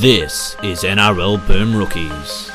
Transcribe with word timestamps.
This 0.00 0.54
is 0.62 0.82
NRL 0.82 1.46
Boom 1.48 1.74
Rookies. 1.74 2.50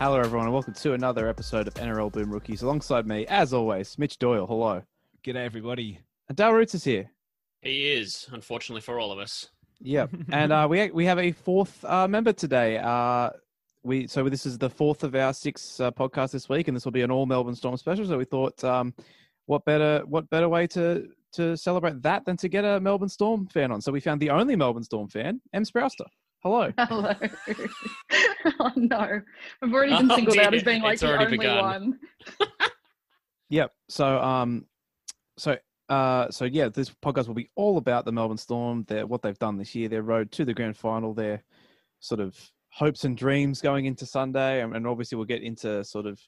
Hello, 0.00 0.18
everyone, 0.18 0.46
and 0.46 0.52
welcome 0.52 0.74
to 0.74 0.94
another 0.94 1.28
episode 1.28 1.68
of 1.68 1.74
NRL 1.74 2.10
Boom 2.10 2.32
Rookies. 2.32 2.62
Alongside 2.62 3.06
me, 3.06 3.28
as 3.28 3.52
always, 3.54 3.96
Mitch 3.96 4.18
Doyle. 4.18 4.48
Hello. 4.48 4.82
G'day, 5.22 5.44
everybody. 5.44 6.00
And 6.28 6.36
Dale 6.36 6.50
Roots 6.50 6.74
is 6.74 6.82
here. 6.82 7.12
He 7.62 7.92
is, 7.92 8.26
unfortunately 8.32 8.80
for 8.80 8.98
all 8.98 9.12
of 9.12 9.20
us. 9.20 9.50
Yep. 9.82 10.10
and 10.32 10.52
uh, 10.52 10.66
we 10.70 10.90
we 10.90 11.04
have 11.04 11.20
a 11.20 11.30
fourth 11.30 11.84
uh, 11.84 12.08
member 12.08 12.32
today. 12.32 12.78
Uh, 12.78 13.30
we 13.86 14.06
so 14.06 14.28
this 14.28 14.44
is 14.46 14.58
the 14.58 14.68
fourth 14.68 15.04
of 15.04 15.14
our 15.14 15.32
six 15.32 15.80
uh, 15.80 15.90
podcasts 15.90 16.32
this 16.32 16.48
week, 16.48 16.68
and 16.68 16.76
this 16.76 16.84
will 16.84 16.92
be 16.92 17.02
an 17.02 17.10
all 17.10 17.26
Melbourne 17.26 17.54
Storm 17.54 17.76
special. 17.76 18.04
So 18.06 18.18
we 18.18 18.24
thought, 18.24 18.62
um, 18.64 18.92
what 19.46 19.64
better 19.64 20.02
what 20.06 20.28
better 20.30 20.48
way 20.48 20.66
to 20.68 21.08
to 21.34 21.56
celebrate 21.56 22.02
that 22.02 22.24
than 22.24 22.36
to 22.38 22.48
get 22.48 22.64
a 22.64 22.80
Melbourne 22.80 23.08
Storm 23.08 23.46
fan 23.46 23.70
on? 23.70 23.80
So 23.80 23.92
we 23.92 24.00
found 24.00 24.20
the 24.20 24.30
only 24.30 24.56
Melbourne 24.56 24.82
Storm 24.84 25.08
fan, 25.08 25.40
M 25.54 25.64
Sprouster. 25.64 26.06
Hello. 26.42 26.72
Hello. 26.78 27.12
oh 28.60 28.72
no, 28.76 29.20
I've 29.62 29.72
already 29.72 29.96
been 29.96 30.10
Oh, 30.10 30.16
singled 30.16 30.38
out 30.38 30.50
dear. 30.50 30.58
as 30.58 30.64
being 30.64 30.82
like 30.82 30.94
It's 30.94 31.02
the 31.02 31.18
only 31.18 31.38
begun. 31.38 31.62
one. 31.64 31.98
Yep. 33.50 33.72
So 33.88 34.18
um, 34.20 34.66
so 35.38 35.56
uh, 35.88 36.30
so 36.30 36.44
yeah, 36.44 36.68
this 36.68 36.90
podcast 37.04 37.28
will 37.28 37.34
be 37.34 37.50
all 37.54 37.78
about 37.78 38.04
the 38.04 38.12
Melbourne 38.12 38.36
Storm, 38.36 38.84
their 38.88 39.06
what 39.06 39.22
they've 39.22 39.38
done 39.38 39.56
this 39.56 39.74
year, 39.74 39.88
their 39.88 40.02
road 40.02 40.32
to 40.32 40.44
the 40.44 40.54
grand 40.54 40.76
final, 40.76 41.14
their 41.14 41.42
sort 42.00 42.20
of 42.20 42.36
hopes 42.76 43.04
and 43.04 43.16
dreams 43.16 43.62
going 43.62 43.86
into 43.86 44.04
Sunday, 44.04 44.60
and, 44.62 44.76
and 44.76 44.86
obviously 44.86 45.16
we'll 45.16 45.24
get 45.24 45.42
into 45.42 45.82
sort 45.82 46.04
of 46.04 46.20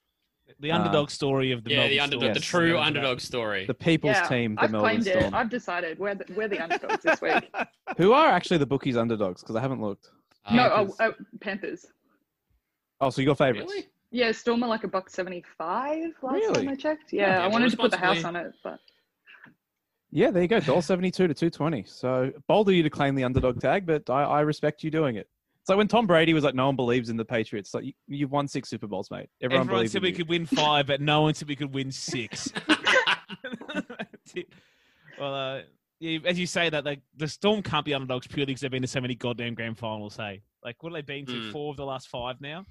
The 0.61 0.71
Uh, 0.71 0.77
underdog 0.77 1.11
story 1.11 1.53
of 1.53 1.63
the 1.63 1.71
yeah, 1.71 1.77
Melbourne 1.77 1.91
the 1.91 2.01
underdog, 2.01 2.23
Storm. 2.23 2.35
the 2.35 2.41
true 2.41 2.75
Yeah, 2.77 2.87
underdog 2.87 3.21
story. 3.21 3.67
the 3.67 3.75
people's 3.75 4.17
yeah, 4.17 4.29
team, 4.29 4.55
the 4.55 4.63
I've 4.63 4.71
Melbourne 4.71 4.89
claimed 5.03 5.05
Storm, 5.05 5.35
it. 5.35 5.37
I've 5.37 5.51
decided 5.51 5.99
we're 5.99 6.15
the, 6.15 6.25
we're 6.35 6.49
the 6.49 6.59
underdogs 6.59 7.03
this 7.03 7.21
week. 7.21 7.55
who 7.99 8.13
are 8.15 8.29
actually 8.29 8.57
the 8.57 8.67
bookies 8.67 8.97
underdogs 8.97 9.43
because 9.43 9.57
I 9.57 9.61
haven't 9.61 9.83
looked. 9.83 10.11
Uh, 10.47 10.55
no, 10.57 10.63
oh, 10.73 10.77
Panthers. 10.87 10.97
oh, 11.01 11.13
Panthers. 11.41 11.87
Oh, 13.03 13.11
so 13.11 13.21
your 13.21 13.35
favorites? 13.35 13.71
really? 13.71 13.87
Yeah, 14.11 14.33
Storm 14.33 14.63
are 14.63 14.69
like 14.71 14.85
a 14.85 14.89
buck 14.89 15.11
seventy-five 15.11 16.15
last 16.23 16.33
Really? 16.35 16.65
time 16.65 16.69
I 16.71 16.75
checked. 16.77 17.13
Yeah, 17.13 17.41
yeah, 17.41 17.45
I 17.45 17.49
wanted 17.49 17.71
to 17.73 17.77
put 17.77 17.91
the 17.91 17.99
house 17.99 18.25
on 18.25 18.37
it, 18.37 18.53
but 18.65 18.79
Yeah, 20.11 20.31
there 20.31 20.41
you 20.41 20.49
go. 20.49 20.61
Dollar 20.61 20.81
seventy-two 20.81 21.29
to 21.29 21.35
two 21.35 21.51
twenty. 21.51 21.85
So 21.87 22.33
bold 22.47 22.71
of 22.71 22.75
you 22.75 22.83
to 22.85 22.89
claim 22.91 23.15
the 23.17 23.25
underdog 23.25 23.61
tag, 23.61 23.85
but 23.85 24.09
I, 24.09 24.23
I 24.23 24.41
respect 24.41 24.83
you 24.83 24.91
doing 24.91 25.17
it. 25.17 25.29
It's 25.69 25.71
like 25.71 25.77
when 25.77 25.89
Tom 25.89 26.07
Brady 26.07 26.33
was 26.33 26.45
like, 26.45 26.55
"No 26.55 26.65
one 26.65 26.77
believes 26.77 27.11
in 27.11 27.19
the 27.19 27.27
Patriots." 27.27 27.75
Like 27.75 27.85
you, 27.85 27.93
you've 28.07 28.31
won 28.33 28.49
six 28.49 28.71
Super 28.71 28.87
Bowls, 28.87 29.11
mate. 29.11 29.29
Everyone, 29.43 29.65
Everyone 29.65 29.77
believes 29.81 29.93
said 29.93 29.99
in 29.99 30.03
we 30.05 30.09
you. 30.09 30.15
could 30.15 30.29
win 30.31 30.47
five, 30.57 30.87
but 30.87 31.03
no 31.03 31.21
one 31.21 31.35
said 31.35 31.47
we 31.47 31.57
could 31.57 31.75
win 31.75 31.93
six. 31.93 32.51
Well, 35.19 35.35
uh, 35.35 35.61
yeah, 35.99 36.21
as 36.27 36.39
you 36.39 36.47
say 36.47 36.71
that, 36.71 36.85
like 36.85 37.01
the 37.17 37.27
Storm 37.27 37.61
can't 37.61 37.85
be 37.85 37.93
underdogs 37.93 38.27
purely 38.29 38.47
because 38.53 38.61
they've 38.61 38.71
been 38.71 38.83
to 38.83 38.89
so 38.89 39.01
many 39.01 39.15
goddamn 39.17 39.55
grand 39.55 39.77
finals. 39.77 40.17
Hey, 40.17 40.43
like 40.65 40.81
what 40.83 40.93
have 40.95 41.05
they 41.07 41.15
been 41.17 41.27
to? 41.27 41.33
Hmm. 41.47 41.51
Four 41.51 41.71
of 41.73 41.77
the 41.77 41.85
last 41.85 42.09
five 42.09 42.41
now. 42.41 42.65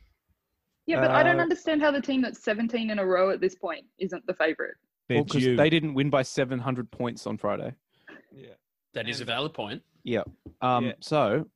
yeah, 0.86 1.02
but 1.02 1.12
I 1.12 1.23
don't 1.23 1.40
Uh, 1.40 1.44
understand 1.44 1.81
how 1.81 1.92
the 1.92 2.02
team 2.02 2.22
that's 2.22 2.42
seventeen 2.42 2.90
in 2.90 3.00
a 3.00 3.06
row 3.06 3.30
at 3.31 3.42
this 3.42 3.53
point 3.56 3.86
isn't 4.00 4.25
the 4.28 4.34
favorite. 4.34 4.75
They're 5.09 5.18
Well, 5.18 5.25
'cause 5.25 5.42
due. 5.44 5.56
they 5.58 5.70
didn't 5.70 5.94
win 5.94 6.09
by 6.09 6.22
seven 6.23 6.58
hundred 6.58 6.90
points 6.90 7.28
on 7.28 7.38
Friday. 7.38 7.75
yeah. 8.34 8.53
that 8.94 9.08
is 9.09 9.20
a 9.22 9.25
valid 9.25 9.53
point. 9.53 9.84
Yeah. 10.03 10.23
Um. 10.62 10.86
Yeah. 10.86 10.94
So, 11.02 11.50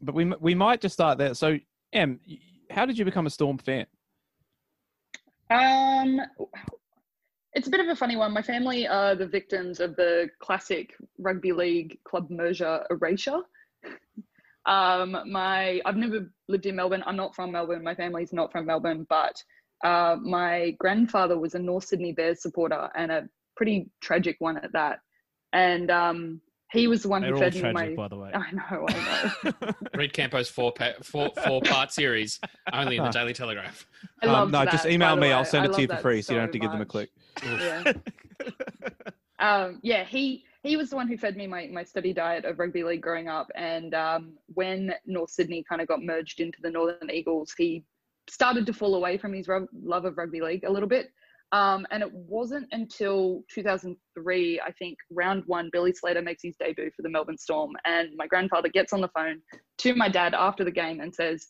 but 0.00 0.14
we 0.14 0.24
we 0.40 0.54
might 0.54 0.80
just 0.80 0.94
start 0.94 1.18
there. 1.18 1.34
So, 1.34 1.58
Em, 1.92 2.20
how 2.70 2.86
did 2.86 2.98
you 2.98 3.04
become 3.04 3.26
a 3.26 3.30
Storm 3.30 3.58
fan? 3.58 3.86
Um, 5.50 6.20
it's 7.52 7.66
a 7.66 7.70
bit 7.70 7.80
of 7.80 7.88
a 7.88 7.96
funny 7.96 8.16
one. 8.16 8.32
My 8.32 8.42
family 8.42 8.86
are 8.86 9.14
the 9.14 9.26
victims 9.26 9.80
of 9.80 9.96
the 9.96 10.30
classic 10.40 10.94
rugby 11.18 11.52
league 11.52 11.98
club 12.04 12.30
merger 12.30 12.84
erasure. 12.90 13.40
Um, 14.66 15.16
my 15.26 15.80
I've 15.86 15.96
never 15.96 16.30
lived 16.48 16.66
in 16.66 16.76
Melbourne. 16.76 17.02
I'm 17.06 17.16
not 17.16 17.34
from 17.34 17.50
Melbourne. 17.50 17.82
My 17.82 17.94
family's 17.94 18.34
not 18.34 18.52
from 18.52 18.66
Melbourne, 18.66 19.06
but 19.08 19.42
uh, 19.82 20.16
my 20.20 20.76
grandfather 20.78 21.38
was 21.38 21.54
a 21.54 21.58
North 21.58 21.84
Sydney 21.84 22.12
Bears 22.12 22.42
supporter 22.42 22.90
and 22.94 23.10
a 23.10 23.28
pretty 23.56 23.88
tragic 24.02 24.36
one 24.38 24.58
at 24.58 24.72
that. 24.72 25.00
And 25.54 25.90
um, 25.90 26.40
he 26.72 26.86
was 26.86 27.02
the 27.02 27.08
one 27.08 27.22
They're 27.22 27.30
who 27.30 27.36
all 27.36 27.40
fed 27.42 27.52
tragic, 27.52 27.76
me 27.76 27.88
my. 27.90 27.94
by 27.94 28.08
the 28.08 28.16
way. 28.16 28.30
I 28.34 28.50
know, 28.52 28.86
I 28.88 29.32
know. 29.44 29.72
Read 29.94 30.12
Campo's 30.12 30.48
four 30.48 30.72
pa- 30.72 30.94
four 31.02 31.30
four 31.46 31.60
part 31.62 31.92
series 31.92 32.38
only 32.72 32.96
in 32.96 33.04
the. 33.04 33.10
Daily 33.20 33.32
Telegraph. 33.32 33.86
I 34.22 34.26
Um, 34.26 34.32
loved 34.32 34.52
no, 34.52 34.64
just 34.64 34.84
that, 34.84 34.88
by 34.88 34.94
email 34.94 35.16
me. 35.16 35.22
way. 35.22 35.32
I'll 35.32 35.44
send 35.44 35.66
I 35.66 35.70
it 35.70 35.74
to 35.74 35.80
you 35.82 35.88
for 35.88 35.96
free, 35.96 36.16
that 36.16 36.22
so 36.24 36.32
you 36.34 36.38
don't 36.38 36.46
have 36.46 36.52
to 36.52 36.58
so 36.58 36.62
give 36.62 36.70
them 36.72 36.80
a 36.80 36.86
click. 36.86 37.10
Yeah. 37.44 37.92
um, 39.38 39.80
yeah, 39.82 40.04
he 40.04 40.44
he 40.62 40.76
was 40.76 40.90
the 40.90 40.96
one 40.96 41.08
who 41.08 41.16
fed 41.16 41.36
me 41.36 41.46
my, 41.46 41.68
my 41.72 41.82
steady 41.82 42.12
diet 42.12 42.44
of 42.44 42.58
rugby 42.58 42.84
league 42.84 43.00
growing 43.00 43.28
up. 43.28 43.50
And 43.54 43.94
um, 43.94 44.34
when 44.52 44.92
North 45.06 45.30
Sydney 45.30 45.64
kind 45.66 45.80
of 45.80 45.88
got 45.88 46.02
merged 46.02 46.40
into 46.40 46.60
the 46.60 46.70
Northern 46.70 47.10
Eagles, 47.10 47.54
he 47.56 47.82
started 48.28 48.66
to 48.66 48.72
fall 48.74 48.94
away 48.94 49.16
from 49.16 49.32
his 49.32 49.48
rug- 49.48 49.68
love 49.82 50.04
of 50.04 50.18
rugby 50.18 50.42
league 50.42 50.64
a 50.64 50.70
little 50.70 50.88
bit. 50.88 51.12
Um, 51.52 51.86
and 51.90 52.02
it 52.02 52.12
wasn't 52.12 52.68
until 52.70 53.42
2003, 53.52 54.60
I 54.60 54.72
think, 54.72 54.98
round 55.10 55.42
one, 55.46 55.68
Billy 55.72 55.92
Slater 55.92 56.22
makes 56.22 56.42
his 56.42 56.56
debut 56.56 56.90
for 56.94 57.02
the 57.02 57.08
Melbourne 57.08 57.38
Storm. 57.38 57.72
And 57.84 58.10
my 58.16 58.26
grandfather 58.26 58.68
gets 58.68 58.92
on 58.92 59.00
the 59.00 59.08
phone 59.08 59.40
to 59.78 59.94
my 59.94 60.08
dad 60.08 60.34
after 60.34 60.64
the 60.64 60.70
game 60.70 61.00
and 61.00 61.12
says, 61.12 61.48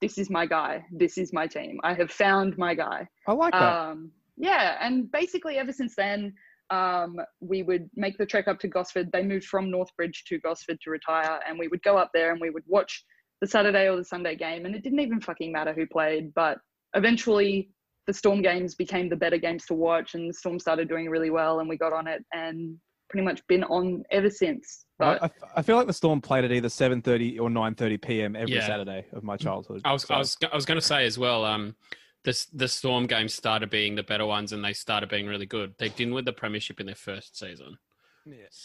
This 0.00 0.18
is 0.18 0.30
my 0.30 0.46
guy. 0.46 0.84
This 0.92 1.18
is 1.18 1.32
my 1.32 1.48
team. 1.48 1.80
I 1.82 1.94
have 1.94 2.12
found 2.12 2.56
my 2.58 2.74
guy. 2.74 3.08
I 3.26 3.32
like 3.32 3.52
that. 3.52 3.62
Um, 3.62 4.12
yeah, 4.36 4.76
and 4.80 5.10
basically 5.10 5.56
ever 5.56 5.72
since 5.72 5.96
then, 5.96 6.32
um, 6.70 7.16
we 7.40 7.62
would 7.62 7.90
make 7.96 8.18
the 8.18 8.26
trek 8.26 8.46
up 8.46 8.60
to 8.60 8.68
Gosford. 8.68 9.10
They 9.12 9.22
moved 9.22 9.46
from 9.46 9.70
Northbridge 9.70 10.24
to 10.28 10.38
Gosford 10.38 10.78
to 10.82 10.90
retire, 10.90 11.40
and 11.48 11.58
we 11.58 11.66
would 11.66 11.82
go 11.82 11.96
up 11.96 12.10
there 12.14 12.30
and 12.30 12.40
we 12.40 12.50
would 12.50 12.62
watch 12.66 13.04
the 13.40 13.46
Saturday 13.46 13.88
or 13.88 13.96
the 13.96 14.04
Sunday 14.04 14.36
game, 14.36 14.64
and 14.64 14.74
it 14.74 14.82
didn't 14.82 15.00
even 15.00 15.20
fucking 15.20 15.50
matter 15.50 15.72
who 15.72 15.86
played. 15.86 16.32
But 16.34 16.58
eventually, 16.94 17.70
the 18.08 18.14
Storm 18.14 18.40
games 18.40 18.74
became 18.74 19.10
the 19.10 19.16
better 19.16 19.36
games 19.36 19.66
to 19.66 19.74
watch, 19.74 20.14
and 20.14 20.30
the 20.30 20.32
Storm 20.34 20.58
started 20.58 20.88
doing 20.88 21.10
really 21.10 21.28
well, 21.28 21.60
and 21.60 21.68
we 21.68 21.76
got 21.76 21.92
on 21.92 22.08
it, 22.08 22.24
and 22.32 22.74
pretty 23.10 23.22
much 23.22 23.46
been 23.48 23.62
on 23.64 24.02
ever 24.10 24.30
since. 24.30 24.86
I, 24.98 25.04
But 25.04 25.22
I 25.22 25.24
f- 25.26 25.50
I 25.56 25.62
feel 25.62 25.76
like 25.76 25.86
the 25.86 25.92
Storm 25.92 26.22
played 26.22 26.42
at 26.44 26.50
either 26.50 26.70
seven 26.70 27.02
thirty 27.02 27.38
or 27.38 27.50
nine 27.50 27.74
thirty 27.74 27.98
p.m. 27.98 28.34
every 28.34 28.54
Yeah. 28.56 28.66
Saturday 28.66 29.04
of 29.12 29.22
my 29.22 29.36
childhood. 29.36 29.82
I 29.84 29.92
was 29.92 30.04
So- 30.04 30.14
I 30.14 30.18
was 30.18 30.36
I 30.50 30.56
was 30.56 30.64
going 30.64 30.80
to 30.80 30.84
say 30.86 31.04
as 31.04 31.18
well. 31.18 31.44
Um, 31.44 31.76
this 32.24 32.46
the 32.46 32.66
Storm 32.66 33.06
games 33.06 33.34
started 33.34 33.68
being 33.68 33.94
the 33.94 34.02
better 34.02 34.24
ones, 34.26 34.52
and 34.54 34.64
they 34.64 34.72
started 34.72 35.10
being 35.10 35.26
really 35.26 35.46
good. 35.46 35.74
They 35.78 35.90
didn't 35.90 36.14
win 36.14 36.24
the 36.24 36.32
premiership 36.32 36.80
in 36.80 36.86
their 36.86 36.94
first 36.94 37.38
season. 37.38 37.76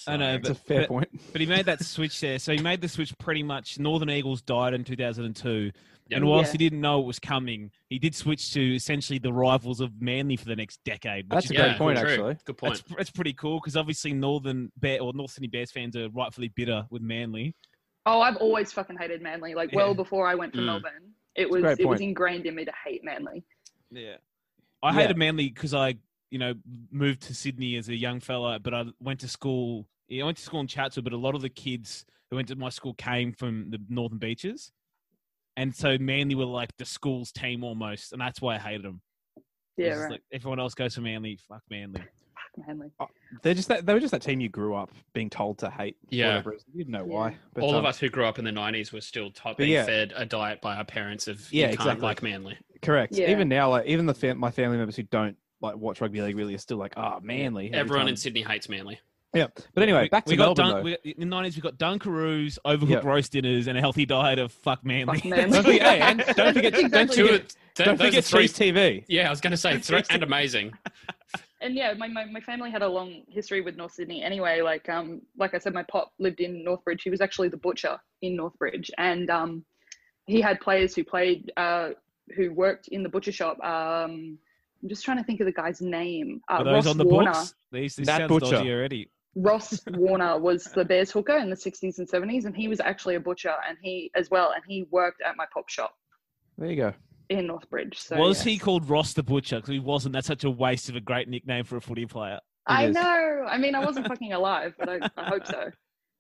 I 0.08 0.18
know, 0.18 0.36
It's 0.36 0.50
a 0.50 0.56
fair 0.56 0.80
but, 0.82 0.88
point. 0.90 1.10
but 1.32 1.40
he 1.40 1.48
made 1.48 1.66
that 1.68 1.82
switch 1.86 2.20
there. 2.20 2.38
So 2.38 2.52
he 2.54 2.62
made 2.62 2.82
the 2.82 2.90
switch 2.90 3.18
pretty 3.18 3.44
much. 3.44 3.80
Northern 3.80 4.10
Eagles 4.10 4.42
died 4.42 4.74
in 4.74 4.84
2002. 4.84 5.72
Yep. 6.10 6.18
And 6.18 6.28
whilst 6.30 6.50
Yeah. 6.50 6.52
he 6.54 6.58
didn't 6.58 6.82
know 6.82 7.00
it 7.02 7.06
was 7.06 7.18
coming, 7.20 7.72
he 7.90 7.98
did 7.98 8.14
switch 8.14 8.52
to 8.54 8.76
essentially 8.76 9.20
the 9.20 9.32
rivals 9.32 9.80
of 9.80 10.02
Manly 10.02 10.36
for 10.36 10.46
the 10.46 10.56
next 10.56 10.84
decade. 10.84 11.26
Which 11.26 11.30
That's 11.36 11.46
is 11.46 11.52
a 11.52 11.54
Yeah, 11.54 11.68
great 11.70 11.78
point, 11.78 12.00
true. 12.00 12.10
actually. 12.10 12.38
Good 12.46 12.58
point. 12.58 12.74
That's, 12.74 12.96
that's 12.98 13.12
pretty 13.12 13.34
cool 13.34 13.60
because 13.60 13.78
obviously 13.78 14.12
Northern 14.14 14.72
Bear 14.78 15.02
or 15.02 15.14
North 15.14 15.32
Sydney 15.32 15.48
Bears 15.48 15.72
fans 15.72 15.96
are 15.96 16.10
rightfully 16.10 16.50
bitter 16.50 16.86
with 16.90 17.02
Manly. 17.02 17.56
oh, 18.06 18.20
I've 18.20 18.36
always 18.38 18.70
fucking 18.74 18.98
hated 18.98 19.22
Manly. 19.22 19.56
Like 19.56 19.72
well 19.74 19.94
before 19.96 20.28
I 20.28 20.36
went 20.36 20.52
to 20.54 20.60
Mm. 20.60 20.66
Melbourne, 20.66 21.14
it 21.36 21.50
was 21.50 21.62
great 21.62 21.80
it 21.80 21.86
was 21.88 22.02
ingrained 22.02 22.46
in 22.46 22.54
me 22.56 22.66
to 22.66 22.74
hate 22.86 23.02
Manly. 23.06 23.46
Yeah. 23.90 24.18
I 24.84 24.90
Yeah. 24.94 25.02
hated 25.04 25.18
Manly 25.18 25.48
because 25.50 25.74
I, 25.74 25.96
you 26.30 26.38
know, 26.38 26.54
moved 26.92 27.22
to 27.24 27.34
Sydney 27.34 27.78
as 27.78 27.88
a 27.88 27.96
young 27.96 28.20
fella, 28.20 28.60
but 28.60 28.74
I 28.74 28.86
went 29.00 29.22
to 29.22 29.30
school. 29.30 29.88
Yeah, 30.10 30.24
I 30.24 30.26
went 30.26 30.38
to 30.38 30.44
school 30.44 30.60
in 30.60 30.68
Chatswood, 30.68 31.06
but 31.06 31.14
a 31.14 31.18
lot 31.18 31.34
of 31.34 31.42
the 31.42 31.50
kids 31.50 32.06
who 32.30 32.36
went 32.36 32.50
to 32.50 32.58
my 32.58 32.68
school 32.70 32.94
came 32.96 33.32
from 33.32 33.70
the 33.70 33.80
Northern 33.88 34.18
Beaches. 34.18 34.74
And 35.56 35.76
so 35.76 35.98
Manly 36.00 36.36
were 36.36 36.46
like 36.46 36.76
the 36.78 36.86
school's 36.86 37.32
team 37.32 37.64
almost, 37.64 38.12
and 38.12 38.22
that's 38.22 38.42
why 38.42 38.56
I 38.56 38.60
hated 38.60 38.84
them. 38.84 39.02
Yeah, 39.78 40.00
right. 40.00 40.12
Like 40.12 40.22
everyone 40.32 40.60
else 40.60 40.74
goes 40.74 40.96
for 40.96 41.02
Manly, 41.02 41.38
fuck 41.48 41.62
Manly. 41.70 42.02
Fuck 42.56 42.68
Manly. 42.68 42.92
They're 43.42 43.54
just 43.54 43.68
that, 43.68 43.86
they 43.86 43.94
were 43.94 44.00
just 44.00 44.12
that 44.12 44.22
team 44.22 44.40
you 44.40 44.50
grew 44.50 44.76
up 44.76 44.92
being 45.14 45.30
told 45.30 45.60
to 45.60 45.70
hate. 45.70 45.98
Yeah. 46.10 46.42
you 46.46 46.78
didn't 46.78 46.92
know 46.92 47.06
why. 47.06 47.38
But, 47.54 47.64
All 47.64 47.72
um, 47.72 47.78
of 47.78 47.86
us 47.86 48.00
who 48.00 48.10
grew 48.10 48.26
up 48.26 48.38
in 48.40 48.46
the 48.46 48.52
'90s 48.52 48.92
were 48.92 49.02
still 49.02 49.32
taught, 49.32 49.58
being 49.58 49.72
yeah. 49.72 49.86
fed 49.86 50.14
a 50.16 50.26
diet 50.26 50.62
by 50.62 50.76
our 50.76 50.86
parents 50.86 51.28
of 51.28 51.52
Yeah, 51.52 51.72
you 51.72 51.78
can't 51.78 51.82
exactly. 51.82 52.04
like 52.04 52.24
Manly. 52.24 52.58
Correct. 52.82 53.14
Yeah. 53.14 53.32
Even 53.32 53.48
now, 53.50 53.70
like 53.70 53.86
even 53.88 54.06
the 54.06 54.14
fam- 54.14 54.38
my 54.38 54.52
family 54.52 54.78
members 54.78 54.96
who 54.96 55.04
don't 55.04 55.38
like 55.62 55.76
watch 55.78 56.02
rugby 56.02 56.22
league 56.22 56.36
really 56.36 56.54
are 56.56 56.60
still 56.60 56.78
like, 56.78 56.94
ah, 56.98 57.20
Manly. 57.22 57.68
every 57.68 57.80
Everyone 57.80 58.06
time. 58.06 58.10
in 58.10 58.18
Sydney 58.18 58.42
hates 58.42 58.70
Manly. 58.70 59.00
Yeah. 59.34 59.48
But 59.74 59.84
anyway, 59.84 60.04
We- 60.04 60.10
back 60.10 60.26
to 60.26 60.32
we 60.32 60.38
got 60.38 60.56
Melbourne. 60.58 60.66
dun- 60.66 60.76
though. 60.86 60.98
we, 61.04 61.12
in 61.14 61.20
the 61.22 61.26
nineties, 61.26 61.56
we 61.56 61.62
got 61.62 61.78
Dunkaroos, 61.78 62.60
overcooked 62.66 62.90
Yep. 62.90 63.04
roast 63.04 63.32
dinners, 63.32 63.68
and 63.68 63.78
a 63.78 63.82
healthy 63.82 64.06
diet 64.06 64.38
of 64.40 64.52
fuck 64.52 64.86
Manly. 64.86 65.18
Fuck 65.20 65.26
Manly. 65.30 65.52
Don't 65.54 65.64
forget, 65.64 65.82
hey, 65.82 66.00
and 66.02 66.18
don't 66.36 66.54
forget, 66.54 66.74
don't 66.74 66.86
Exactly. 66.86 67.16
Two, 67.16 67.26
forget, 67.28 67.56
th- 67.76 67.86
don't 67.88 67.98
forget 68.00 68.24
three. 68.24 68.48
Cheese 68.48 68.58
TV. 68.58 69.06
Yeah, 69.08 69.28
I 69.28 69.30
was 69.32 69.42
going 69.42 69.52
to 69.52 69.58
say 69.58 69.74
Cheese 69.74 69.88
three 69.88 70.04
and 70.12 70.22
amazing. 70.24 70.72
and 71.62 71.74
yeah, 71.76 71.94
my, 71.94 72.08
my, 72.08 72.26
my 72.26 72.42
family 72.42 72.70
had 72.70 72.82
a 72.84 72.88
long 72.88 73.24
history 73.28 73.62
with 73.62 73.76
North 73.76 73.94
Sydney 73.94 74.22
anyway. 74.24 74.62
Like 74.62 74.88
um 74.90 75.22
like 75.38 75.54
I 75.56 75.58
said, 75.58 75.74
my 75.74 75.84
pop 75.84 76.12
lived 76.20 76.40
in 76.40 76.64
Northbridge. 76.64 77.02
He 77.04 77.10
was 77.10 77.22
actually 77.22 77.50
the 77.50 77.58
butcher 77.58 77.98
in 78.22 78.38
Northbridge, 78.38 78.90
and 78.98 79.30
um 79.30 79.66
he 80.26 80.42
had 80.42 80.60
players 80.60 80.94
who 80.96 81.04
played 81.04 81.52
uh 81.58 81.90
who 82.38 82.54
worked 82.54 82.88
in 82.90 83.02
the 83.02 83.10
butcher 83.10 83.32
shop. 83.32 83.58
Um 83.64 84.38
I'm 84.84 84.90
just 84.90 85.06
trying 85.06 85.18
to 85.18 85.24
think 85.24 85.40
of 85.40 85.46
the 85.46 85.54
guy's 85.54 85.80
name. 85.82 86.42
Uh, 86.50 86.56
Are 86.56 86.64
those 86.66 86.74
Ross 86.74 86.88
on 86.88 86.98
the 86.98 87.06
Warner. 87.06 87.32
books? 87.32 87.56
These, 87.72 87.96
this 87.96 88.06
Nat 88.08 88.18
sounds 88.18 88.30
Butcher. 88.30 88.52
dodgy 88.58 88.70
already. 88.74 89.10
Ross 89.36 89.82
Warner 89.92 90.38
was 90.38 90.66
the 90.66 90.86
Bears 90.86 91.12
hooker 91.12 91.38
in 91.38 91.50
the 91.50 91.56
60s 91.56 91.98
and 91.98 92.08
70s, 92.08 92.46
and 92.46 92.56
he 92.56 92.68
was 92.68 92.80
actually 92.80 93.16
a 93.16 93.20
butcher, 93.20 93.54
and 93.68 93.78
he 93.82 94.12
as 94.16 94.30
well, 94.30 94.52
and 94.54 94.64
he 94.68 94.88
worked 94.92 95.22
at 95.22 95.36
my 95.36 95.46
pop 95.54 95.70
shop 95.70 95.96
There 96.58 96.70
you 96.70 96.76
go. 96.76 96.94
in 97.30 97.48
Northbridge. 97.48 97.96
So 97.96 98.18
was 98.18 98.46
yeah. 98.46 98.52
he 98.52 98.58
called 98.60 98.88
Ross 98.90 99.14
the 99.14 99.24
Butcher? 99.24 99.56
Because 99.58 99.70
he 99.72 99.80
wasn't. 99.80 100.14
That's 100.14 100.28
such 100.28 100.44
a 100.44 100.50
waste 100.52 100.90
of 100.90 100.96
a 100.96 101.02
great 101.02 101.28
nickname 101.28 101.64
for 101.64 101.78
a 101.78 101.82
footy 101.82 102.06
player. 102.06 102.40
I 102.68 102.88
is. 102.88 102.96
know. 102.96 103.46
I 103.50 103.58
mean, 103.58 103.76
I 103.76 103.84
wasn't 103.84 104.08
fucking 104.08 104.34
alive, 104.34 104.74
but 104.78 104.88
I, 104.90 105.00
I 105.18 105.30
hope 105.30 105.48
so. 105.48 105.72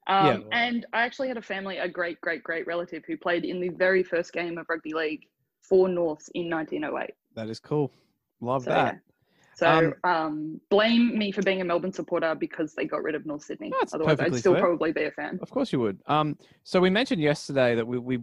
Um, 0.07 0.25
Yeah. 0.25 0.39
And 0.51 0.85
I 0.91 1.03
actually 1.03 1.29
had 1.29 1.37
a 1.37 1.41
family, 1.41 1.77
a 1.77 1.87
great, 1.87 2.19
great, 2.19 2.43
great 2.43 2.67
relative 2.67 3.03
who 3.07 3.15
played 3.15 3.45
in 3.45 3.61
the 3.61 3.69
very 3.69 4.03
first 4.03 4.33
game 4.33 4.57
of 4.57 4.65
rugby 4.67 4.93
league 4.93 5.21
for 5.61 5.87
Norths 5.87 6.29
in 6.33 6.49
1908. 6.49 7.11
That 7.35 7.47
is 7.49 7.59
cool. 7.59 7.91
Love 8.41 8.63
So, 8.63 8.71
that. 8.71 8.95
yeah. 8.95 8.99
So 9.55 9.93
Um, 10.03 10.11
um, 10.11 10.61
blame 10.69 11.17
me 11.17 11.31
for 11.31 11.41
being 11.41 11.61
a 11.61 11.65
Melbourne 11.65 11.93
supporter 11.93 12.35
because 12.35 12.73
they 12.73 12.85
got 12.85 13.03
rid 13.03 13.15
of 13.15 13.25
North 13.25 13.43
Sydney. 13.43 13.71
That's 13.79 13.93
Otherwise, 13.93 14.19
I'd 14.19 14.35
still 14.35 14.53
fair. 14.53 14.61
probably 14.61 14.91
be 14.91 15.03
a 15.03 15.11
fan. 15.11 15.39
Of 15.41 15.49
course 15.49 15.71
you 15.71 15.79
would. 15.79 15.99
Um, 16.07 16.37
so 16.63 16.79
we 16.79 16.89
mentioned 16.89 17.21
yesterday 17.21 17.75
that 17.75 17.85
we 17.85 17.97
we 17.97 18.17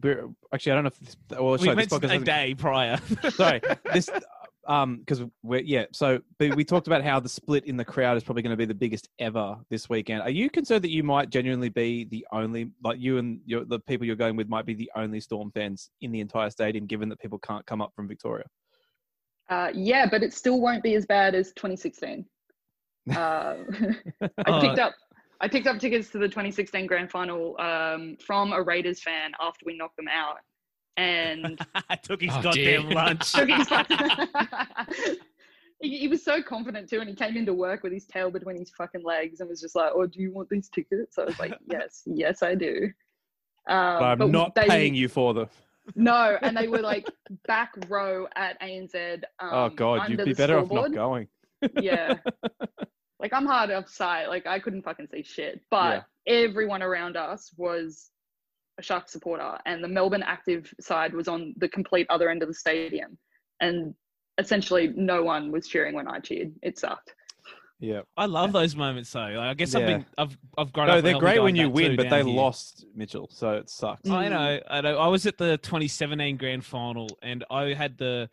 actually 0.52 0.72
I 0.72 0.74
don't 0.74 0.84
know 0.84 0.88
if 0.88 0.98
this, 0.98 1.16
well, 1.30 1.52
we 1.52 1.58
sorry, 1.58 1.76
this 1.76 1.90
mentioned 1.90 2.02
podcast 2.02 2.22
a 2.22 2.24
day 2.24 2.54
prior. 2.54 2.98
sorry 3.30 3.60
this 3.92 4.08
um 4.66 4.98
because 4.98 5.22
we're 5.42 5.62
yeah 5.62 5.84
so 5.92 6.20
but 6.38 6.54
we 6.54 6.64
talked 6.64 6.86
about 6.86 7.02
how 7.02 7.18
the 7.18 7.28
split 7.28 7.64
in 7.64 7.76
the 7.76 7.84
crowd 7.84 8.16
is 8.16 8.22
probably 8.22 8.42
going 8.42 8.52
to 8.52 8.56
be 8.56 8.66
the 8.66 8.74
biggest 8.74 9.08
ever 9.18 9.56
this 9.70 9.88
weekend 9.88 10.22
are 10.22 10.30
you 10.30 10.50
concerned 10.50 10.84
that 10.84 10.90
you 10.90 11.02
might 11.02 11.30
genuinely 11.30 11.70
be 11.70 12.04
the 12.04 12.26
only 12.32 12.70
like 12.84 12.98
you 13.00 13.18
and 13.18 13.40
your, 13.46 13.64
the 13.64 13.80
people 13.80 14.06
you're 14.06 14.16
going 14.16 14.36
with 14.36 14.48
might 14.48 14.66
be 14.66 14.74
the 14.74 14.90
only 14.94 15.18
storm 15.18 15.50
fans 15.52 15.90
in 16.02 16.12
the 16.12 16.20
entire 16.20 16.50
stadium 16.50 16.86
given 16.86 17.08
that 17.08 17.18
people 17.18 17.38
can't 17.38 17.64
come 17.66 17.80
up 17.80 17.92
from 17.96 18.06
victoria 18.06 18.44
Uh, 19.50 19.70
yeah, 19.74 20.06
but 20.08 20.22
it 20.22 20.32
still 20.32 20.60
won't 20.60 20.82
be 20.82 20.94
as 20.94 21.04
bad 21.06 21.34
as 21.34 21.48
2016. 21.52 22.24
Uh, 23.16 23.56
I 24.46 24.60
picked 24.60 24.78
up 24.78 24.92
I 25.40 25.48
picked 25.48 25.66
up 25.66 25.78
tickets 25.80 26.10
to 26.10 26.18
the 26.18 26.28
2016 26.28 26.86
grand 26.86 27.10
final 27.10 27.58
um, 27.58 28.16
from 28.24 28.52
a 28.52 28.62
Raiders 28.62 29.00
fan 29.02 29.32
after 29.40 29.64
we 29.66 29.76
knocked 29.76 29.96
them 29.96 30.06
out, 30.06 30.36
and 30.98 31.58
Took 32.02 32.20
his 32.20 32.30
Oh, 32.34 32.42
goddamn 32.42 32.82
dear. 32.88 32.94
lunch. 32.94 33.32
took 33.32 33.48
his 33.48 33.66
he, 35.80 35.96
he 35.98 36.08
was 36.08 36.22
so 36.22 36.42
confident 36.42 36.88
too, 36.90 37.00
and 37.00 37.08
he 37.08 37.16
came 37.16 37.36
into 37.38 37.54
work 37.54 37.82
with 37.82 37.92
his 37.92 38.04
tail 38.04 38.30
between 38.30 38.56
his 38.58 38.70
fucking 38.76 39.02
legs 39.02 39.40
and 39.40 39.48
was 39.48 39.60
just 39.62 39.74
like, 39.74 39.90
"Oh, 39.94 40.06
do 40.06 40.20
you 40.20 40.30
want 40.30 40.50
these 40.50 40.68
tickets?" 40.68 41.18
I 41.18 41.24
was 41.24 41.38
like, 41.40 41.54
"Yes, 41.72 42.02
yes, 42.04 42.42
I 42.42 42.54
do." 42.54 42.90
Um, 43.66 43.98
but 43.98 44.04
i'm 44.04 44.18
but 44.18 44.30
not 44.30 44.54
they- 44.54 44.66
paying 44.68 44.94
you 44.94 45.08
for 45.08 45.32
them 45.34 45.48
No, 45.94 46.36
and 46.42 46.56
they 46.56 46.68
were 46.68 46.80
like 46.80 47.06
back 47.46 47.72
row 47.88 48.26
at 48.36 48.60
ANZ. 48.60 49.22
Um, 49.38 49.50
oh 49.52 49.68
god 49.70 50.08
you'd 50.08 50.24
be 50.24 50.34
better 50.34 50.58
off 50.58 50.70
not 50.70 50.92
going 50.92 51.28
yeah. 51.80 52.14
Like 53.18 53.34
I'm 53.34 53.44
hard 53.44 53.70
offside. 53.70 54.28
Like 54.28 54.46
I 54.46 54.58
couldn't 54.58 54.80
fucking 54.80 55.08
see 55.12 55.22
shit. 55.22 55.60
But 55.70 56.06
everyone 56.26 56.82
around 56.82 57.18
us 57.18 57.52
was 57.58 58.08
a 58.78 58.82
Shark 58.82 59.10
supporter, 59.10 59.58
and 59.66 59.84
the 59.84 59.88
Melbourne 59.88 60.24
active 60.26 60.72
side 60.80 61.12
was 61.12 61.28
on 61.28 61.52
the 61.58 61.68
complete 61.68 62.06
other 62.08 62.30
end 62.30 62.40
of 62.42 62.48
the 62.48 62.54
stadium, 62.54 63.18
and 63.60 63.94
essentially 64.38 64.94
no 64.96 65.22
one 65.22 65.52
was 65.52 65.68
cheering 65.68 65.94
when 65.94 66.08
I 66.08 66.20
cheered. 66.20 66.54
It 66.62 66.78
sucked. 66.78 67.14
Yeah 67.80 68.00
I 68.16 68.26
love 68.26 68.52
those 68.58 68.76
moments 68.76 69.10
though. 69.10 69.20
Like, 69.20 69.36
I 69.38 69.54
guess 69.54 69.74
I've 69.74 69.82
Yeah. 69.82 69.96
been 69.98 70.06
I've 70.18 70.38
I've 70.58 70.72
grown 70.72 70.86
no 70.88 70.98
up. 70.98 71.04
they're 71.04 71.18
great 71.18 71.42
when 71.42 71.56
you 71.56 71.68
win 71.70 71.96
but 71.96 72.04
they 72.04 72.18
down 72.18 72.26
here. 72.26 72.36
lost 72.36 72.84
mitchell 72.94 73.28
so 73.32 73.52
it 73.54 73.68
sucks 73.70 74.02
Mm. 74.02 74.12
I 74.14 74.28
know, 74.28 74.60
I 74.70 74.80
know. 74.82 74.98
I 74.98 75.06
was 75.08 75.26
at 75.26 75.38
the 75.38 75.56
2017 75.58 76.36
grand 76.36 76.64
final, 76.64 77.08
and 77.22 77.44
I 77.50 77.72
had 77.74 77.96
the, 77.98 78.28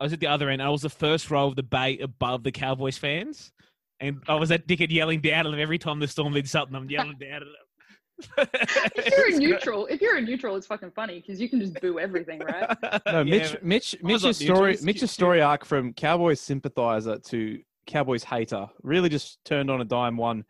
I 0.00 0.04
was 0.04 0.12
at 0.12 0.20
the 0.20 0.26
other 0.26 0.48
end. 0.50 0.60
I 0.62 0.68
was 0.68 0.82
the 0.82 0.88
first 0.90 1.30
row 1.30 1.46
of 1.48 1.56
the 1.56 1.62
bay 1.62 1.98
above 1.98 2.42
the 2.44 2.52
Cowboys 2.52 2.96
fans, 2.98 3.52
and 4.00 4.22
I 4.28 4.34
was 4.36 4.48
that 4.50 4.66
dickhead 4.68 4.90
yelling 4.90 5.20
down 5.20 5.46
at 5.46 5.50
them 5.50 5.58
every 5.60 5.78
time 5.78 5.98
the 6.00 6.06
Storm 6.08 6.32
did 6.32 6.48
something. 6.48 6.74
I'm 6.76 6.88
yelling 6.90 7.16
down 7.20 7.34
at 7.34 7.40
them. 7.40 8.48
If 8.96 9.16
you're 9.16 9.28
a 9.34 9.38
neutral, 9.38 9.86
if 9.86 10.00
you're 10.00 10.16
a 10.16 10.20
neutral, 10.20 10.56
it's 10.56 10.66
fucking 10.66 10.90
funny 10.92 11.20
because 11.20 11.40
you 11.40 11.48
can 11.48 11.60
just 11.60 11.80
boo 11.80 11.98
everything, 11.98 12.40
right? 12.40 12.76
No, 13.06 13.22
Yeah, 13.22 13.24
Mitch, 13.24 13.56
Mitch, 13.62 13.96
I 14.02 14.06
was 14.06 14.22
Mitch's 14.22 14.22
not 14.22 14.40
neutral, 14.40 14.56
story, 14.56 14.72
it's 14.74 14.82
Mitch's 14.82 15.10
story 15.10 15.40
arc 15.42 15.64
from 15.64 15.92
Cowboys 15.92 16.40
sympathizer 16.40 17.18
to 17.18 17.60
Cowboys 17.88 18.22
hater 18.22 18.68
really 18.82 19.08
just 19.08 19.44
turned 19.44 19.70
on 19.70 19.80
a 19.80 19.84
dime 19.84 20.16
one 20.16 20.44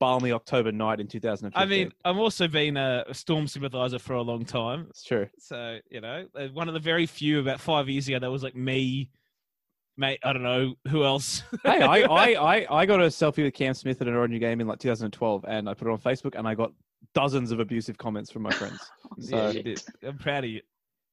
balmy 0.00 0.32
October 0.32 0.72
night 0.72 1.00
in 1.00 1.06
2015. 1.06 1.52
I 1.60 1.66
mean, 1.66 1.92
I've 2.04 2.16
also 2.16 2.48
been 2.48 2.76
a 2.76 3.04
Storm 3.12 3.46
sympathizer 3.46 3.98
for 3.98 4.14
a 4.14 4.22
long 4.22 4.44
time. 4.44 4.86
it's 4.90 5.02
true. 5.02 5.28
So 5.38 5.78
you 5.90 6.00
know, 6.00 6.26
uh, 6.34 6.48
one 6.48 6.68
of 6.68 6.74
the 6.74 6.80
very 6.80 7.06
few 7.06 7.40
about 7.40 7.60
five 7.60 7.88
years 7.88 8.08
ago 8.08 8.18
that 8.18 8.30
was 8.30 8.42
like 8.42 8.56
me, 8.56 9.10
mate. 9.96 10.20
I 10.24 10.32
don't 10.32 10.42
know 10.42 10.74
who 10.88 11.04
else. 11.04 11.42
hey, 11.64 11.82
I, 11.82 12.00
I, 12.02 12.26
I, 12.56 12.66
I 12.70 12.86
got 12.86 13.00
a 13.00 13.06
selfie 13.06 13.44
with 13.44 13.54
Cam 13.54 13.74
Smith 13.74 14.00
at 14.00 14.08
an 14.08 14.14
Origin 14.14 14.40
game 14.40 14.60
in 14.60 14.66
like 14.66 14.78
2012, 14.78 15.44
and 15.46 15.68
I 15.68 15.74
put 15.74 15.88
it 15.88 15.90
on 15.90 15.98
Facebook, 15.98 16.38
and 16.38 16.46
I 16.46 16.54
got 16.54 16.72
dozens 17.14 17.52
of 17.52 17.60
abusive 17.60 17.98
comments 17.98 18.30
from 18.30 18.42
my 18.42 18.50
friends. 18.50 18.80
So 19.20 19.36
yeah, 19.36 19.52
shit. 19.52 19.56
you 19.56 19.62
did. 19.62 19.82
I'm 20.02 20.18
proud 20.18 20.42
of 20.42 20.50
you. 20.50 20.60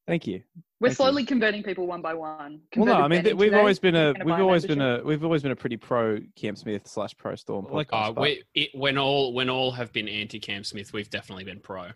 Thank 0.06 0.26
you. 0.26 0.42
We're 0.80 0.88
Thank 0.88 0.98
you. 0.98 1.04
slowly 1.04 1.24
converting 1.24 1.62
people 1.62 1.86
one 1.86 2.02
by 2.02 2.12
one. 2.14 2.60
Well, 2.76 2.86
no, 2.86 2.94
I 2.94 3.06
mean, 3.06 3.22
th- 3.22 3.36
we've 3.36 3.50
today. 3.50 3.58
always 3.60 3.78
been 3.78 3.94
a, 3.94 4.14
we've 4.18 4.26
buy 4.26 4.40
always 4.40 4.66
been 4.66 4.80
a, 4.80 5.00
we've 5.04 5.22
always 5.22 5.42
been 5.42 5.52
a 5.52 5.56
pretty 5.56 5.76
pro 5.76 6.18
Cam 6.34 6.56
Smith 6.56 6.88
slash 6.88 7.16
pro 7.16 7.36
Storm. 7.36 7.66
Like, 7.70 7.88
podcast, 7.90 8.08
Uh, 8.08 8.12
but- 8.12 8.22
we, 8.22 8.42
it, 8.54 8.70
when 8.74 8.98
all 8.98 9.32
when 9.32 9.48
all 9.48 9.70
have 9.70 9.92
been 9.92 10.08
anti 10.08 10.40
Cam 10.40 10.64
Smith, 10.64 10.92
we've 10.92 11.08
definitely 11.08 11.44
been 11.44 11.60
pro. 11.60 11.90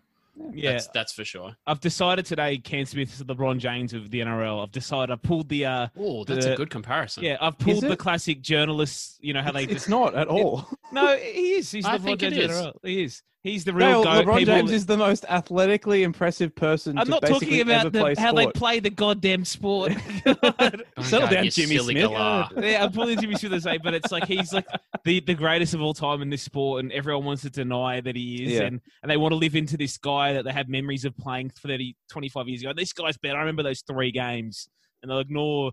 Yeah, 0.53 0.73
That's, 0.73 0.87
that's 0.89 1.13
for 1.13 1.25
sure. 1.25 1.55
I've 1.65 1.79
decided 1.79 2.25
today. 2.25 2.57
Cam 2.57 2.85
Smith 2.85 3.11
is 3.11 3.19
the 3.19 3.25
LeBron 3.35 3.57
James 3.59 3.93
of 3.93 4.09
the 4.11 4.19
NRL. 4.21 4.61
I've 4.63 4.71
decided. 4.71 5.11
I 5.11 5.15
pulled 5.15 5.49
the. 5.49 5.65
uh 5.65 5.87
Oh, 5.97 6.23
that's 6.23 6.45
The- 6.45 6.53
a 6.53 6.57
good 6.57 6.69
comparison. 6.69 7.23
Yeah, 7.23 7.37
I've 7.41 7.57
pulled 7.57 7.83
the 7.83 7.97
classic 7.97 8.41
journalists. 8.41 9.17
You 9.21 9.33
know 9.33 9.41
how 9.41 9.51
they 9.51 9.63
it's 9.63 9.73
just 9.73 9.89
not 9.89 10.15
at 10.15 10.27
all. 10.27 10.67
no. 10.91 11.15
He 11.17 11.53
is. 11.53 11.71
He's 11.71 11.85
I 11.85 11.97
LeBron 11.97 12.03
think 12.03 12.23
it 12.23 12.33
James 12.33 12.43
of 12.43 12.49
the 12.49 12.53
is. 12.53 12.61
NRL. 12.61 12.73
He 12.83 13.03
is. 13.03 13.23
He's 13.43 13.63
the 13.63 13.73
real 13.73 14.03
No, 14.03 14.03
go. 14.03 14.09
LeBron 14.09 14.39
people 14.39 14.55
James 14.55 14.71
is 14.71 14.85
the 14.87 14.97
most 14.97 15.23
athletically 15.29 16.03
impressive 16.03 16.53
person 16.53 16.97
I'm 16.97 17.05
to 17.05 17.11
not 17.11 17.21
basically 17.21 17.47
talking 17.47 17.61
about 17.61 17.91
the, 17.93 18.15
how 18.19 18.33
they 18.33 18.47
play 18.47 18.79
the 18.81 18.89
goddamn 18.89 19.45
sport. 19.45 19.93
God. 20.25 20.83
Oh, 20.97 21.03
Settle 21.03 21.27
God, 21.27 21.33
down, 21.33 21.49
Jimmy 21.51 21.77
silly 21.77 21.93
Smith. 21.93 22.09
galah. 22.11 22.49
yeah, 22.63 22.83
I'm 22.83 22.91
pulling 22.91 23.17
Jimmy 23.19 23.35
Smith 23.35 23.51
to 23.53 23.61
say, 23.61 23.77
but 23.77 23.93
it's 23.93 24.11
like 24.11 24.25
he's 24.25 24.51
like 24.51 24.65
the, 25.07 25.19
the 25.21 25.33
greatest 25.33 25.73
of 25.73 25.81
all 25.81 25.93
time 25.93 26.21
in 26.21 26.29
this 26.29 26.43
sport, 26.43 26.83
and 26.83 26.91
everyone 26.91 27.25
wants 27.25 27.41
to 27.43 27.49
deny 27.49 27.99
that 28.01 28.15
he 28.15 28.43
is, 28.45 28.51
Yeah. 28.53 28.63
and, 28.63 28.81
and 29.01 29.09
they 29.11 29.17
want 29.17 29.31
to 29.31 29.35
live 29.37 29.55
into 29.55 29.75
this 29.77 29.97
guy 29.97 30.33
that 30.33 30.43
they 30.45 30.51
have 30.51 30.69
memories 30.69 31.03
of 31.05 31.17
playing 31.17 31.49
30, 31.49 31.95
25 32.11 32.47
years 32.47 32.61
ago. 32.61 32.73
This 32.75 32.93
guy's 32.93 33.17
better. 33.17 33.37
I 33.37 33.39
remember 33.39 33.63
those 33.63 33.81
three 33.81 34.11
games, 34.11 34.67
and 35.01 35.09
they'll 35.09 35.19
ignore 35.19 35.71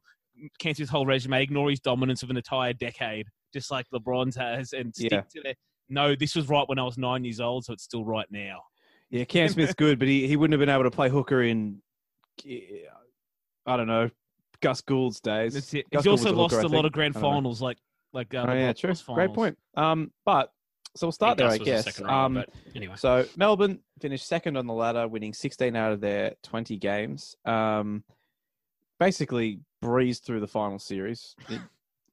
Kansas' 0.59 0.89
whole 0.89 1.07
resume, 1.07 1.43
ignore 1.43 1.71
his 1.71 1.81
dominance 1.81 2.23
of 2.23 2.31
an 2.31 2.37
entire 2.37 2.73
decade, 2.73 3.27
just 3.53 3.71
like 3.71 3.87
LeBron's 3.95 4.37
has, 4.37 4.73
and 4.73 4.95
stick 4.95 5.13
Yeah. 5.13 5.21
to 5.21 5.41
the 5.43 5.55
no. 5.91 6.15
This 6.17 6.35
was 6.35 6.49
right 6.49 6.69
when 6.69 6.79
I 6.79 6.83
was 6.85 6.97
nine 6.97 7.25
years 7.25 7.41
old, 7.41 7.65
so 7.67 7.73
it's 7.75 7.85
still 7.85 8.05
right 8.05 8.27
now. 8.31 8.63
Yeah, 9.11 9.25
Cam 9.25 9.49
Smith's 9.49 9.75
good, 9.79 9.99
but 9.99 10.09
he, 10.09 10.27
he 10.27 10.37
wouldn't 10.37 10.59
have 10.59 10.67
been 10.67 10.75
able 10.75 10.85
to 10.85 10.91
play 10.91 11.09
hooker 11.11 11.43
in, 11.43 11.83
I 13.67 13.77
don't 13.77 13.87
know, 13.87 14.11
Gus 14.61 14.81
Gould's 14.81 15.21
days. 15.21 15.55
That's 15.55 15.73
it. 15.75 15.89
Gus 15.91 16.01
He's 16.01 16.05
Gould 16.05 16.19
also 16.21 16.33
lost 16.35 16.55
hooker, 16.55 16.67
a 16.67 16.69
lot 16.69 16.85
of 16.85 16.93
grand 16.93 17.17
I 17.17 17.21
don't 17.21 17.31
know. 17.31 17.37
finals, 17.37 17.63
like 17.63 17.79
like 18.15 18.33
uh, 18.35 18.47
Oh, 18.49 18.53
yeah, 18.55 18.71
LeBron's 18.73 18.81
true. 18.81 18.95
finals. 18.95 19.15
Great 19.17 19.35
point. 19.35 19.59
Um, 19.77 20.11
but 20.25 20.51
so 20.97 21.07
we'll 21.09 21.13
start 21.13 21.37
there, 21.37 21.49
I 21.49 21.59
guess. 21.59 21.85
second 21.85 22.07
row, 22.07 22.13
Um, 22.15 22.45
anyway. 22.75 22.95
so 22.97 23.27
Melbourne 23.37 23.81
finished 24.01 24.27
second 24.27 24.57
on 24.57 24.67
the 24.67 24.73
ladder, 24.73 25.07
winning 25.09 25.35
16 25.35 25.75
out 25.77 25.93
of 25.93 26.01
their 26.01 26.35
20 26.45 26.77
games. 26.79 27.35
Um, 27.45 28.05
basically 29.01 29.59
breezed 29.83 30.25
through 30.25 30.41
the 30.41 30.47
final 30.49 30.79
series. 30.79 31.35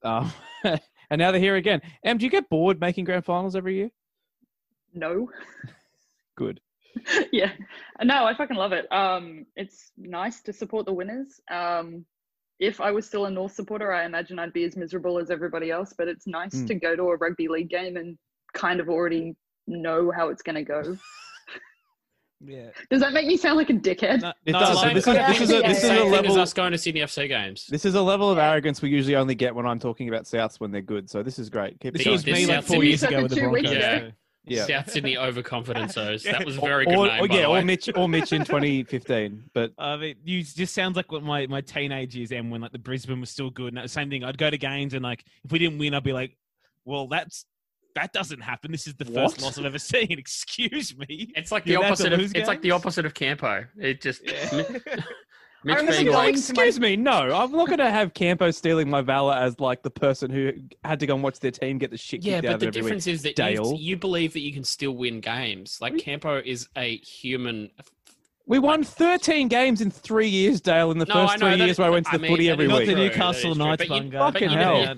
Um, 0.04 0.34
and 0.64 0.80
now 1.20 1.30
they're 1.30 1.40
here 1.40 1.58
again. 1.58 1.80
Em, 2.04 2.18
do 2.18 2.26
you 2.26 2.32
get 2.32 2.50
bored 2.50 2.80
making 2.82 3.06
grand 3.06 3.24
finals 3.24 3.56
every 3.56 3.76
year? 3.76 3.92
No. 4.96 5.30
Good. 6.36 6.60
yeah. 7.32 7.52
No, 8.04 8.26
I 8.26 8.34
fucking 8.36 8.58
love 8.58 8.72
it. 8.72 8.92
Um, 8.92 9.46
it's 9.56 9.92
nice 9.98 10.42
to 10.42 10.54
support 10.54 10.88
the 10.88 10.92
winners. 10.94 11.40
Um, 11.52 12.04
if 12.62 12.80
I 12.80 12.92
was 12.92 13.06
still 13.06 13.26
a 13.26 13.30
North 13.32 13.54
supporter, 13.54 13.92
I 13.92 14.06
imagine 14.06 14.40
I'd 14.40 14.54
be 14.54 14.64
as 14.64 14.78
miserable 14.78 15.20
as 15.20 15.30
everybody 15.32 15.70
else. 15.72 15.94
But 15.98 16.08
it's 16.08 16.28
nice 16.28 16.56
Mm. 16.56 16.68
to 16.68 16.76
go 16.76 16.96
to 16.96 17.04
a 17.10 17.18
rugby 17.18 17.48
league 17.50 17.70
game 17.70 17.98
and 17.98 18.18
kind 18.54 18.80
of 18.80 18.88
already 18.88 19.36
know 19.68 20.12
how 20.12 20.30
it's 20.30 20.42
going 20.42 20.56
to 20.56 20.64
go. 20.64 20.98
Yeah. 22.44 22.70
Does 22.90 23.02
that 23.02 23.14
make 23.14 23.28
me 23.28 23.38
sound 23.38 23.58
like 23.58 23.70
a 23.70 23.74
dickhead? 23.74 24.22
No, 24.22 24.34
It 24.48 24.54
no, 24.54 24.60
does. 24.62 24.76
like- 24.78 24.88
So 24.88 24.94
this 24.96 25.06
is- 25.08 25.14
this 25.14 25.42
is 25.42 25.52
a- 25.52 25.60
Yeah, 25.62 25.68
this 25.68 25.78
is 25.78 25.84
a 25.84 25.94
yeah. 25.94 26.00
Same 26.00 26.06
as 26.08 26.12
level- 26.12 26.40
us 26.40 26.54
going 26.54 26.72
to 26.72 26.78
Sydney 26.80 27.02
FC 27.02 27.28
games. 27.28 27.68
This 27.68 27.86
is 27.86 27.94
a 27.94 28.02
level 28.02 28.32
of 28.32 28.38
Yeah. 28.40 28.50
arrogance 28.50 28.82
we 28.82 28.90
usually 28.90 29.16
only 29.16 29.36
get 29.36 29.54
when 29.54 29.68
I'm 29.68 29.78
talking 29.78 30.10
about 30.10 30.24
Souths 30.24 30.60
when 30.60 30.72
they're 30.72 30.82
good. 30.82 31.08
So 31.08 31.22
this 31.22 31.38
is 31.38 31.52
great. 31.52 31.80
Keep 31.80 31.94
This 31.94 32.08
it 32.08 32.10
was 32.10 32.26
me 32.26 32.48
like 32.48 32.64
four 32.64 32.84
years 32.84 33.04
ago 33.04 33.22
with 33.22 33.30
the 33.30 33.42
two 33.42 33.50
Broncos. 33.50 33.72
ago. 33.74 34.12
So- 34.48 34.54
Yeah. 34.56 34.66
South 34.66 34.92
Sydney 34.92 35.18
overconfident 35.18 35.92
zones. 35.92 36.24
That 36.24 36.46
was 36.46 36.58
a 36.58 36.62
very 36.62 36.86
good 36.86 36.96
or, 36.98 37.08
name. 37.08 37.24
or, 37.24 37.28
by 37.28 37.36
yeah, 37.36 37.42
the 37.42 37.48
or. 37.48 37.62
Mitch, 37.64 37.90
or 37.96 38.10
Mitch 38.10 38.34
in 38.34 38.44
2015. 38.46 39.44
But 39.54 39.72
I 39.78 39.98
mean, 39.98 40.16
you 40.24 40.44
just 40.44 40.74
sounds 40.74 40.96
like 40.96 41.12
what 41.12 41.24
my, 41.24 41.48
my 41.48 41.62
teenage 41.62 42.16
years 42.16 42.32
and 42.32 42.52
when 42.52 42.62
like 42.62 42.72
the 42.72 42.80
Brisbane 42.80 43.20
was 43.20 43.30
still 43.30 43.50
good. 43.50 43.68
And 43.70 43.78
that 43.78 43.84
the 43.84 43.90
same 43.90 44.10
thing. 44.10 44.24
I'd 44.24 44.38
go 44.38 44.50
to 44.50 44.58
games 44.58 44.94
and 44.94 45.04
like 45.04 45.24
if 45.44 45.52
we 45.52 45.60
didn't 45.60 45.78
win, 45.78 45.94
I'd 45.94 46.04
be 46.04 46.14
like, 46.14 46.38
well, 46.86 47.08
that's 47.08 47.46
that 47.94 48.14
doesn't 48.14 48.40
happen. 48.40 48.72
This 48.72 48.88
is 48.88 48.96
the 48.96 49.04
first 49.04 49.42
loss 49.42 49.58
I've 49.58 49.66
ever 49.66 49.78
seen. 49.78 50.08
Excuse 50.18 50.98
me. 50.98 51.32
It's 51.36 51.52
like 51.52 51.66
the 51.66 51.72
You're 51.72 51.84
opposite 51.84 52.14
of 52.14 52.20
lose 52.20 52.32
it's 52.34 52.48
like 52.48 52.62
the 52.62 52.72
opposite 52.72 53.06
of 53.06 53.14
Campo. 53.14 53.66
It 53.78 54.02
just 54.02 54.22
Yeah. 54.26 54.64
Mitch 55.64 55.76
remember 55.78 55.92
being 56.02 56.12
like, 56.12 56.36
to 56.36 56.54
my- 56.56 56.64
Excuse 56.64 56.80
me, 56.80 56.96
no, 56.96 57.12
I'm 57.12 57.52
not 57.52 57.68
going 57.68 57.78
to 57.80 57.92
have 57.92 58.14
Campo 58.16 58.50
stealing 58.52 58.90
my 58.90 59.02
valor 59.02 59.36
as 59.36 59.60
like 59.60 59.84
the 59.84 59.92
person 59.92 60.32
who 60.32 60.52
had 60.84 61.00
to 61.02 61.06
go 61.06 61.14
and 61.14 61.24
watch 61.24 61.40
their 61.40 61.52
team 61.52 61.78
get 61.78 61.92
the 61.92 61.98
shit 61.98 62.24
yeah, 62.24 62.38
kicked 62.42 62.46
out 62.48 62.50
but 62.50 62.54
of 62.56 62.60
the 62.62 62.66
it 62.66 62.70
every 62.70 62.82
week. 62.82 62.86
difference 62.86 63.08
is 63.08 63.22
that 63.24 63.36
Dale. 63.36 63.76
you 63.78 63.96
believe 63.96 64.34
that 64.34 64.40
you 64.42 64.52
can 64.54 64.64
still 64.64 64.94
win 64.96 65.20
games. 65.20 65.78
Like 65.80 65.98
Campo 66.00 66.42
is 66.44 66.68
a 66.76 66.98
human. 66.98 67.70
We 68.48 68.58
won 68.58 68.84
13 68.84 69.48
games 69.50 69.82
in 69.82 69.92
three 69.92 70.28
years, 70.28 70.62
Dale. 70.62 70.90
In 70.92 70.98
the 70.98 71.06
No, 71.06 71.14
first 71.28 71.38
three 71.40 71.50
years, 71.56 71.60
year, 71.60 71.74
where 71.78 71.88
I 71.88 71.90
went 71.92 72.08
to 72.08 72.14
I 72.14 72.18
the 72.18 72.24
mean, 72.24 72.32
footy 72.32 72.50
every 72.50 72.66
is 72.66 72.70
Not 72.72 72.80
week. 72.80 72.88
the 72.88 72.96
Newcastle 72.96 73.32
that 73.32 73.38
is 73.52 73.58
true, 73.58 73.66
Knights 73.66 73.86
but 73.88 74.04
you- 74.04 74.12
Fucking 74.12 74.50
hell. 74.50 74.98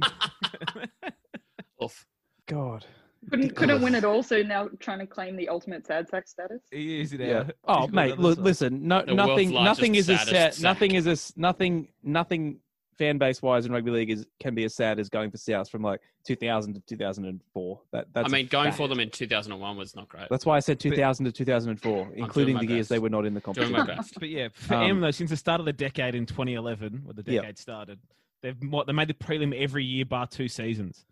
on. 1.82 1.89
God. 2.48 2.86
Couldn't 3.34 3.56
couldn't 3.56 3.82
win 3.82 3.96
it 3.96 4.04
all, 4.04 4.22
so 4.22 4.42
now 4.44 4.70
trying 4.80 5.00
to 5.00 5.08
claim 5.08 5.36
the 5.36 5.50
ultimate 5.50 5.86
sad 5.88 6.08
sack 6.08 6.28
status. 6.28 6.62
He 6.72 7.02
is 7.02 7.13
now. 7.13 7.25
Yeah. 7.25 7.44
He's 7.46 7.54
Oh, 7.68 7.88
mate. 7.88 8.20
Look, 8.20 8.38
listen. 8.38 8.88
No, 8.88 9.02
The 9.04 9.13
nothing. 9.16 9.52
largest, 9.52 9.80
Nothing 9.82 9.96
is 9.96 10.10
as 10.10 10.20
saddest 10.20 10.32
sad. 10.36 10.54
sack. 10.54 10.63
Nothing 10.63 10.92
is 10.96 11.08
as 11.08 11.34
nothing. 11.36 11.88
Nothing 12.04 12.60
fan 12.98 13.18
base 13.18 13.42
wise 13.42 13.66
in 13.66 13.72
rugby 13.72 13.90
league 13.90 14.12
is 14.12 14.28
can 14.40 14.54
be 14.54 14.63
as 14.66 14.75
sad 14.75 15.00
as 15.00 15.10
going 15.10 15.32
for 15.32 15.38
South 15.38 15.68
from 15.68 15.82
like 15.82 16.00
2000 16.28 16.75
to 16.75 16.80
2004. 16.82 17.82
That 17.92 18.06
that's. 18.13 18.25
I 18.25 18.28
a 18.28 18.32
mean, 18.32 18.48
going 18.48 18.66
fact. 18.68 18.78
for 18.78 18.88
them 18.88 19.00
in 19.00 19.10
2001 19.10 19.78
was 19.78 19.96
not 19.96 20.08
great. 20.10 20.28
That's 20.30 20.46
why 20.46 20.58
I 20.58 20.60
said 20.60 20.80
2000 20.80 21.25
to 21.25 21.32
2004, 21.32 22.12
including 22.16 22.56
my 22.56 22.62
the 22.62 22.68
years 22.68 22.80
best. 22.86 22.90
they 22.90 23.00
were 23.00 23.10
not 23.10 23.25
in 23.25 23.34
the 23.34 23.40
Doing 23.40 23.56
competition. 23.56 23.74
my 23.88 23.96
best. 23.96 24.13
But 24.20 24.30
yeah, 24.30 24.50
for 24.54 24.75
Um, 24.75 24.84
M 24.92 25.02
though, 25.02 25.12
since 25.12 25.32
the 25.32 25.38
start 25.38 25.60
of 25.60 25.66
the 25.66 25.74
decade 25.74 26.13
in 26.16 26.25
2011, 26.28 27.02
when 27.04 27.16
the 27.16 27.24
Yep. 27.25 27.42
decade 27.42 27.58
started, 27.58 28.00
they've 28.44 28.56
what 28.70 28.86
they 28.88 28.94
made 28.94 29.08
the 29.08 29.13
prelim 29.16 29.56
every 29.60 29.84
year 29.84 30.06
bar 30.06 30.28
two 30.28 30.48
seasons, 30.48 31.06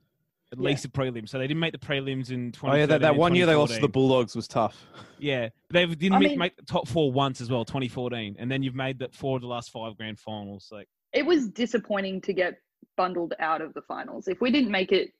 at 0.52 0.58
Yeah. 0.60 0.66
least 0.70 0.84
the 0.84 0.90
prelim. 0.90 1.28
So 1.28 1.38
they 1.38 1.48
didn't 1.48 1.60
make 1.60 1.72
the 1.72 1.78
prelims 1.80 2.30
in 2.32 2.52
20. 2.52 2.76
Oh 2.76 2.80
yeah, 2.80 2.86
that, 2.88 3.02
that 3.02 3.16
one 3.16 3.36
year 3.36 3.46
they 3.46 3.56
lost 3.56 3.76
to 3.76 3.80
the 3.82 3.88
Bulldogs 3.88 4.36
was 4.36 4.48
tough. 4.48 4.86
Yeah, 5.20 5.50
but 5.70 5.74
they 5.74 5.86
didn't 5.86 6.14
I 6.14 6.20
make, 6.20 6.30
mean- 6.32 6.40
make 6.40 6.56
the 6.58 6.64
top 6.64 6.88
four 6.88 7.12
once 7.12 7.42
as 7.42 7.50
well, 7.52 7.64
2014, 7.64 8.38
and 8.40 8.50
then 8.50 8.64
you've 8.64 8.74
made 8.74 8.98
that 9.00 9.14
four 9.14 9.36
of 9.36 9.44
the 9.44 9.48
last 9.48 9.70
five 9.70 9.96
grand 9.96 10.20
finals. 10.20 10.70
Like, 10.72 10.88
It 11.14 11.28
was 11.28 11.48
disappointing 11.50 12.22
to 12.22 12.34
get 12.34 12.56
bundled 12.98 13.36
out 13.40 13.62
of 13.62 13.72
the 13.76 13.84
finals. 13.84 14.28
If 14.28 14.42
we 14.42 14.50
didn't 14.50 14.72
make 14.72 14.92
it 14.92 15.12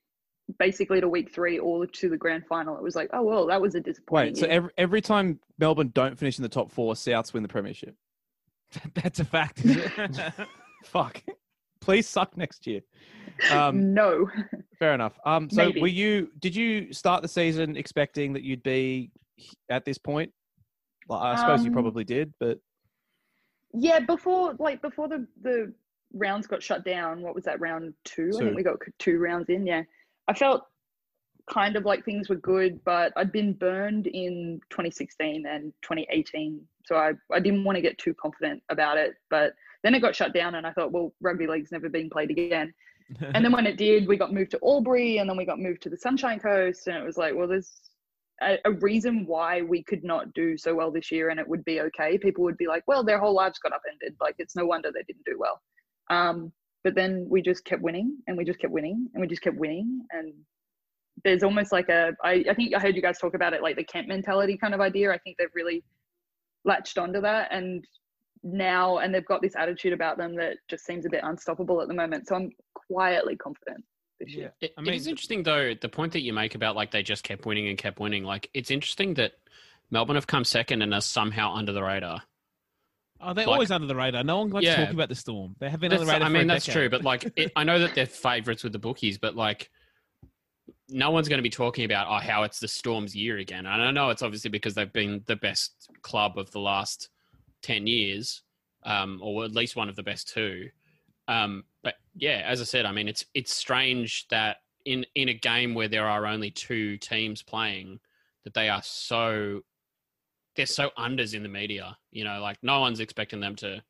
basically 0.58 1.02
to 1.02 1.08
week 1.08 1.32
three 1.32 1.60
or 1.60 1.86
to 1.86 2.10
the 2.10 2.18
grand 2.18 2.48
final, 2.48 2.76
it 2.76 2.82
was 2.82 2.96
like, 2.96 3.12
oh 3.14 3.22
well, 3.22 3.46
that 3.46 3.62
was 3.62 3.76
a 3.76 3.80
disappointment. 3.80 4.38
Wait, 4.38 4.40
so 4.42 4.48
year. 4.48 4.56
every 4.56 4.72
every 4.80 5.02
time 5.02 5.40
Melbourne 5.60 5.92
don't 5.94 6.18
finish 6.18 6.40
in 6.40 6.42
the 6.44 6.50
top 6.50 6.72
four, 6.72 6.96
Souths 6.96 7.32
win 7.32 7.44
the 7.44 7.50
premiership. 7.50 7.96
that's 8.96 9.20
a 9.20 9.26
fact. 9.26 9.64
Is 9.64 9.78
it? 9.78 10.34
Fuck. 10.84 11.22
Please 11.80 12.08
suck 12.08 12.36
next 12.36 12.66
year. 12.66 12.82
Um, 13.52 13.94
no. 13.94 14.30
fair 14.80 14.94
enough. 14.94 15.20
Um, 15.26 15.50
so 15.50 15.66
Maybe. 15.66 15.82
were 15.82 15.88
you? 15.88 16.30
Did 16.40 16.56
you 16.56 16.92
start 16.94 17.22
the 17.22 17.28
season 17.28 17.76
expecting 17.78 18.34
that 18.34 18.44
you'd 18.44 18.64
be 18.64 19.12
at 19.70 19.86
this 19.86 19.98
point? 19.98 20.32
Well, 21.08 21.20
I 21.20 21.36
suppose 21.36 21.64
you 21.64 21.70
Um, 21.70 21.74
probably 21.74 22.04
did, 22.04 22.34
but 22.40 22.60
Yeah, 23.74 24.00
before 24.00 24.56
like 24.60 24.82
before 24.82 25.08
the 25.08 25.28
the 25.42 25.74
rounds 26.14 26.48
got 26.48 26.62
shut 26.62 26.84
down. 26.84 27.22
What 27.22 27.36
was 27.36 27.44
that 27.46 27.60
round 27.60 27.94
two? 28.04 28.32
I 28.36 28.40
think 28.40 28.56
we 28.56 28.64
got 28.64 28.78
two 29.00 29.18
rounds 29.20 29.50
in. 29.50 29.66
Yeah, 29.66 29.84
I 30.28 30.34
felt 30.34 30.64
kind 31.50 31.76
of 31.76 31.86
like 31.86 32.06
things 32.06 32.30
were 32.30 32.36
good, 32.36 32.80
but 32.86 33.12
I'd 33.16 33.32
been 33.32 33.54
burned 33.54 34.08
in 34.08 34.60
2016 34.70 35.46
and 35.46 35.74
2018, 35.82 36.62
so 36.86 36.96
I 36.96 37.14
I 37.32 37.40
didn't 37.40 37.64
want 37.64 37.78
to 37.78 37.82
get 37.82 37.98
too 37.98 38.14
confident 38.14 38.62
about 38.70 38.98
it. 38.98 39.16
But 39.30 39.54
then 39.84 39.96
it 39.96 40.02
got 40.02 40.16
shut 40.16 40.34
down, 40.34 40.56
and 40.56 40.68
I 40.68 40.72
thought, 40.74 40.92
well, 40.92 41.14
rugby 41.22 41.48
league's 41.48 41.72
never 41.72 41.90
been 41.90 42.10
played 42.10 42.30
again. 42.30 42.74
And 43.34 43.44
then 43.44 43.52
when 43.52 43.68
it 43.68 43.78
did, 43.78 44.08
we 44.08 44.18
got 44.18 44.34
moved 44.34 44.52
to 44.52 44.60
Albury, 44.64 45.18
and 45.18 45.30
then 45.30 45.38
we 45.38 45.46
got 45.46 45.60
moved 45.60 45.82
to 45.84 45.90
the 45.90 45.98
Sunshine 45.98 46.40
Coast, 46.40 46.88
and 46.88 46.98
it 46.98 47.04
was 47.04 47.18
like, 47.18 47.36
well, 47.36 47.48
there's 47.48 47.72
a, 48.42 48.58
a 48.66 48.72
reason 48.72 49.26
why 49.26 49.62
we 49.62 49.84
could 49.84 50.04
not 50.04 50.34
do 50.34 50.58
so 50.58 50.74
well 50.76 50.92
this 50.92 51.12
year, 51.12 51.30
and 51.30 51.40
it 51.40 51.48
would 51.48 51.64
be 51.66 51.82
okay. 51.82 52.18
People 52.18 52.44
would 52.44 52.58
be 52.58 52.68
like, 52.68 52.84
well, 52.88 53.04
their 53.04 53.20
whole 53.20 53.34
lives 53.34 53.60
got 53.60 53.74
upended. 53.74 54.16
Like 54.20 54.36
it's 54.40 54.56
no 54.56 54.66
wonder 54.66 54.92
they 54.92 55.04
didn't 55.04 55.26
do 55.26 55.38
well. 55.38 55.62
Um, 56.10 56.52
but 56.84 56.96
then 56.96 57.28
we 57.30 57.42
just 57.42 57.64
kept 57.66 57.82
winning, 57.82 58.18
and 58.28 58.38
we 58.38 58.46
just 58.46 58.60
kept 58.60 58.74
winning, 58.74 59.08
and 59.14 59.22
we 59.22 59.28
just 59.28 59.42
kept 59.42 59.58
winning, 59.58 60.02
and 60.12 60.34
there's 61.24 61.44
almost 61.44 61.72
like 61.72 61.90
a 61.90 62.14
I, 62.24 62.44
I 62.50 62.54
think 62.54 62.74
I 62.76 62.80
heard 62.80 62.96
you 62.96 63.02
guys 63.02 63.20
talk 63.20 63.36
about 63.36 63.54
it, 63.54 63.62
like 63.62 63.76
the 63.76 63.84
camp 63.84 64.08
mentality 64.08 64.58
kind 64.58 64.74
of 64.74 64.82
idea. 64.82 65.12
I 65.12 65.20
think 65.20 65.38
they've 65.38 65.48
really 65.54 65.84
latched 66.66 66.98
onto 66.98 67.22
that, 67.22 67.50
and 67.52 67.86
now 68.44 68.98
and 68.98 69.14
they've 69.14 69.26
got 69.26 69.42
this 69.42 69.56
attitude 69.56 69.94
about 69.94 70.18
them 70.18 70.36
that 70.36 70.58
just 70.68 70.86
seems 70.86 71.06
a 71.06 71.10
bit 71.10 71.22
unstoppable 71.24 71.82
at 71.82 71.88
the 71.88 71.94
moment. 71.94 72.28
So 72.28 72.36
I'm 72.36 72.52
quietly 72.74 73.36
confident 73.36 73.84
this 74.20 74.30
yeah. 74.32 74.38
year. 74.38 74.54
It, 74.62 74.74
I 74.78 74.82
mean, 74.82 74.94
is 74.94 75.08
interesting 75.08 75.44
though 75.44 75.74
the 75.80 75.90
point 75.90 76.14
that 76.14 76.22
you 76.22 76.34
make 76.34 76.56
about 76.56 76.76
like 76.76 76.92
they 76.92 77.04
just 77.04 77.24
kept 77.24 77.46
winning 77.46 77.68
and 77.68 77.78
kept 77.78 78.00
winning. 78.00 78.24
Like 78.24 78.50
it's 78.54 78.72
interesting 78.72 79.16
that 79.16 79.34
Melbourne 79.90 80.16
have 80.16 80.28
come 80.28 80.44
second 80.44 80.82
and 80.82 80.94
are 80.94 81.02
somehow 81.02 81.54
under 81.54 81.72
the 81.72 81.84
radar. 81.84 82.24
Oh, 83.24 83.34
they're 83.34 83.46
Like- 83.46 83.54
always 83.54 83.72
under 83.72 83.88
the 83.88 83.96
radar. 83.96 84.24
No 84.24 84.40
one 84.40 84.50
likes 84.50 84.66
Yeah. 84.66 84.78
talking 84.78 84.96
about 84.96 85.10
the 85.10 85.16
Storm. 85.16 85.56
They 85.60 85.70
have 85.70 85.80
been 85.80 85.92
under 85.92 86.06
the 86.06 86.12
radar. 86.12 86.28
I 86.28 86.32
for 86.32 86.38
mean 86.38 86.48
that's 86.48 86.66
decade. 86.66 86.80
true, 86.82 86.90
but 86.90 87.04
like 87.04 87.32
it, 87.36 87.52
I 87.56 87.64
know 87.64 87.80
that 87.80 87.94
they're 87.94 88.08
favourites 88.08 88.64
with 88.64 88.74
the 88.74 88.80
bookies, 88.80 89.18
but 89.20 89.36
like 89.36 89.70
no 90.90 91.12
one's 91.12 91.30
going 91.30 91.38
to 91.38 91.44
be 91.44 91.50
talking 91.50 91.86
about 91.86 92.08
oh 92.10 92.20
how 92.26 92.44
it's 92.44 92.60
the 92.60 92.68
Storm's 92.68 93.16
year 93.16 93.38
again. 93.38 93.66
And 93.66 93.82
I 93.82 93.92
know 93.92 94.10
it's 94.10 94.24
obviously 94.24 94.50
because 94.50 94.74
they've 94.74 94.92
been 94.92 95.22
the 95.28 95.36
best 95.36 95.90
club 96.02 96.38
of 96.38 96.52
the 96.52 96.60
last 96.60 97.10
ten 97.62 97.88
years, 97.88 98.42
um, 98.84 99.20
or 99.24 99.46
at 99.46 99.52
least 99.52 99.76
one 99.76 99.90
of 99.90 99.96
the 99.96 100.04
best 100.04 100.28
two. 100.28 100.70
Um, 101.28 101.64
but 101.84 101.96
yeah, 102.16 102.44
as 102.46 102.62
I 102.62 102.66
said, 102.66 102.86
I 102.86 102.92
mean 102.92 103.08
it's 103.08 103.26
it's 103.34 103.54
strange 103.54 104.28
that 104.30 104.58
in 104.86 105.06
in 105.16 105.30
a 105.30 105.34
game 105.34 105.74
where 105.74 105.88
there 105.88 106.08
are 106.08 106.26
only 106.26 106.52
two 106.52 106.98
teams 106.98 107.44
playing, 107.44 108.00
that 108.44 108.54
they 108.54 108.70
are 108.70 108.82
so 108.84 109.62
they're 110.56 110.66
so 110.66 110.90
unders 110.98 111.34
in 111.34 111.44
the 111.44 111.50
media. 111.50 111.98
You 112.12 112.24
know, 112.24 112.42
like 112.42 112.58
no 112.62 112.80
one's 112.80 113.00
expecting 113.00 113.40
them 113.40 113.56
to 113.58 113.82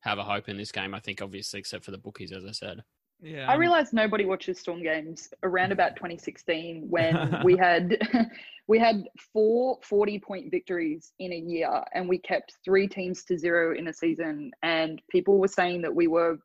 have 0.00 0.18
a 0.18 0.24
hope 0.24 0.48
in 0.48 0.56
this 0.56 0.72
game. 0.72 0.94
I 0.94 1.00
think 1.00 1.20
obviously 1.20 1.60
except 1.60 1.84
for 1.84 1.90
the 1.90 1.98
bookies, 1.98 2.32
as 2.32 2.44
I 2.44 2.52
said. 2.52 2.84
Yeah, 3.22 3.50
I 3.50 3.54
realized 3.54 3.92
nobody 3.92 4.24
watches 4.24 4.58
Storm 4.58 4.82
games 4.82 5.28
around 5.42 5.72
about 5.72 5.96
2016 5.96 6.86
when 6.88 7.40
we 7.44 7.56
had 7.56 7.96
we 8.68 8.78
had 8.78 9.04
four 9.32 9.78
40 9.82 10.18
point 10.20 10.50
victories 10.50 11.12
in 11.18 11.32
a 11.32 11.36
year 11.36 11.70
and 11.94 12.08
we 12.08 12.18
kept 12.18 12.54
three 12.64 12.86
teams 12.88 13.24
to 13.24 13.38
zero 13.38 13.76
in 13.76 13.88
a 13.88 13.92
season 13.92 14.50
and 14.62 15.00
people 15.10 15.38
were 15.38 15.48
saying 15.48 15.82
that 15.82 15.94
we 15.94 16.06
were 16.08 16.36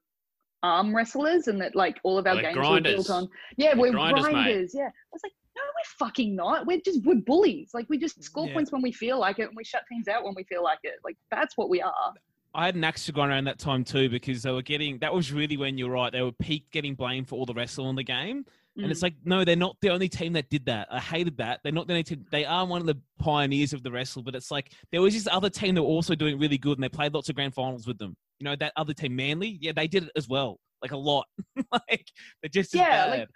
arm 0.63 0.96
wrestlers 0.96 1.48
and 1.48 1.60
that 1.60 1.75
like 1.75 2.00
all 2.04 2.20
of 2.20 2.28
our 2.28 2.40
games 2.40 2.54
grinders. 2.56 2.92
were 2.92 2.96
built 2.98 3.10
on 3.10 3.28
yeah 3.58 3.70
They're 3.74 3.82
we're 3.82 3.92
grinders, 3.92 4.24
grinders, 4.25 4.72
yeah. 4.75 4.84
I 4.90 5.10
was 5.12 5.22
like 5.24 5.34
no 5.56 5.62
we're 5.66 6.08
fucking 6.08 6.36
not. 6.36 6.66
We're 6.66 6.80
just 6.80 7.04
we're 7.04 7.16
bullies. 7.16 7.72
Like 7.74 7.88
we 7.90 7.98
just 7.98 8.24
score 8.24 8.48
Yeah. 8.48 8.54
points 8.54 8.72
when 8.72 8.82
we 8.82 8.92
feel 8.94 9.20
like 9.20 9.40
it 9.40 9.48
and 9.50 9.58
we 9.58 9.63
shut 9.66 9.82
teams 9.92 10.08
out 10.08 10.24
when 10.24 10.34
we 10.36 10.44
feel 10.46 10.63
like 10.63 10.80
it. 10.84 10.96
Like 11.04 11.18
that's 11.30 11.58
what 11.58 11.70
we 11.70 11.82
are 11.82 12.13
I 12.53 12.65
had 12.65 12.75
an 12.75 12.84
axe 12.84 13.05
to 13.05 13.12
grind 13.12 13.31
around 13.31 13.46
that 13.46 13.60
time 13.60 13.84
too 13.84 14.10
because 14.10 14.43
they 14.43 14.51
were 14.51 14.62
getting. 14.62 15.00
That 15.00 15.13
was 15.13 15.31
really 15.31 15.58
when 15.58 15.77
you're 15.77 15.89
right. 15.91 16.12
They 16.12 16.22
were 16.22 16.31
peak 16.34 16.65
getting 16.72 16.96
blamed 16.96 17.27
for 17.29 17.36
all 17.36 17.46
the 17.46 17.53
wrestle 17.53 17.89
in 17.89 17.96
the 17.96 18.03
game, 18.03 18.46
and 18.77 18.88
Mm. 18.88 18.91
it's 18.91 19.01
like 19.01 19.15
no, 19.24 19.43
they're 19.46 19.55
not 19.55 19.77
the 19.81 19.89
only 19.89 20.10
team 20.10 20.34
that 20.34 20.50
did 20.50 20.65
that. 20.65 20.88
I 20.91 21.00
hated 21.00 21.38
that. 21.38 21.62
They're 21.63 21.72
not 21.72 21.88
the 21.88 21.93
only 21.93 22.03
team. 22.03 22.25
They 22.31 22.43
are 22.46 22.65
one 22.65 22.81
of 22.81 22.88
the 22.88 23.00
pioneers 23.20 23.72
of 23.74 23.84
the 23.84 23.91
wrestle, 23.91 24.22
but 24.24 24.36
it's 24.36 24.51
like 24.51 24.74
there 24.91 25.01
was 25.01 25.13
this 25.13 25.27
other 25.31 25.50
team 25.50 25.75
that 25.75 25.81
were 25.84 25.88
also 25.88 26.13
doing 26.15 26.38
really 26.39 26.58
good, 26.58 26.77
and 26.77 26.84
they 26.84 26.89
played 26.89 27.13
lots 27.13 27.29
of 27.29 27.36
grand 27.36 27.53
finals 27.53 27.88
with 27.88 27.98
them. 27.98 28.15
You 28.39 28.46
know 28.46 28.55
that 28.58 28.74
other 28.75 28.93
team, 28.93 29.15
Manly, 29.15 29.58
yeah, 29.62 29.72
they 29.74 29.88
did 29.88 30.03
it 30.03 30.12
as 30.15 30.27
well, 30.27 30.60
like 30.81 30.91
a 30.91 30.98
lot. 30.98 31.27
like 31.72 32.05
they're 32.41 32.50
just 32.50 32.74
Yeah, 32.75 33.05
like, 33.05 33.27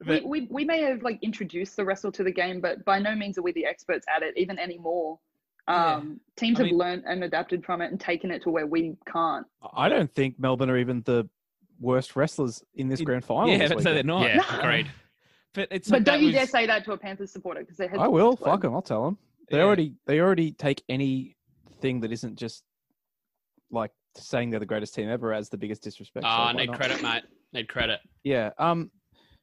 But- 0.00 0.22
we, 0.24 0.42
we, 0.42 0.48
we 0.50 0.64
may 0.64 0.82
have 0.82 1.02
like 1.02 1.18
introduced 1.22 1.74
the 1.76 1.84
wrestle 1.84 2.12
to 2.12 2.22
the 2.22 2.30
game, 2.30 2.60
but 2.60 2.84
by 2.84 2.98
no 3.00 3.14
means 3.16 3.36
are 3.38 3.42
we 3.42 3.50
the 3.52 3.66
experts 3.66 4.06
at 4.14 4.22
it, 4.22 4.34
even 4.36 4.58
anymore. 4.60 5.18
Yeah. 5.68 5.94
Um, 5.94 6.20
teams 6.36 6.58
I 6.58 6.62
have 6.64 6.70
mean- 6.70 6.78
learned 6.78 7.04
and 7.06 7.24
adapted 7.24 7.64
from 7.64 7.80
it 7.80 7.90
and 7.90 7.98
taken 8.00 8.30
it 8.30 8.42
to 8.42 8.50
where 8.50 8.66
we 8.66 8.96
can't. 9.10 9.46
I 9.74 9.88
don't 9.88 10.12
think 10.12 10.38
Melbourne 10.38 10.70
are 10.70 10.76
even 10.78 11.02
the 11.02 11.28
worst 11.80 12.16
wrestlers 12.16 12.62
in 12.74 12.88
this 12.88 13.00
In- 13.00 13.06
grand 13.06 13.24
final. 13.24 13.48
yeah, 13.50 13.58
this 13.58 13.70
that's 13.70 13.84
they're 13.84 14.02
not. 14.02 14.26
Yeah, 14.28 14.58
agreed. 14.60 14.90
But 15.54 15.68
it's 15.70 15.88
but 15.88 16.00
like 16.00 16.04
don't 16.04 16.20
that 16.20 16.26
you 16.26 16.32
dare 16.32 16.46
say 16.46 16.66
that 16.66 16.84
to 16.84 16.92
a 16.92 16.98
Panthers 16.98 17.30
supporter 17.32 17.60
because 17.60 17.76
their. 17.76 17.98
I 17.98 18.08
will. 18.08 18.36
Fuck 18.36 18.62
them. 18.62 18.74
I'll 18.74 18.82
tell 18.82 19.04
them. 19.04 19.18
They 19.50 19.58
Yeah. 19.58 19.64
already 19.64 19.94
they 20.06 20.20
already 20.20 20.52
take 20.52 20.82
anything 20.88 22.00
that 22.00 22.10
isn't 22.12 22.36
just 22.36 22.64
like 23.70 23.90
saying 24.16 24.50
they're 24.50 24.60
the 24.60 24.66
greatest 24.66 24.94
team 24.94 25.08
ever 25.08 25.32
as 25.32 25.48
the 25.48 25.56
biggest 25.56 25.82
disrespect. 25.82 26.24
so 26.24 26.28
Ah, 26.28 26.46
why 26.46 26.52
need 26.60 26.66
not? 26.70 26.76
credit, 26.76 27.02
mate. 27.02 27.22
Need 27.52 27.68
credit. 27.68 28.00
Yeah. 28.24 28.50
Um. 28.58 28.90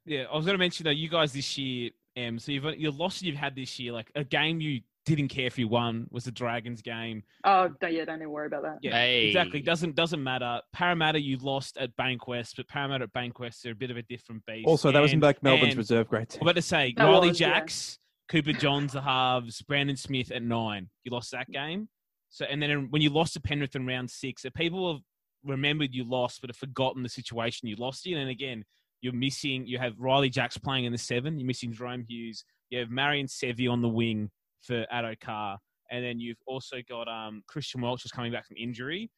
Yeah, 0.05 0.23
I 0.31 0.35
was 0.35 0.45
going 0.45 0.55
to 0.55 0.59
mention 0.59 0.83
though, 0.83 0.89
you 0.89 1.07
guys 1.09 1.31
this 1.31 1.57
year, 1.57 1.91
um, 2.17 2.39
so 2.39 2.51
you've 2.51 2.65
your 2.77 2.91
loss 2.91 3.21
you've 3.21 3.35
had 3.35 3.55
this 3.55 3.79
year, 3.79 3.93
like 3.93 4.11
a 4.15 4.23
game 4.23 4.59
you 4.59 4.81
didn't 5.05 5.29
care 5.29 5.47
if 5.47 5.57
you 5.57 5.67
won 5.67 6.05
was 6.11 6.25
the 6.25 6.31
Dragons 6.31 6.81
game. 6.81 7.23
Oh, 7.43 7.69
don't, 7.81 7.93
yeah, 7.93 8.05
don't 8.05 8.17
even 8.17 8.29
worry 8.29 8.47
about 8.47 8.61
that. 8.63 8.77
Yeah, 8.81 8.91
Hey. 8.91 9.27
exactly. 9.27 9.61
Doesn't 9.61 9.95
doesn't 9.95 10.23
matter. 10.23 10.61
Parramatta 10.73 11.19
you 11.19 11.37
lost 11.37 11.77
at 11.77 11.95
Bankwest, 11.97 12.55
but 12.57 12.67
Parramatta 12.67 13.05
at 13.05 13.13
Bankwest 13.13 13.65
are 13.65 13.71
a 13.71 13.75
bit 13.75 13.89
of 13.91 13.97
a 13.97 14.03
different 14.03 14.45
beast. 14.45 14.67
Also, 14.67 14.91
that 14.91 14.99
was 14.99 15.11
in 15.11 15.15
And- 15.15 15.23
like 15.23 15.41
Melbourne's 15.41 15.69
and- 15.73 15.77
reserve 15.77 16.07
grade 16.07 16.29
team. 16.29 16.39
I'm 16.41 16.47
about 16.47 16.55
to 16.55 16.61
say 16.61 16.93
That 16.95 17.05
Riley 17.05 17.29
was, 17.29 17.39
yeah. 17.39 17.49
Jacks, 17.49 17.97
Cooper 18.29 18.53
Johns 18.53 18.93
the 18.93 19.01
halves, 19.01 19.61
Brandon 19.63 19.95
Smith 19.97 20.31
at 20.31 20.43
nine. 20.43 20.89
You 21.03 21.11
lost 21.11 21.31
that 21.31 21.49
game. 21.49 21.89
So 22.29 22.45
and 22.45 22.61
then 22.61 22.89
when 22.91 23.01
you 23.01 23.09
lost 23.09 23.33
to 23.33 23.41
Penrith 23.41 23.75
in 23.75 23.85
round 23.87 24.09
six, 24.09 24.45
if 24.45 24.53
people 24.53 24.93
have 24.93 25.01
remembered 25.43 25.93
you 25.95 26.03
lost 26.03 26.39
but 26.41 26.49
have 26.51 26.57
forgotten 26.57 27.01
the 27.01 27.09
situation 27.09 27.67
you 27.67 27.75
lost 27.75 28.05
in, 28.05 28.17
and 28.17 28.29
again, 28.29 28.63
you're 29.01 29.13
missing. 29.13 29.65
You 29.65 29.79
have 29.79 29.95
Ryley 29.99 30.29
Jacks 30.29 30.59
playing 30.59 30.85
in 30.85 30.91
the 30.91 30.97
seven. 30.99 31.39
You're 31.39 31.47
missing 31.47 31.73
Jahrome 31.73 32.05
Hughes. 32.07 32.45
You 32.69 32.77
have 32.79 32.91
Marion 32.91 33.25
Seve 33.25 33.69
on 33.69 33.81
the 33.81 33.89
wing 33.89 34.29
for 34.61 34.85
Addo-Carr, 34.93 35.57
and 35.89 36.03
then 36.03 36.19
you've 36.19 36.41
also 36.47 36.77
got 36.87 37.07
um, 37.07 37.43
Christian 37.47 37.81
Welch 37.81 38.05
is 38.05 38.11
coming 38.11 38.31
back 38.31 38.47
from 38.47 38.57
injury. 38.57 39.09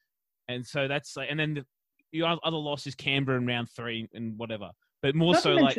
and 0.47 0.65
so 0.65 0.88
that's 0.88 1.15
like, 1.15 1.29
and 1.29 1.39
then 1.39 1.53
the 1.53 1.65
your 2.13 2.38
other 2.43 2.57
loss 2.57 2.88
is 2.88 2.95
Canberra 2.95 3.39
in 3.39 3.45
round 3.45 3.69
three 3.75 4.07
and 4.13 4.38
whatever. 4.38 4.69
But 5.01 5.15
more 5.15 5.33
Not 5.33 5.43
so 5.43 5.51
like 5.53 5.77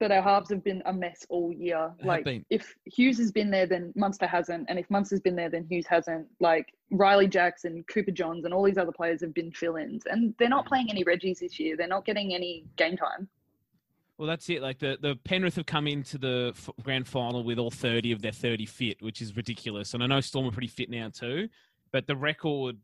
that 0.00 0.10
our 0.10 0.20
halves 0.20 0.50
have 0.50 0.62
been 0.62 0.82
a 0.84 0.92
mess 0.92 1.24
all 1.30 1.52
year. 1.52 1.90
Like 2.04 2.26
if 2.50 2.74
Hughes 2.84 3.16
has 3.16 3.32
been 3.32 3.50
there, 3.50 3.66
then 3.66 3.92
Munster 3.96 4.26
hasn't, 4.26 4.66
and 4.68 4.78
if 4.78 4.90
Munster's 4.90 5.20
been 5.20 5.36
there, 5.36 5.48
then 5.48 5.66
Hughes 5.70 5.86
hasn't. 5.86 6.26
Like 6.38 6.74
Riley 6.90 7.28
Jackson, 7.28 7.72
and 7.72 7.86
Cooper 7.86 8.10
Johns, 8.10 8.44
and 8.44 8.52
all 8.52 8.62
these 8.62 8.76
other 8.76 8.92
players 8.92 9.22
have 9.22 9.32
been 9.32 9.50
fill-ins, 9.52 10.04
and 10.06 10.34
they're 10.38 10.50
not 10.50 10.66
playing 10.66 10.90
any 10.90 11.02
Reggies 11.04 11.38
this 11.38 11.58
year. 11.58 11.76
They're 11.76 11.88
not 11.88 12.04
getting 12.04 12.34
any 12.34 12.64
game 12.76 12.96
time. 12.96 13.28
Well, 14.18 14.28
that's 14.28 14.48
it. 14.48 14.62
Like 14.62 14.78
the, 14.78 14.96
the 15.00 15.16
Penrith 15.24 15.56
have 15.56 15.66
come 15.66 15.86
into 15.86 16.16
the 16.16 16.52
f- 16.56 16.70
grand 16.82 17.06
final 17.06 17.44
with 17.44 17.58
all 17.58 17.70
30 17.70 18.12
of 18.12 18.22
their 18.22 18.32
30 18.32 18.64
fit, 18.64 19.02
which 19.02 19.20
is 19.20 19.36
ridiculous. 19.36 19.92
And 19.92 20.02
I 20.02 20.06
know 20.06 20.20
Storm 20.20 20.46
are 20.46 20.52
pretty 20.52 20.68
fit 20.68 20.88
now 20.88 21.10
too, 21.10 21.48
but 21.92 22.06
the 22.06 22.16
record, 22.16 22.78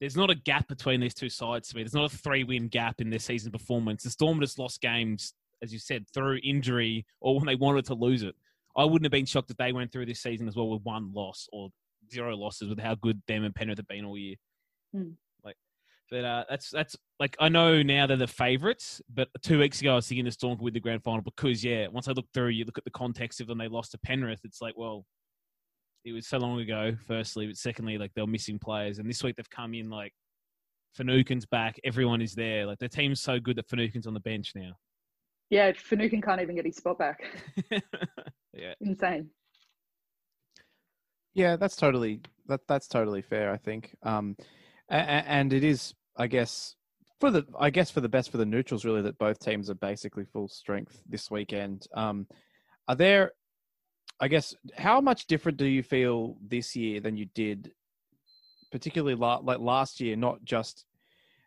there's 0.00 0.16
not 0.16 0.30
a 0.30 0.34
gap 0.34 0.66
between 0.66 1.00
these 1.00 1.14
two 1.14 1.28
sides 1.28 1.68
to 1.68 1.76
me. 1.76 1.82
There's 1.82 1.94
not 1.94 2.12
a 2.12 2.16
three 2.16 2.42
win 2.42 2.68
gap 2.68 3.00
in 3.00 3.08
their 3.08 3.20
season 3.20 3.52
performance. 3.52 4.02
The 4.02 4.10
Storm 4.10 4.40
just 4.40 4.58
lost 4.58 4.80
games, 4.80 5.34
as 5.62 5.72
you 5.72 5.78
said, 5.78 6.06
through 6.12 6.40
injury 6.42 7.06
or 7.20 7.36
when 7.36 7.46
they 7.46 7.54
wanted 7.54 7.84
to 7.86 7.94
lose 7.94 8.24
it. 8.24 8.34
I 8.76 8.84
wouldn't 8.84 9.04
have 9.04 9.12
been 9.12 9.26
shocked 9.26 9.52
if 9.52 9.56
they 9.56 9.72
went 9.72 9.92
through 9.92 10.06
this 10.06 10.20
season 10.20 10.48
as 10.48 10.56
well 10.56 10.68
with 10.68 10.82
one 10.82 11.12
loss 11.12 11.48
or 11.52 11.68
zero 12.12 12.36
losses 12.36 12.68
with 12.68 12.80
how 12.80 12.96
good 12.96 13.22
them 13.28 13.44
and 13.44 13.54
Penrith 13.54 13.78
have 13.78 13.86
been 13.86 14.04
all 14.04 14.18
year. 14.18 14.34
Hmm. 14.92 15.10
Like, 16.10 16.22
but 16.22 16.24
uh, 16.24 16.44
that's 16.48 16.70
that's 16.70 16.96
like 17.18 17.36
I 17.40 17.48
know 17.48 17.82
now 17.82 18.06
they're 18.06 18.16
the 18.16 18.26
favourites, 18.26 19.00
but 19.12 19.28
two 19.42 19.58
weeks 19.58 19.80
ago 19.80 19.92
I 19.92 19.96
was 19.96 20.06
thinking 20.08 20.24
the 20.24 20.30
Storm 20.30 20.56
could 20.56 20.64
win 20.64 20.74
the 20.74 20.80
grand 20.80 21.02
final 21.02 21.22
because 21.22 21.64
yeah, 21.64 21.86
once 21.88 22.08
I 22.08 22.12
look 22.12 22.26
through, 22.34 22.48
you 22.48 22.64
look 22.64 22.78
at 22.78 22.84
the 22.84 22.90
context 22.90 23.40
of 23.40 23.48
when 23.48 23.58
they 23.58 23.68
lost 23.68 23.92
to 23.92 23.98
Penrith, 23.98 24.40
it's 24.44 24.60
like 24.60 24.74
well, 24.76 25.04
it 26.04 26.12
was 26.12 26.26
so 26.26 26.38
long 26.38 26.60
ago. 26.60 26.94
Firstly, 27.06 27.46
but 27.46 27.56
secondly, 27.56 27.98
like 27.98 28.12
they're 28.14 28.26
missing 28.26 28.58
players, 28.58 28.98
and 28.98 29.08
this 29.08 29.22
week 29.22 29.36
they've 29.36 29.50
come 29.50 29.74
in 29.74 29.88
like 29.90 30.12
Finucane's 30.94 31.46
back, 31.46 31.78
everyone 31.84 32.20
is 32.22 32.34
there. 32.34 32.66
Like 32.66 32.78
the 32.78 32.88
team's 32.88 33.20
so 33.20 33.40
good 33.40 33.56
that 33.56 33.68
Finucane's 33.68 34.06
on 34.06 34.14
the 34.14 34.20
bench 34.20 34.52
now. 34.54 34.72
Yeah, 35.50 35.72
Finucane 35.76 36.22
can't 36.22 36.40
even 36.40 36.54
get 36.56 36.64
his 36.66 36.76
spot 36.76 36.98
back. 36.98 37.20
yeah, 38.52 38.74
Insane. 38.80 39.30
Yeah, 41.34 41.56
that's 41.56 41.76
totally 41.76 42.20
that 42.46 42.60
that's 42.68 42.86
totally 42.86 43.22
fair. 43.22 43.50
I 43.50 43.56
think, 43.56 43.96
um, 44.04 44.36
a- 44.38 44.42
a- 44.42 44.63
and 44.98 45.52
it 45.52 45.64
is, 45.64 45.94
I 46.16 46.26
guess, 46.26 46.76
for 47.20 47.30
the 47.30 47.44
I 47.58 47.70
guess 47.70 47.90
for 47.90 48.00
the 48.00 48.08
best 48.08 48.30
for 48.30 48.38
the 48.38 48.46
neutrals, 48.46 48.84
really, 48.84 49.02
that 49.02 49.18
both 49.18 49.38
teams 49.38 49.70
are 49.70 49.74
basically 49.74 50.24
full 50.24 50.48
strength 50.48 51.02
this 51.08 51.30
weekend. 51.30 51.86
Um, 51.94 52.26
are 52.88 52.94
there, 52.94 53.32
I 54.20 54.28
guess, 54.28 54.54
how 54.76 55.00
much 55.00 55.26
different 55.26 55.58
do 55.58 55.66
you 55.66 55.82
feel 55.82 56.36
this 56.46 56.76
year 56.76 57.00
than 57.00 57.16
you 57.16 57.26
did, 57.34 57.72
particularly 58.70 59.14
la- 59.14 59.40
like 59.42 59.58
last 59.58 60.00
year? 60.00 60.16
Not 60.16 60.44
just 60.44 60.84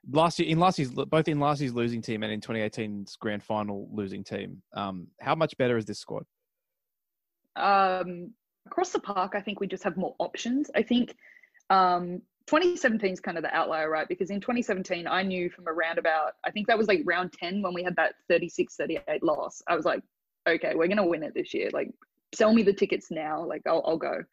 last 0.09 0.39
year 0.39 0.49
in 0.49 0.59
last 0.59 0.79
year's 0.79 0.91
both 0.91 1.27
in 1.27 1.39
last 1.39 1.61
year's 1.61 1.73
losing 1.73 2.01
team 2.01 2.23
and 2.23 2.31
in 2.31 2.41
2018's 2.41 3.15
grand 3.17 3.43
final 3.43 3.89
losing 3.91 4.23
team. 4.23 4.61
Um, 4.73 5.07
how 5.19 5.35
much 5.35 5.57
better 5.57 5.77
is 5.77 5.85
this 5.85 5.99
squad? 5.99 6.23
um, 7.57 8.31
across 8.65 8.91
the 8.91 8.99
park, 8.99 9.33
I 9.35 9.41
think 9.41 9.59
we 9.59 9.67
just 9.67 9.83
have 9.83 9.97
more 9.97 10.15
options. 10.19 10.69
I 10.75 10.83
think 10.83 11.15
um, 11.69 12.21
2017 12.47 13.11
is 13.11 13.19
kind 13.19 13.37
of 13.37 13.43
the 13.43 13.53
outlier, 13.55 13.89
right? 13.89 14.07
Because 14.07 14.29
in 14.29 14.39
2017, 14.39 15.07
I 15.07 15.21
knew 15.21 15.49
from 15.49 15.67
around 15.67 15.97
about, 15.97 16.33
I 16.45 16.51
think 16.51 16.67
that 16.67 16.77
was 16.77 16.87
like 16.87 17.01
round 17.05 17.33
10 17.33 17.61
when 17.61 17.73
we 17.73 17.83
had 17.83 17.95
that 17.97 18.15
36 18.29 18.75
38 18.75 19.23
loss. 19.23 19.61
I 19.67 19.75
was 19.75 19.85
like, 19.85 20.01
okay, 20.47 20.73
we're 20.73 20.87
going 20.87 20.97
to 20.97 21.03
win 21.03 21.23
it 21.23 21.33
this 21.33 21.53
year. 21.53 21.69
Like, 21.73 21.91
sell 22.33 22.53
me 22.53 22.63
the 22.63 22.73
tickets 22.73 23.11
now. 23.11 23.45
Like, 23.45 23.61
I'll, 23.67 23.83
I'll 23.85 23.97
go. 23.97 24.23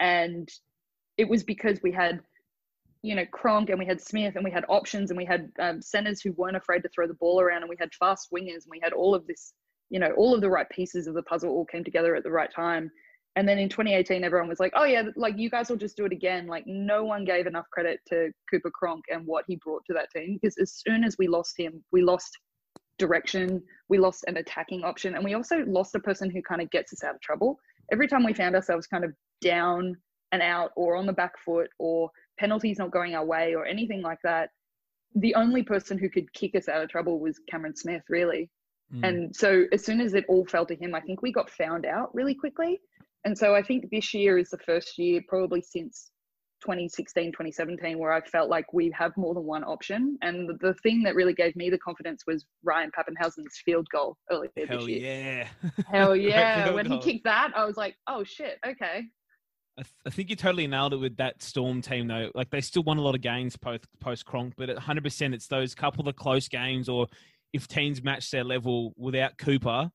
And 0.00 0.48
it 1.16 1.28
was 1.28 1.44
because 1.44 1.80
we 1.82 1.92
had, 1.92 2.20
you 3.02 3.14
know, 3.14 3.26
Cronk 3.26 3.70
and 3.70 3.78
we 3.78 3.86
had 3.86 4.00
Smith 4.00 4.34
and 4.34 4.44
we 4.44 4.50
had 4.50 4.64
options 4.68 5.10
and 5.10 5.16
we 5.16 5.24
had 5.24 5.50
um, 5.60 5.80
centers 5.80 6.20
who 6.20 6.32
weren't 6.32 6.56
afraid 6.56 6.82
to 6.82 6.88
throw 6.88 7.06
the 7.06 7.14
ball 7.14 7.40
around 7.40 7.62
and 7.62 7.70
we 7.70 7.76
had 7.78 7.94
fast 7.94 8.28
wingers 8.32 8.64
and 8.64 8.70
we 8.70 8.80
had 8.82 8.92
all 8.92 9.14
of 9.14 9.26
this 9.26 9.54
you 9.92 9.98
know, 9.98 10.10
all 10.16 10.34
of 10.34 10.40
the 10.40 10.48
right 10.48 10.68
pieces 10.70 11.06
of 11.06 11.12
the 11.12 11.22
puzzle 11.22 11.50
all 11.50 11.66
came 11.66 11.84
together 11.84 12.16
at 12.16 12.24
the 12.24 12.30
right 12.30 12.50
time. 12.52 12.90
And 13.34 13.48
then 13.48 13.58
in 13.58 13.68
2018, 13.68 14.24
everyone 14.24 14.48
was 14.48 14.60
like, 14.60 14.72
oh, 14.76 14.84
yeah, 14.84 15.04
like 15.16 15.38
you 15.38 15.48
guys 15.48 15.70
will 15.70 15.78
just 15.78 15.96
do 15.96 16.04
it 16.04 16.12
again. 16.12 16.46
Like 16.46 16.66
no 16.66 17.04
one 17.04 17.24
gave 17.24 17.46
enough 17.46 17.64
credit 17.70 18.00
to 18.08 18.30
Cooper 18.50 18.70
Cronk 18.70 19.04
and 19.10 19.26
what 19.26 19.44
he 19.48 19.56
brought 19.56 19.84
to 19.86 19.94
that 19.94 20.10
team 20.10 20.38
because 20.40 20.58
as 20.58 20.82
soon 20.86 21.02
as 21.02 21.16
we 21.18 21.28
lost 21.28 21.58
him, 21.58 21.82
we 21.92 22.02
lost 22.02 22.38
direction, 22.98 23.62
we 23.88 23.98
lost 23.98 24.24
an 24.26 24.36
attacking 24.36 24.84
option, 24.84 25.14
and 25.14 25.24
we 25.24 25.34
also 25.34 25.64
lost 25.66 25.94
a 25.94 26.00
person 26.00 26.30
who 26.30 26.42
kind 26.42 26.60
of 26.60 26.70
gets 26.70 26.92
us 26.92 27.02
out 27.02 27.14
of 27.14 27.20
trouble. 27.20 27.58
Every 27.90 28.06
time 28.06 28.24
we 28.24 28.34
found 28.34 28.54
ourselves 28.54 28.86
kind 28.86 29.04
of 29.04 29.12
down 29.40 29.96
and 30.32 30.42
out 30.42 30.70
or 30.76 30.96
on 30.96 31.06
the 31.06 31.12
back 31.12 31.38
foot 31.38 31.70
or 31.78 32.10
penalties 32.38 32.78
not 32.78 32.90
going 32.90 33.14
our 33.14 33.24
way 33.24 33.54
or 33.54 33.66
anything 33.66 34.02
like 34.02 34.18
that, 34.24 34.50
the 35.14 35.34
only 35.34 35.62
person 35.62 35.98
who 35.98 36.08
could 36.08 36.32
kick 36.32 36.54
us 36.54 36.68
out 36.68 36.82
of 36.82 36.88
trouble 36.88 37.18
was 37.18 37.40
Cameron 37.50 37.76
Smith, 37.76 38.02
really. 38.08 38.50
Mm. 38.94 39.08
And 39.08 39.36
so 39.36 39.64
as 39.72 39.84
soon 39.84 40.00
as 40.00 40.14
it 40.14 40.24
all 40.28 40.46
fell 40.46 40.66
to 40.66 40.74
him, 40.74 40.94
I 40.94 41.00
think 41.00 41.22
we 41.22 41.32
got 41.32 41.50
found 41.50 41.84
out 41.84 42.14
really 42.14 42.34
quickly. 42.34 42.80
And 43.24 43.36
so 43.36 43.54
I 43.54 43.62
think 43.62 43.90
this 43.90 44.12
year 44.14 44.38
is 44.38 44.50
the 44.50 44.58
first 44.58 44.98
year, 44.98 45.20
probably 45.28 45.62
since 45.62 46.10
2016, 46.62 47.32
2017, 47.32 47.98
where 47.98 48.12
I 48.12 48.20
felt 48.20 48.48
like 48.48 48.72
we 48.72 48.92
have 48.96 49.16
more 49.16 49.34
than 49.34 49.44
one 49.44 49.64
option. 49.64 50.18
And 50.22 50.48
the, 50.48 50.54
the 50.60 50.74
thing 50.82 51.02
that 51.04 51.14
really 51.14 51.34
gave 51.34 51.54
me 51.56 51.70
the 51.70 51.78
confidence 51.78 52.22
was 52.26 52.44
Ryan 52.62 52.90
Papenhuyzen's 52.96 53.60
field 53.64 53.86
goal 53.92 54.16
earlier 54.30 54.50
hell 54.68 54.78
this 54.78 54.88
year. 54.88 55.48
yeah, 55.62 55.72
Hell 55.90 56.16
yeah. 56.16 56.70
when 56.70 56.86
goal. 56.86 57.00
he 57.00 57.12
kicked 57.12 57.24
that, 57.24 57.52
I 57.54 57.64
was 57.64 57.76
like, 57.76 57.96
oh 58.08 58.24
shit, 58.24 58.58
okay. 58.66 59.02
I, 59.78 59.82
th- 59.82 59.94
I 60.06 60.10
think 60.10 60.28
you 60.28 60.36
totally 60.36 60.66
nailed 60.66 60.92
it 60.92 60.98
with 60.98 61.16
that 61.16 61.42
Storm 61.42 61.80
team, 61.80 62.06
though. 62.06 62.30
Like 62.34 62.50
they 62.50 62.60
still 62.60 62.82
won 62.82 62.98
a 62.98 63.02
lot 63.02 63.14
of 63.14 63.22
games 63.22 63.56
post 63.56 63.86
post 64.00 64.26
Cronk, 64.26 64.54
but 64.56 64.68
at 64.68 64.76
100, 64.76 65.02
percent 65.02 65.34
it's 65.34 65.46
those 65.46 65.74
couple 65.74 66.08
of 66.08 66.14
close 66.14 66.46
games, 66.48 66.88
or 66.88 67.06
if 67.52 67.66
teams 67.68 68.02
match 68.02 68.30
their 68.30 68.44
level 68.44 68.92
without 68.96 69.38
Cooper, 69.38 69.90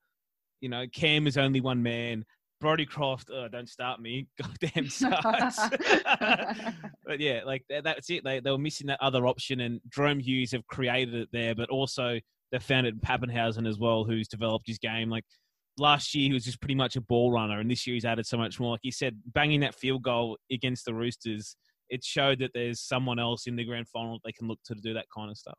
you 0.61 0.69
know, 0.69 0.85
Cam 0.91 1.27
is 1.27 1.37
only 1.37 1.61
one 1.61 1.83
man. 1.83 2.25
Brodie 2.59 2.85
Croft, 2.85 3.29
oh, 3.31 3.47
don't 3.47 3.69
start 3.69 4.01
me, 4.01 4.27
goddamn 4.41 4.89
starts. 4.89 5.59
but 7.05 7.19
yeah, 7.19 7.41
like 7.45 7.63
that's 7.69 8.09
it. 8.09 8.23
They 8.23 8.39
they 8.39 8.51
were 8.51 8.57
missing 8.57 8.87
that 8.87 9.01
other 9.01 9.27
option, 9.27 9.59
and 9.61 9.79
Jahrome 9.89 10.21
Hughes 10.21 10.51
have 10.51 10.65
created 10.67 11.13
it 11.13 11.29
there, 11.31 11.55
but 11.55 11.69
also 11.69 12.19
they 12.51 12.59
found 12.59 12.87
it 12.87 12.93
in 12.93 12.99
Papenhuyzen 12.99 13.67
as 13.67 13.77
well, 13.77 14.03
who's 14.05 14.27
developed 14.27 14.67
his 14.67 14.77
game. 14.79 15.09
Like 15.09 15.25
last 15.77 16.15
year 16.15 16.27
he 16.29 16.33
was 16.33 16.45
just 16.45 16.59
pretty 16.61 16.75
much 16.75 16.95
a 16.95 17.01
ball 17.01 17.31
runner, 17.31 17.59
and 17.59 17.69
this 17.69 17.85
year 17.85 17.93
he's 17.93 18.05
added 18.05 18.25
so 18.25 18.37
much 18.37 18.59
more. 18.59 18.71
Like 18.71 18.79
he 18.83 18.91
said, 18.91 19.17
banging 19.27 19.59
that 19.61 19.75
field 19.75 20.03
goal 20.03 20.37
against 20.51 20.85
the 20.85 20.93
Roosters, 20.93 21.55
it 21.89 22.03
showed 22.03 22.39
that 22.39 22.51
there's 22.53 22.81
someone 22.81 23.19
else 23.19 23.47
in 23.47 23.55
the 23.55 23.65
grand 23.65 23.87
final 23.89 24.13
that 24.13 24.21
they 24.25 24.31
can 24.31 24.47
look 24.47 24.59
to 24.65 24.75
to 24.75 24.81
do 24.81 24.93
that 24.93 25.05
kind 25.15 25.29
of 25.29 25.37
stuff. 25.37 25.57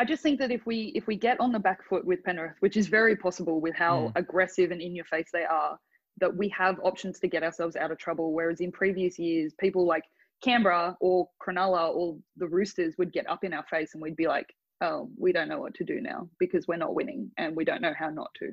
I 0.00 0.04
just 0.04 0.22
think 0.22 0.40
that 0.40 0.50
if 0.50 0.66
we 0.66 0.92
if 0.96 1.06
we 1.06 1.14
get 1.16 1.38
on 1.38 1.52
the 1.52 1.60
back 1.60 1.86
foot 1.88 2.04
with 2.04 2.24
Penrith, 2.24 2.56
which 2.60 2.76
is 2.76 2.88
very 2.88 3.14
possible 3.14 3.60
with 3.60 3.74
how 3.76 4.08
Mm. 4.08 4.12
aggressive 4.16 4.72
and 4.72 4.80
in 4.80 4.96
your 4.96 5.04
face 5.04 5.28
they 5.32 5.44
are, 5.44 5.78
that 6.22 6.34
we 6.34 6.48
have 6.50 6.78
options 6.84 7.18
to 7.18 7.26
get 7.26 7.42
ourselves 7.42 7.74
out 7.74 7.90
of 7.90 7.98
trouble. 7.98 8.32
Whereas 8.32 8.60
in 8.60 8.70
previous 8.70 9.18
years, 9.18 9.52
people 9.58 9.84
like 9.84 10.04
Canberra 10.40 10.96
or 11.00 11.28
Cronulla 11.44 11.92
or 11.92 12.16
the 12.36 12.46
Roosters 12.46 12.94
would 12.96 13.12
get 13.12 13.28
up 13.28 13.42
in 13.42 13.52
our 13.52 13.64
face 13.64 13.94
and 13.94 14.02
we'd 14.02 14.14
be 14.14 14.28
like, 14.28 14.54
"Oh, 14.80 15.10
we 15.18 15.32
don't 15.32 15.48
know 15.48 15.58
what 15.58 15.74
to 15.74 15.84
do 15.84 16.00
now 16.00 16.28
because 16.38 16.68
we're 16.68 16.76
not 16.76 16.94
winning 16.94 17.32
and 17.38 17.56
we 17.56 17.64
don't 17.64 17.82
know 17.82 17.92
how 17.98 18.08
not 18.08 18.30
to." 18.38 18.52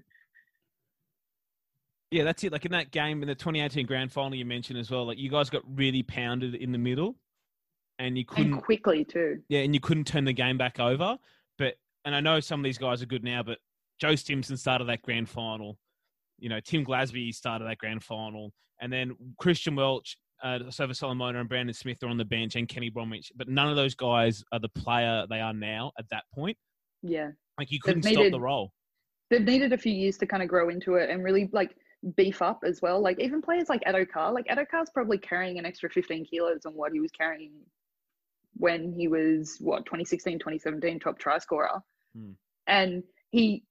Yeah, 2.09 2.23
that's 2.23 2.43
it. 2.43 2.51
Like 2.51 2.65
in 2.65 2.71
that 2.71 2.89
game 2.89 3.21
in 3.21 3.27
the 3.27 3.35
2018 3.35 3.85
grand 3.85 4.11
final 4.11 4.33
you 4.33 4.45
mentioned 4.45 4.79
as 4.79 4.89
well, 4.89 5.05
like 5.05 5.19
you 5.19 5.29
guys 5.29 5.51
got 5.51 5.61
really 5.75 6.01
pounded 6.01 6.55
in 6.55 6.71
the 6.71 6.79
middle, 6.79 7.17
and 7.99 8.17
you 8.17 8.25
couldn't. 8.25 8.53
And 8.53 8.63
quickly 8.63 9.05
too. 9.05 9.43
Yeah, 9.47 9.59
and 9.59 9.75
you 9.75 9.79
couldn't 9.79 10.05
turn 10.05 10.25
the 10.25 10.33
game 10.33 10.57
back 10.57 10.79
over. 10.79 11.19
But 11.59 11.75
and 12.03 12.15
I 12.15 12.19
know 12.19 12.39
some 12.39 12.59
of 12.59 12.63
these 12.63 12.79
guys 12.79 13.03
are 13.03 13.05
good 13.05 13.23
now, 13.23 13.43
but 13.43 13.59
Joe 13.99 14.15
Stimson 14.15 14.57
started 14.57 14.85
that 14.85 15.03
grand 15.03 15.29
final. 15.29 15.77
You 16.39 16.49
know, 16.49 16.59
Tim 16.59 16.85
Glasby 16.85 17.33
started 17.33 17.65
that 17.65 17.77
grand 17.77 18.03
final, 18.03 18.51
and 18.81 18.91
then 18.91 19.15
Christian 19.37 19.75
Welch, 19.75 20.17
uh, 20.43 20.59
Sova 20.67 20.95
Solomona, 20.95 21.39
and 21.39 21.49
Brandon 21.49 21.73
Smith 21.73 22.01
are 22.03 22.07
on 22.07 22.17
the 22.17 22.25
bench, 22.25 22.55
and 22.55 22.67
Kenny 22.67 22.89
Bromwich. 22.89 23.31
But 23.35 23.49
none 23.49 23.69
of 23.69 23.75
those 23.75 23.95
guys 23.95 24.43
are 24.51 24.59
the 24.59 24.69
player 24.69 25.25
they 25.29 25.41
are 25.41 25.53
now 25.53 25.91
at 25.99 26.05
that 26.11 26.23
point. 26.33 26.57
Yeah. 27.01 27.29
Like 27.57 27.71
you 27.71 27.79
couldn't 27.81 28.03
stop 28.03 28.31
the 28.31 28.39
role. 28.39 28.71
they've 29.29 29.43
needed 29.43 29.73
a 29.73 29.77
few 29.77 29.93
years 29.93 30.17
to 30.17 30.25
kind 30.25 30.41
of 30.41 30.49
grow 30.49 30.69
into 30.69 30.95
it 30.95 31.09
and 31.09 31.23
really 31.23 31.49
like 31.51 31.75
beef 32.15 32.41
up 32.41 32.61
as 32.65 32.81
well. 32.81 33.01
Like 33.01 33.19
even 33.19 33.41
players 33.41 33.69
like 33.69 33.83
Addo-Carr, 33.83 34.31
like 34.31 34.47
Addo-Carr's 34.47 34.89
probably 34.93 35.17
carrying 35.17 35.59
an 35.59 35.65
extra 35.65 35.89
15 35.89 36.25
kilos 36.25 36.65
on 36.65 36.73
what 36.73 36.93
he 36.93 36.99
was 36.99 37.11
carrying 37.11 37.51
when 38.55 38.93
he 38.93 39.07
was 39.07 39.57
what 39.59 39.85
2016, 39.85 40.39
2017 40.39 40.99
top 40.99 41.19
try 41.19 41.37
scorer. 41.37 41.81
Hmm. 42.15 42.31
And 42.67 43.03
he 43.31 43.63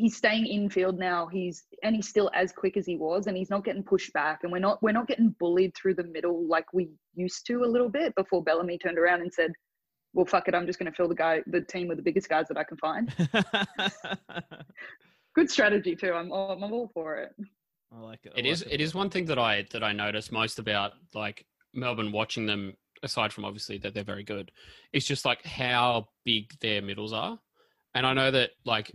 he's 0.00 0.16
staying 0.16 0.46
infield 0.46 0.98
now. 0.98 1.26
He's 1.26 1.64
and 1.82 1.94
he's 1.94 2.08
still 2.08 2.30
as 2.34 2.52
quick 2.52 2.76
as 2.76 2.86
he 2.86 2.96
was 2.96 3.26
and 3.26 3.36
he's 3.36 3.50
not 3.50 3.64
getting 3.64 3.82
pushed 3.82 4.12
back 4.12 4.40
and 4.42 4.50
we're 4.50 4.58
not 4.58 4.82
we're 4.82 4.92
not 4.92 5.06
getting 5.06 5.34
bullied 5.38 5.74
through 5.74 5.94
the 5.94 6.04
middle 6.04 6.46
like 6.48 6.72
we 6.72 6.90
used 7.14 7.46
to 7.46 7.62
a 7.64 7.66
little 7.66 7.88
bit 7.88 8.14
before 8.14 8.42
Bellamy 8.42 8.78
turned 8.78 8.98
around 8.98 9.20
and 9.20 9.32
said, 9.32 9.52
"Well, 10.14 10.26
fuck 10.26 10.48
it, 10.48 10.54
I'm 10.54 10.66
just 10.66 10.78
going 10.78 10.90
to 10.90 10.96
fill 10.96 11.08
the 11.08 11.14
guy 11.14 11.42
the 11.46 11.60
team 11.60 11.88
with 11.88 11.98
the 11.98 12.02
biggest 12.02 12.28
guys 12.28 12.46
that 12.48 12.56
I 12.56 12.64
can 12.64 12.78
find." 12.78 13.14
Good 15.34 15.50
strategy 15.50 15.94
too. 15.94 16.12
I'm 16.12 16.32
all, 16.32 16.52
I'm 16.52 16.72
all 16.72 16.90
for 16.92 17.16
it. 17.16 17.34
I 17.94 18.00
like 18.00 18.20
it. 18.24 18.32
I 18.34 18.40
It 18.40 18.46
is. 18.46 18.64
like 18.64 18.74
It 18.74 18.80
is 18.80 18.94
one 18.94 19.10
thing 19.10 19.26
that 19.26 19.38
I 19.38 19.66
that 19.72 19.84
I 19.84 19.92
notice 19.92 20.32
most 20.32 20.58
about 20.58 20.92
like 21.14 21.44
Melbourne 21.74 22.10
watching 22.10 22.46
them 22.46 22.74
aside 23.02 23.32
from 23.32 23.44
obviously 23.44 23.78
that 23.78 23.94
they're 23.94 24.04
very 24.04 24.24
good, 24.24 24.50
it's 24.92 25.06
just 25.06 25.24
like 25.24 25.44
how 25.44 26.08
big 26.24 26.58
their 26.60 26.82
middles 26.82 27.12
are. 27.12 27.38
And 27.94 28.06
I 28.06 28.12
know 28.12 28.30
that 28.30 28.50
like 28.64 28.92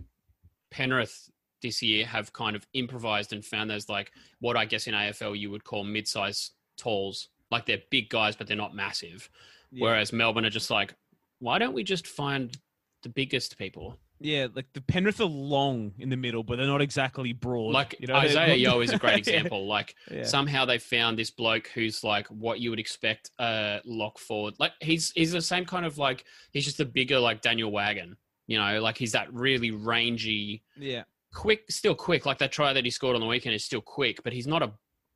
Penrith 0.70 1.30
this 1.62 1.82
year 1.82 2.04
have 2.06 2.32
kind 2.32 2.54
of 2.54 2.66
improvised 2.74 3.32
and 3.32 3.44
found 3.44 3.70
those 3.70 3.88
like 3.88 4.12
what 4.40 4.56
I 4.56 4.64
guess 4.64 4.86
in 4.86 4.94
AFL 4.94 5.38
you 5.38 5.50
would 5.50 5.64
call 5.64 5.84
mid-size 5.84 6.50
talls. 6.76 7.28
Like 7.50 7.66
they're 7.66 7.82
big 7.90 8.08
guys, 8.08 8.36
but 8.36 8.46
they're 8.46 8.56
not 8.56 8.74
massive. 8.74 9.28
Yeah. 9.70 9.84
Whereas 9.84 10.12
Melbourne 10.12 10.44
are 10.44 10.50
just 10.50 10.70
like, 10.70 10.94
why 11.38 11.58
don't 11.58 11.74
we 11.74 11.82
just 11.84 12.06
find 12.06 12.56
the 13.02 13.08
biggest 13.08 13.56
people? 13.58 13.98
Yeah, 14.18 14.46
like 14.54 14.66
the 14.72 14.80
Penrith 14.80 15.20
are 15.20 15.24
long 15.24 15.92
in 15.98 16.08
the 16.08 16.16
middle, 16.16 16.42
but 16.42 16.56
they're 16.56 16.66
not 16.66 16.80
exactly 16.80 17.34
broad. 17.34 17.72
Like 17.74 17.96
you 18.00 18.06
know, 18.06 18.14
Isaah 18.16 18.54
Yeo 18.56 18.80
is 18.80 18.90
a 18.90 18.98
great 18.98 19.12
Yeah, 19.26 19.34
example. 19.34 19.66
Like 19.66 19.94
Yeah. 20.10 20.22
somehow 20.24 20.64
they 20.64 20.78
found 20.78 21.18
this 21.18 21.30
bloke 21.30 21.68
who's 21.74 22.02
like 22.02 22.26
what 22.28 22.58
you 22.58 22.70
would 22.70 22.78
expect 22.80 23.30
a 23.38 23.80
lock 23.84 24.18
forward. 24.18 24.54
Like 24.58 24.72
he's 24.80 25.10
he's 25.14 25.32
the 25.32 25.42
same 25.42 25.66
kind 25.66 25.84
of 25.84 25.98
like 25.98 26.24
he's 26.52 26.64
just 26.64 26.80
a 26.80 26.84
bigger 26.86 27.18
like 27.18 27.42
Daniel 27.42 27.70
Wagon. 27.70 28.16
You 28.46 28.58
know, 28.58 28.80
like 28.80 28.96
he's 28.98 29.12
that 29.12 29.32
really 29.32 29.70
rangy, 29.72 30.62
yeah. 30.76 31.02
quick, 31.34 31.64
still 31.70 31.94
quick. 31.94 32.26
Like 32.26 32.38
that 32.38 32.52
try 32.52 32.72
that 32.72 32.84
he 32.84 32.90
scored 32.90 33.14
on 33.14 33.20
the 33.20 33.26
weekend 33.26 33.54
is 33.54 33.64
still 33.64 33.80
quick, 33.80 34.22
but 34.22 34.32
he's 34.32 34.46
not 34.46 34.62
a 34.62 34.72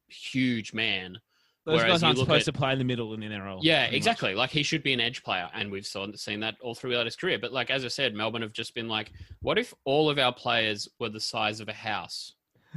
huge 0.08 0.72
man. 0.72 1.18
Those 1.66 1.76
Whereas 1.82 1.92
guys 1.92 2.02
aren't 2.02 2.18
supposed 2.18 2.48
at- 2.48 2.54
to 2.54 2.58
play 2.58 2.72
in 2.72 2.78
the 2.78 2.84
middle 2.84 3.12
in 3.14 3.20
the 3.20 3.26
NRL. 3.26 3.58
Yeah, 3.62 3.82
pretty 3.82 3.90
much. 3.92 3.96
exactly. 3.96 4.34
Like 4.34 4.50
he 4.50 4.62
should 4.62 4.82
be 4.82 4.92
an 4.94 5.00
edge 5.00 5.22
player, 5.22 5.48
and 5.54 5.70
we've 5.70 5.86
saw, 5.86 6.06
seen 6.14 6.40
that 6.40 6.56
all 6.62 6.74
throughout 6.74 7.04
his 7.04 7.16
career. 7.16 7.38
But 7.38 7.52
like 7.52 7.70
as 7.70 7.84
I 7.84 7.88
said, 7.88 8.14
Melbourne 8.14 8.42
have 8.42 8.52
just 8.52 8.74
been 8.74 8.88
like, 8.88 9.12
what 9.42 9.58
if 9.58 9.72
all 9.84 10.08
of 10.10 10.18
our 10.18 10.32
players 10.32 10.88
were 10.98 11.10
the 11.10 11.20
size 11.20 11.60
of 11.60 11.68
a 11.68 11.72
house? 11.72 12.34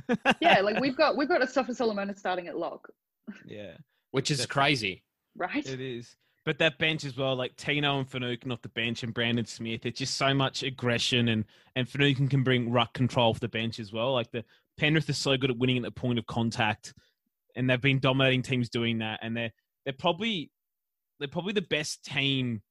Yeah, 0.42 0.60
like 0.62 0.80
we've 0.80 0.98
got 0.98 1.16
we've 1.18 1.28
got 1.30 1.42
a 1.44 1.48
Sofa 1.48 1.74
Solomon 1.74 2.14
starting 2.18 2.48
at 2.48 2.58
lock, 2.58 2.90
Yeah, 3.48 3.78
Which 4.12 4.30
is 4.32 4.40
That's- 4.40 4.52
crazy. 4.54 5.04
right? 5.36 5.66
it 5.68 5.80
is. 5.82 6.16
But 6.46 6.60
that 6.60 6.78
bench 6.78 7.06
as 7.06 7.16
well, 7.16 7.36
like 7.36 7.56
Tino 7.56 8.00
and 8.00 8.10
Finucane 8.10 8.52
off 8.52 8.62
the 8.62 8.70
bench 8.70 9.04
and 9.04 9.14
Brandon 9.14 9.46
Smith, 9.46 9.86
it's 9.86 10.00
just 10.00 10.18
so 10.18 10.34
much 10.34 10.62
aggression 10.62 11.30
and 11.30 11.46
and 11.76 11.88
Finucane 11.88 12.28
can 12.28 12.44
bring 12.44 12.70
ruck 12.70 12.94
control 12.94 13.30
off 13.30 13.40
the 13.40 13.48
bench 13.48 13.80
as 13.80 13.94
well. 13.94 14.14
Like 14.14 14.32
the 14.32 14.44
Penrith 14.78 15.10
is 15.10 15.18
so 15.18 15.38
good 15.38 15.52
at 15.52 15.58
winning 15.58 15.78
at 15.78 15.84
the 15.84 15.92
point 15.92 16.20
of 16.20 16.26
contact, 16.26 16.94
and 17.56 17.70
they've 17.70 17.80
been 17.80 18.00
dominating 18.00 18.42
teams 18.42 18.70
doing 18.70 19.00
that. 19.00 19.20
And 19.22 19.38
they're 19.38 19.52
they're 19.86 19.94
probably 19.98 20.52
they're 21.20 21.28
probably 21.30 21.54
the 21.54 21.62
best 21.62 22.04
team 22.04 22.62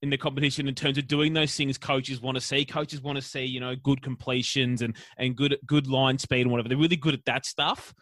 in 0.00 0.10
the 0.10 0.16
competition 0.16 0.68
in 0.68 0.74
terms 0.74 0.98
of 0.98 1.06
doing 1.06 1.32
those 1.32 1.54
things 1.56 1.78
coaches 1.78 2.20
want 2.20 2.36
to 2.36 2.40
see. 2.40 2.64
Coaches 2.64 3.00
want 3.00 3.16
to 3.16 3.22
see, 3.22 3.44
you 3.44 3.60
know, 3.60 3.74
good 3.74 4.02
completions 4.02 4.82
and 4.82 4.96
and 5.18 5.36
good 5.36 5.58
good 5.66 5.86
line 5.86 6.18
speed 6.18 6.42
and 6.42 6.50
whatever. 6.50 6.68
They're 6.68 6.78
really 6.78 6.96
good 6.96 7.14
at 7.14 7.24
that 7.26 7.44
stuff. 7.44 7.94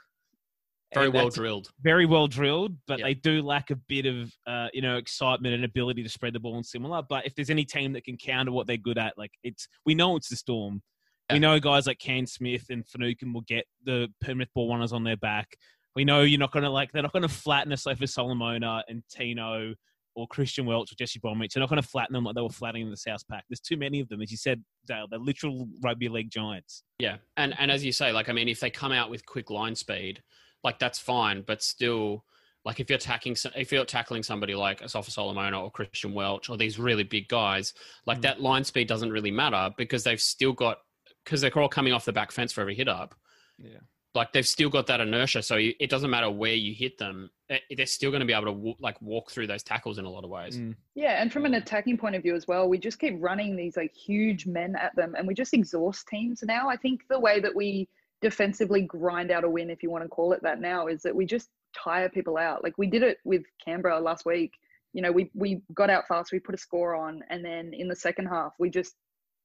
Very 0.94 1.08
well 1.08 1.28
drilled. 1.30 1.68
very 1.82 2.06
well 2.06 2.26
drilled, 2.26 2.76
but 2.86 2.98
Yep. 2.98 3.06
they 3.06 3.14
do 3.14 3.42
lack 3.42 3.70
a 3.70 3.76
bit 3.76 4.06
of 4.06 4.32
uh, 4.46 4.68
you 4.72 4.82
know 4.82 4.96
excitement 4.96 5.54
and 5.54 5.64
ability 5.64 6.02
to 6.02 6.08
spread 6.08 6.32
the 6.34 6.40
ball 6.40 6.56
and 6.56 6.66
similar. 6.66 7.02
But 7.08 7.26
if 7.26 7.34
there's 7.34 7.50
any 7.50 7.64
team 7.64 7.92
that 7.94 8.04
can 8.04 8.16
counter 8.16 8.52
what 8.52 8.66
they're 8.66 8.76
good 8.76 8.98
at, 8.98 9.16
like 9.16 9.32
it's 9.42 9.68
we 9.86 9.94
know 9.94 10.16
it's 10.16 10.28
the 10.28 10.36
Storm. 10.36 10.82
Yeah. 11.30 11.36
We 11.36 11.40
know 11.40 11.58
guys 11.60 11.86
like 11.86 11.98
Cam 11.98 12.26
Smith 12.26 12.66
and 12.68 12.86
Finucane 12.86 13.32
will 13.32 13.42
get 13.42 13.64
the 13.84 14.08
Penrith 14.22 14.50
ball 14.54 14.70
runners 14.70 14.92
on 14.92 15.02
their 15.04 15.16
back. 15.16 15.48
We 15.96 16.04
know 16.04 16.22
you're 16.22 16.38
not 16.38 16.52
going 16.52 16.64
to 16.64 16.70
like 16.70 16.92
they're 16.92 17.02
not 17.02 17.12
going 17.12 17.22
to 17.22 17.28
flatten 17.28 17.72
a 17.72 17.76
Sofa 17.76 18.06
Solomona 18.06 18.82
and 18.88 19.02
Tino 19.10 19.74
or 20.14 20.26
Christian 20.26 20.66
Welch 20.66 20.92
or 20.92 20.94
Jesse 20.96 21.18
Bromwich. 21.20 21.54
They're 21.54 21.60
not 21.62 21.70
going 21.70 21.80
to 21.80 21.88
flatten 21.88 22.12
them 22.12 22.24
like 22.24 22.34
they 22.34 22.42
were 22.42 22.50
flattening 22.50 22.90
the 22.90 22.96
South 22.98 23.26
Pack. 23.30 23.44
There's 23.48 23.60
too 23.60 23.78
many 23.78 24.00
of 24.00 24.08
them, 24.10 24.20
as 24.20 24.30
you 24.30 24.36
said, 24.36 24.62
Dale. 24.86 25.06
They're 25.08 25.18
literal 25.18 25.68
rugby 25.82 26.10
league 26.10 26.30
giants. 26.30 26.82
Yeah, 26.98 27.16
and 27.38 27.54
and 27.58 27.70
as 27.70 27.82
you 27.82 27.92
say, 27.92 28.12
like 28.12 28.28
I 28.28 28.32
mean, 28.34 28.48
if 28.48 28.60
they 28.60 28.68
come 28.68 28.92
out 28.92 29.08
with 29.08 29.24
quick 29.24 29.48
line 29.48 29.74
speed, 29.74 30.22
like 30.64 30.78
that's 30.78 30.98
fine, 30.98 31.42
but 31.42 31.62
still, 31.62 32.24
like 32.64 32.78
if 32.80 32.88
you're 32.88 32.96
attacking, 32.96 33.36
if 33.56 33.72
you're 33.72 33.84
tackling 33.84 34.22
somebody 34.22 34.54
like 34.54 34.80
Asofa-Solomona 34.80 35.60
or 35.60 35.70
Christian 35.70 36.14
Welch 36.14 36.48
or 36.48 36.56
these 36.56 36.78
really 36.78 37.02
big 37.04 37.28
guys, 37.28 37.74
like 38.06 38.18
Mm. 38.18 38.22
that 38.22 38.40
line 38.40 38.64
speed 38.64 38.86
doesn't 38.88 39.10
really 39.10 39.30
matter 39.32 39.70
because 39.76 40.04
they've 40.04 40.20
still 40.20 40.52
got 40.52 40.78
because 41.24 41.40
they're 41.40 41.56
all 41.58 41.68
coming 41.68 41.92
off 41.92 42.04
the 42.04 42.12
back 42.12 42.32
fence 42.32 42.52
for 42.52 42.60
every 42.60 42.74
hit 42.74 42.88
up. 42.88 43.14
Yeah. 43.58 43.78
Like 44.14 44.32
they've 44.32 44.46
still 44.46 44.68
got 44.68 44.86
that 44.88 45.00
inertia, 45.00 45.42
so 45.42 45.56
you, 45.56 45.72
it 45.80 45.88
doesn't 45.88 46.10
matter 46.10 46.30
where 46.30 46.52
you 46.52 46.74
hit 46.74 46.98
them; 46.98 47.30
eh, 47.48 47.58
they're 47.76 47.86
still 47.86 48.10
going 48.10 48.20
to 48.20 48.26
be 48.26 48.34
able 48.34 48.44
to 48.44 48.52
wa- 48.52 48.74
like 48.78 49.00
walk 49.00 49.30
through 49.30 49.46
those 49.46 49.62
tackles 49.62 49.96
in 49.98 50.04
a 50.04 50.10
lot 50.10 50.22
of 50.22 50.28
ways. 50.28 50.58
Mm. 50.58 50.76
Yeah, 50.94 51.22
and 51.22 51.32
from 51.32 51.46
an 51.46 51.54
attacking 51.54 51.96
point 51.96 52.14
of 52.14 52.22
view 52.22 52.34
as 52.36 52.46
well, 52.46 52.68
we 52.68 52.76
just 52.76 52.98
keep 52.98 53.14
running 53.18 53.56
these 53.56 53.74
like 53.74 53.94
huge 53.94 54.46
men 54.46 54.76
at 54.76 54.94
them, 54.96 55.14
and 55.16 55.26
we 55.26 55.32
just 55.32 55.54
exhaust 55.54 56.06
teams 56.08 56.42
now. 56.42 56.68
I 56.68 56.76
think 56.76 57.08
the 57.08 57.18
way 57.18 57.40
that 57.40 57.56
we 57.56 57.88
defensively 58.22 58.82
grind 58.82 59.30
out 59.30 59.44
a 59.44 59.50
win, 59.50 59.68
if 59.68 59.82
you 59.82 59.90
want 59.90 60.04
to 60.04 60.08
call 60.08 60.32
it 60.32 60.42
that 60.42 60.60
now, 60.60 60.86
is 60.86 61.02
that 61.02 61.14
we 61.14 61.26
just 61.26 61.50
tire 61.76 62.08
people 62.08 62.38
out. 62.38 62.62
Like 62.62 62.78
we 62.78 62.86
did 62.86 63.02
it 63.02 63.18
with 63.24 63.42
Canberra 63.62 64.00
last 64.00 64.24
week. 64.24 64.52
You 64.94 65.02
know, 65.02 65.12
we 65.12 65.30
we 65.34 65.62
got 65.74 65.90
out 65.90 66.06
fast, 66.06 66.32
we 66.32 66.38
put 66.38 66.54
a 66.54 66.58
score 66.58 66.94
on, 66.94 67.22
and 67.30 67.44
then 67.44 67.74
in 67.74 67.88
the 67.88 67.96
second 67.96 68.26
half, 68.26 68.52
we 68.58 68.70
just 68.70 68.94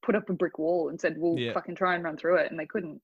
put 0.06 0.16
up 0.16 0.30
a 0.30 0.34
brick 0.34 0.60
wall 0.60 0.90
and 0.90 1.00
said, 1.00 1.16
"We'll 1.18 1.40
Yeah. 1.40 1.54
fucking 1.54 1.76
try 1.76 1.96
and 1.96 2.04
run 2.04 2.18
through 2.18 2.38
it," 2.38 2.52
and 2.52 2.60
they 2.60 2.66
couldn't. 2.66 3.02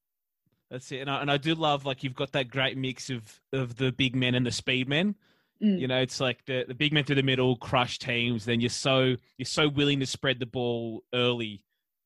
That's 0.69 0.91
it, 0.91 0.99
and 0.99 1.09
I, 1.09 1.21
and 1.21 1.31
I 1.31 1.37
do 1.37 1.55
love 1.55 1.85
like 1.85 2.03
you've 2.03 2.15
got 2.15 2.31
that 2.33 2.49
great 2.49 2.77
mix 2.77 3.09
of 3.09 3.41
of 3.51 3.75
the 3.77 3.91
big 3.91 4.15
men 4.15 4.35
and 4.35 4.45
the 4.45 4.51
speed 4.51 4.87
men. 4.87 5.15
Mm. 5.61 5.79
You 5.79 5.87
know, 5.87 6.01
it's 6.01 6.19
like 6.19 6.43
the, 6.45 6.65
the 6.67 6.73
big 6.75 6.91
men 6.91 7.05
through 7.05 7.15
the 7.15 7.23
middle 7.23 7.55
crush 7.55 7.97
teams. 7.97 8.43
Then 8.45 8.59
you're 8.59 8.69
so 8.69 9.15
you're 9.37 9.45
so 9.45 9.69
willing 9.69 9.99
to 10.01 10.05
spread 10.05 10.39
the 10.39 10.45
ball 10.45 11.03
early 11.13 11.62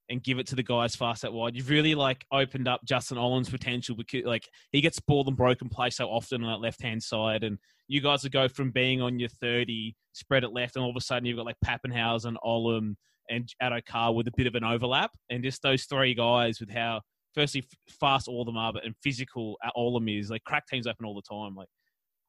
and 0.09 0.23
give 0.23 0.39
it 0.39 0.47
to 0.47 0.55
the 0.55 0.63
guys 0.63 0.95
fast 0.95 1.25
out 1.25 1.33
wide. 1.33 1.55
You've 1.55 1.69
really 1.69 1.95
like 1.95 2.25
opened 2.31 2.67
up 2.67 2.81
Justin 2.85 3.17
Olam's 3.17 3.49
potential 3.49 3.95
because 3.95 4.23
like 4.25 4.47
he 4.71 4.81
gets 4.81 4.99
ball 4.99 5.25
and 5.27 5.35
broken 5.35 5.69
play 5.69 5.89
so 5.89 6.07
often 6.07 6.43
on 6.43 6.49
that 6.49 6.63
left 6.65 6.81
hand 6.81 7.03
side, 7.03 7.43
and 7.43 7.57
you 7.87 8.01
guys 8.01 8.23
would 8.23 8.31
go 8.31 8.47
from 8.47 8.71
being 8.71 9.01
on 9.01 9.19
your 9.19 9.29
thirty 9.29 9.95
spread 10.13 10.43
it 10.43 10.53
left, 10.53 10.75
and 10.75 10.83
all 10.83 10.89
of 10.89 10.95
a 10.95 11.01
sudden 11.01 11.25
you've 11.25 11.37
got 11.37 11.45
like 11.45 11.57
Papenhuyzen, 11.63 12.35
Olam, 12.45 12.95
and 13.29 13.49
Addo-Carr 13.61 14.13
with 14.13 14.27
a 14.27 14.33
bit 14.35 14.47
of 14.47 14.55
an 14.55 14.63
overlap, 14.63 15.11
and 15.29 15.43
just 15.43 15.61
those 15.61 15.83
three 15.85 16.13
guys 16.13 16.59
with 16.59 16.71
how 16.71 17.01
firstly 17.35 17.63
fast 17.99 18.27
all 18.27 18.41
of 18.41 18.47
them 18.47 18.57
are, 18.57 18.73
but 18.73 18.85
and 18.85 18.95
physical 19.03 19.57
them 19.75 20.09
is 20.09 20.31
like 20.31 20.43
crack 20.43 20.67
teams 20.67 20.87
open 20.87 21.05
all 21.05 21.15
the 21.15 21.21
time. 21.21 21.55
Like 21.55 21.67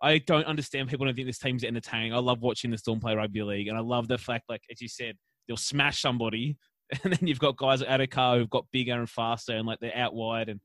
I 0.03 0.19
don't 0.19 0.47
understand 0.47 0.89
people 0.89 1.07
don't 1.07 1.15
think 1.15 1.27
this 1.27 1.39
team's 1.39 1.65
entertaining. 1.65 2.13
I 2.13 2.19
love 2.19 2.41
watching 2.41 2.71
the 2.71 2.79
Storm 2.79 3.01
play 3.01 3.15
rugby 3.15 3.43
league, 3.43 3.69
and 3.69 3.77
I 3.77 3.81
love 3.81 4.09
the 4.09 4.19
fact, 4.19 4.45
like 4.49 4.63
as 4.71 4.81
you 4.81 4.89
said, 4.89 5.17
they'll 5.47 5.57
smash 5.57 6.01
somebody, 6.01 6.57
and 7.05 7.13
then 7.13 7.27
you've 7.27 7.39
got 7.39 7.57
guys 7.57 7.81
like 7.81 7.89
Addo-Carr 7.91 8.39
who've 8.39 8.51
got 8.51 8.67
bigger 8.73 8.95
and 8.95 9.09
faster, 9.09 9.55
and 9.57 9.67
like 9.67 9.79
they're 9.81 9.97
out 9.97 10.15
wide, 10.15 10.49
and 10.49 10.61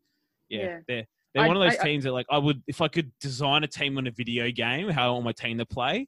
yeah, 0.49 0.59
Yeah. 0.61 0.77
they're 0.87 1.05
they're 1.33 1.43
I- 1.43 1.47
one 1.47 1.57
of 1.57 1.63
those 1.63 1.77
I- 1.77 1.81
I- 1.81 1.85
teams 1.85 2.03
that 2.05 2.11
like 2.13 2.25
I 2.29 2.37
would 2.37 2.61
if 2.67 2.81
I 2.81 2.87
could 2.87 3.11
design 3.19 3.63
a 3.63 3.67
team 3.67 3.97
on 3.97 4.07
a 4.07 4.11
video 4.11 4.51
game, 4.51 4.89
how 4.89 5.09
I 5.09 5.11
want 5.13 5.25
my 5.25 5.31
team 5.33 5.57
to 5.57 5.65
play. 5.65 6.07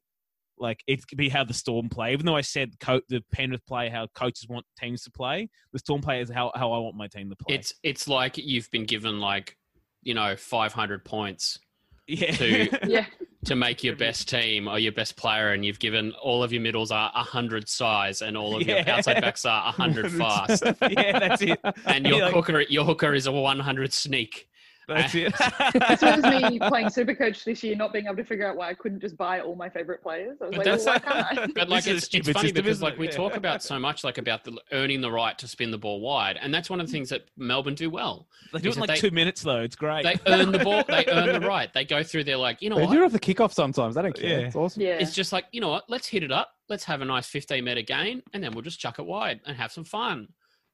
Like 0.58 0.82
it 0.88 1.06
could 1.06 1.18
be 1.18 1.28
how 1.28 1.44
the 1.44 1.54
Storm 1.54 1.90
play. 1.90 2.14
Even 2.14 2.26
though 2.26 2.38
I 2.38 2.40
said 2.42 2.80
co- 2.80 3.02
the 3.10 3.22
Penrith 3.34 3.66
play 3.66 3.90
how 3.90 4.08
coaches 4.16 4.48
want 4.48 4.66
teams 4.80 5.04
to 5.04 5.12
play, 5.12 5.50
the 5.74 5.80
Storm 5.80 6.00
play 6.00 6.22
is 6.22 6.30
how, 6.30 6.50
how 6.56 6.72
I 6.72 6.78
want 6.80 6.96
my 6.96 7.08
team 7.08 7.30
to 7.30 7.36
play. 7.36 7.56
It's 7.56 7.74
it's 7.84 8.08
like 8.08 8.38
you've 8.38 8.72
been 8.72 8.86
given 8.86 9.20
like 9.20 9.58
you 10.02 10.14
know 10.14 10.36
500 10.38 11.04
points 11.04 11.60
yeah, 12.08 12.32
to- 12.32 12.80
Yeah, 12.88 13.06
to 13.46 13.56
make 13.56 13.84
your 13.84 13.96
best 13.96 14.28
team 14.30 14.68
or 14.68 14.78
your 14.80 14.92
best 14.92 15.16
player, 15.16 15.52
and 15.54 15.64
you've 15.66 15.80
given 15.80 16.12
all 16.22 16.44
of 16.44 16.52
your 16.52 16.62
middles 16.62 16.92
are 16.92 17.12
hundred 17.14 17.70
size, 17.70 18.22
and 18.22 18.36
all 18.38 18.56
of 18.56 18.64
your 18.68 18.88
outside 18.90 19.22
backs 19.22 19.46
are 19.46 19.68
a 19.68 19.72
hundred 19.72 20.12
fast, 20.18 20.64
yeah, 20.82 21.20
that's 21.20 21.42
it. 21.42 21.60
and 21.86 22.06
your 22.06 22.22
Like- 22.22 22.34
hooker 22.34 22.62
your 22.62 22.86
hooker 22.86 23.14
is 23.14 23.28
a 23.28 23.32
one 23.32 23.60
hundred 23.60 23.94
sneak. 23.94 24.48
That's 24.88 25.16
it. 25.16 25.34
this 25.74 26.02
was 26.02 26.24
me 26.24 26.60
playing 26.60 26.88
Supercoach 26.88 27.44
this 27.44 27.64
year, 27.64 27.76
not 27.76 27.92
being 27.94 28.06
able 28.06 28.18
to 28.18 28.24
figure 28.24 28.48
out 28.48 28.56
why 28.56 28.70
I 28.70 28.74
couldn't 28.74 29.00
just 29.00 29.18
buy 29.18 29.40
all 29.40 29.56
my 29.56 29.70
favorite 29.70 30.02
players. 30.04 30.38
I 30.42 30.46
was 30.48 30.56
But 30.56 30.66
like, 30.66 30.66
that's- 30.66 30.86
well, 30.86 30.94
why 30.96 31.24
can't 31.24 31.40
I? 31.40 31.48
But 31.56 31.70
like 31.70 31.84
This 31.84 31.88
is 31.88 31.94
a 31.94 31.96
it's, 31.96 31.98
it's 31.98 32.06
stupid 32.06 32.34
funny 32.34 32.48
system, 32.50 32.64
because 32.64 32.82
like 32.82 32.98
we 32.98 33.06
Yeah. 33.08 33.12
talk 33.14 33.36
about 33.36 33.64
so 33.64 33.80
much 33.80 34.04
like 34.04 34.18
about 34.18 34.44
the 34.44 34.58
earning 34.72 35.02
the 35.02 35.12
right 35.12 35.38
to 35.40 35.48
spin 35.48 35.72
the 35.72 35.78
ball 35.78 36.02
wide, 36.02 36.38
and 36.42 36.54
that's 36.54 36.70
one 36.70 36.80
of 36.80 36.88
the 36.88 36.92
things 36.92 37.10
that 37.10 37.26
Melbourne 37.38 37.76
do 37.76 37.90
well. 37.90 38.28
They 38.54 38.60
do 38.60 38.70
it 38.70 38.76
in 38.76 38.80
like 38.82 38.90
they- 38.90 38.96
two 38.96 39.12
minutes 39.12 39.42
though. 39.42 39.62
It's 39.62 39.76
great. 39.76 40.04
They 40.04 40.20
earn 40.28 40.52
the 40.52 40.60
ball, 40.60 40.84
they 40.88 41.06
earn 41.08 41.42
the 41.42 41.48
right. 41.48 41.72
They 41.74 41.86
go 41.86 42.04
through. 42.04 42.26
They're 42.26 42.38
like, 42.38 42.62
you 42.62 42.70
know 42.70 42.78
They 42.78 42.86
what? 42.86 42.92
do 42.94 43.02
it 43.02 43.06
off 43.06 43.12
the 43.12 43.20
kickoff 43.20 43.54
sometimes. 43.54 43.96
They 43.96 44.02
don't 44.02 44.16
care. 44.16 44.42
Yeah. 44.42 44.48
It's 44.48 44.56
awesome. 44.56 44.82
Yeah, 44.82 44.98
It's 45.00 45.14
just 45.14 45.32
like, 45.34 45.46
you 45.52 45.62
know 45.62 45.70
what? 45.70 45.90
Let's 45.90 46.08
hit 46.08 46.24
it 46.24 46.32
up. 46.32 46.52
Let's 46.70 46.84
have 46.86 47.02
a 47.02 47.06
nice 47.06 47.28
15 47.28 47.64
meter 47.64 47.82
gain, 47.84 48.22
and 48.34 48.44
then 48.44 48.52
we'll 48.52 48.62
just 48.64 48.80
chuck 48.80 48.98
it 49.00 49.06
wide 49.06 49.40
and 49.46 49.56
have 49.58 49.72
some 49.72 49.84
fun. 49.84 50.28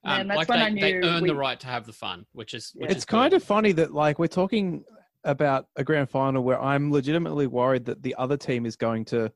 Man, 0.03 0.21
Um, 0.21 0.27
that's 0.27 0.37
like 0.37 0.49
when 0.49 0.75
they, 0.75 0.81
I 0.97 1.01
they 1.01 1.07
earn 1.07 1.21
we- 1.23 1.29
the 1.29 1.35
right 1.35 1.59
to 1.59 1.67
have 1.67 1.85
the 1.85 1.93
fun, 1.93 2.25
which 2.33 2.53
is 2.53 2.71
which 2.75 2.89
Yeah. 2.89 2.95
It's 2.95 3.05
kind 3.05 3.31
good. 3.31 3.37
of 3.37 3.43
funny 3.43 3.71
that 3.73 3.93
like 3.93 4.17
we're 4.19 4.27
talking 4.27 4.83
about 5.23 5.67
a 5.75 5.83
grand 5.83 6.09
final 6.09 6.43
where 6.43 6.59
I'm 6.59 6.91
legitimately 6.91 7.45
worried 7.47 7.85
that 7.85 8.01
the 8.01 8.15
other 8.15 8.37
team 8.37 8.65
is 8.65 8.75
going 8.75 9.05
to 9.05 9.31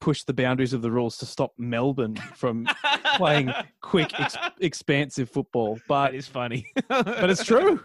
push 0.00 0.24
the 0.24 0.32
boundaries 0.34 0.72
of 0.72 0.82
the 0.82 0.90
rules 0.90 1.16
to 1.18 1.26
stop 1.26 1.52
Melbourne 1.56 2.16
from 2.34 2.66
playing 3.16 3.52
quick, 3.80 4.18
ex- 4.20 4.36
expansive 4.60 5.30
football. 5.30 5.78
But 5.88 6.14
it's 6.16 6.26
funny. 6.26 6.66
but 6.88 7.30
it's 7.30 7.44
true. 7.44 7.80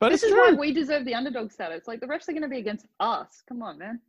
But 0.00 0.10
this 0.10 0.22
it's 0.22 0.32
is 0.32 0.36
why 0.36 0.52
we 0.52 0.72
deserve 0.72 1.06
the 1.06 1.14
underdog 1.14 1.50
status. 1.50 1.88
Like 1.88 2.00
the 2.00 2.06
refs 2.06 2.28
are 2.28 2.32
going 2.32 2.42
to 2.42 2.48
be 2.48 2.58
against 2.58 2.86
us. 3.00 3.42
Come 3.48 3.62
on, 3.62 3.78
man. 3.78 4.00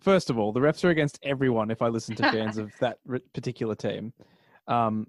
First 0.00 0.30
of 0.30 0.38
all, 0.38 0.52
the 0.52 0.60
refs 0.60 0.84
are 0.84 0.90
against 0.90 1.18
everyone. 1.22 1.70
If 1.70 1.82
I 1.82 1.88
listen 1.88 2.14
to 2.16 2.30
fans 2.30 2.58
of 2.58 2.72
that 2.80 2.98
particular 3.34 3.74
team, 3.74 4.12
um, 4.68 5.06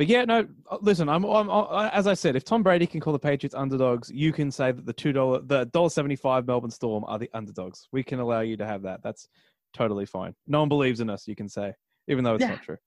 but 0.00 0.06
yeah, 0.06 0.24
no. 0.24 0.48
uh, 0.70 0.78
Listen, 0.80 1.10
I'm, 1.10 1.24
I'm, 1.24 1.50
i 1.50 1.90
as 1.90 2.06
I 2.06 2.14
said, 2.14 2.34
if 2.34 2.42
Tom 2.42 2.62
Brady 2.62 2.86
can 2.86 3.00
call 3.00 3.12
the 3.12 3.18
Patriots 3.18 3.54
underdogs, 3.54 4.10
you 4.10 4.32
can 4.32 4.50
say 4.50 4.72
that 4.72 4.86
the 4.86 4.94
two 4.94 5.12
dollar, 5.12 5.42
the 5.42 5.66
dollar 5.66 5.90
seventy 5.90 6.16
five 6.16 6.46
Melbourne 6.46 6.70
Storm 6.70 7.04
are 7.06 7.18
the 7.18 7.28
underdogs. 7.34 7.86
We 7.92 8.02
can 8.02 8.18
allow 8.18 8.40
you 8.40 8.56
to 8.56 8.64
have 8.66 8.80
that. 8.84 9.02
That's 9.02 9.28
totally 9.74 10.06
fine. 10.06 10.34
No 10.46 10.60
one 10.60 10.70
believes 10.70 11.00
in 11.00 11.10
us, 11.10 11.28
you 11.28 11.36
can 11.36 11.50
say, 11.50 11.74
even 12.08 12.24
though 12.24 12.34
it's 12.36 12.40
Yeah. 12.40 12.52
not 12.52 12.62
true, 12.62 12.78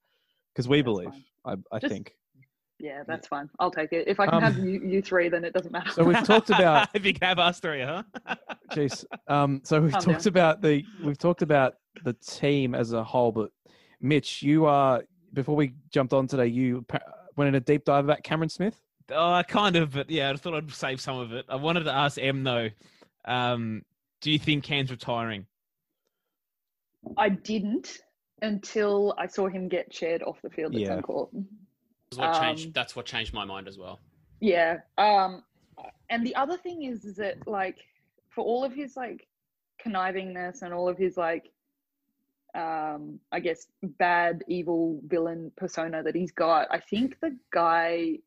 because 0.55 0.67
we 0.67 0.77
That's 0.79 0.85
believe. 0.85 1.09
fine. 1.11 1.23
I, 1.71 1.75
I 1.75 1.79
Just- 1.79 1.93
think. 1.93 2.15
Yeah, 2.79 3.03
that's 3.07 3.27
fine. 3.27 3.47
I'll 3.59 3.69
take 3.69 3.93
it. 3.93 4.07
If 4.07 4.19
I 4.19 4.25
can 4.25 4.33
Um, 4.33 4.41
have 4.41 4.57
you, 4.57 4.81
you 4.83 5.01
three, 5.03 5.29
then 5.29 5.45
it 5.45 5.53
doesn't 5.53 5.71
matter. 5.71 5.91
So 5.91 6.03
we've 6.03 6.23
talked 6.23 6.49
about 6.49 6.89
if 6.95 7.05
you 7.05 7.13
can 7.13 7.27
have 7.29 7.37
us 7.37 7.59
three, 7.59 7.81
huh? 7.83 8.01
Jeez. 8.71 9.05
Um, 9.27 9.61
so 9.63 9.79
we've 9.79 9.91
Calm 9.91 10.01
talked 10.01 10.23
down. 10.23 10.31
about 10.31 10.61
the 10.63 10.83
we've 11.03 11.19
talked 11.19 11.43
about 11.43 11.75
the 12.03 12.13
team 12.13 12.73
as 12.73 12.91
a 12.91 13.03
whole, 13.03 13.31
but 13.31 13.51
Mitch, 14.01 14.41
you 14.41 14.65
are 14.65 15.03
before 15.33 15.55
we 15.55 15.73
jumped 15.91 16.13
on 16.13 16.27
today, 16.27 16.47
you 16.47 16.85
went 17.35 17.49
in 17.49 17.55
a 17.55 17.59
deep 17.59 17.85
dive 17.85 18.05
about 18.05 18.23
Cameron 18.23 18.49
Smith. 18.49 18.79
Oh, 19.11 19.33
I 19.33 19.43
kind 19.43 19.75
of, 19.75 19.91
but 19.91 20.09
yeah, 20.09 20.29
I 20.29 20.35
thought 20.35 20.53
I'd 20.53 20.71
save 20.71 21.01
some 21.01 21.17
of 21.19 21.33
it. 21.33 21.45
I 21.49 21.55
wanted 21.55 21.83
to 21.83 21.93
ask 21.93 22.17
Em 22.17 22.43
though. 22.43 22.69
Um, 23.25 23.83
do 24.21 24.31
you 24.31 24.39
think 24.39 24.63
Cam's 24.63 24.91
retiring? 24.91 25.45
I 27.17 27.29
didn't 27.29 27.99
until 28.41 29.13
I 29.17 29.27
saw 29.27 29.47
him 29.47 29.67
get 29.67 29.93
shared 29.93 30.23
off 30.23 30.41
the 30.41 30.49
field 30.49 30.75
at 30.75 30.81
Yeah. 30.81 30.97
Suncorp. 30.97 31.29
That's 32.11 32.17
what 32.17 32.41
changed. 32.41 32.65
Um, 32.67 32.71
That's 32.73 32.95
what 32.95 33.05
changed 33.05 33.33
my 33.33 33.45
mind 33.45 33.67
as 33.67 33.77
well. 33.77 33.99
Yeah. 34.39 34.77
Um, 34.97 35.43
and 36.09 36.25
the 36.25 36.35
other 36.35 36.57
thing 36.57 36.83
is, 36.83 37.05
is 37.05 37.15
that 37.17 37.45
like 37.47 37.77
for 38.29 38.43
all 38.43 38.63
of 38.63 38.73
his 38.73 38.95
like 38.95 39.27
connivingness 39.85 40.61
and 40.61 40.73
all 40.73 40.87
of 40.87 40.97
his 40.97 41.17
like, 41.17 41.51
um, 42.55 43.19
I 43.31 43.39
guess 43.39 43.67
bad, 43.81 44.43
evil 44.47 44.99
villain 45.07 45.51
persona 45.57 46.03
that 46.03 46.15
he's 46.15 46.31
got, 46.31 46.67
I 46.69 46.79
think 46.79 47.19
the 47.19 47.35
guy, 47.51 48.19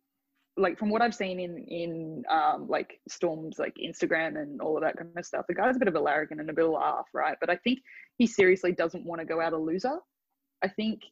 like 0.57 0.79
from 0.79 0.91
what 0.91 1.03
I've 1.03 1.15
seen 1.15 1.39
in 1.39 1.59
in 1.59 2.25
um, 2.31 2.67
like 2.69 3.01
Storm's 3.09 3.59
like 3.59 3.77
Instagram 3.77 4.41
and 4.41 4.61
all 4.61 4.77
of 4.77 4.83
that 4.83 4.97
kind 4.97 5.11
of 5.17 5.27
stuff, 5.27 5.47
the 5.47 5.55
guy's 5.55 5.77
a 5.77 5.79
bit 5.79 5.89
of 5.89 5.95
a 5.95 6.01
larrikin 6.01 6.41
and 6.41 6.51
a 6.51 6.53
bit 6.53 6.65
of 6.65 6.71
a 6.71 6.75
laugh, 6.75 7.07
right? 7.12 7.37
But 7.41 7.51
I 7.51 7.57
think 7.57 7.81
he 8.19 8.27
seriously 8.27 8.73
doesn't 8.73 9.05
want 9.05 9.21
to 9.21 9.27
go 9.27 9.41
out 9.41 9.53
a 9.53 9.59
loser. 9.59 9.99
I 10.62 10.69
think 10.69 11.03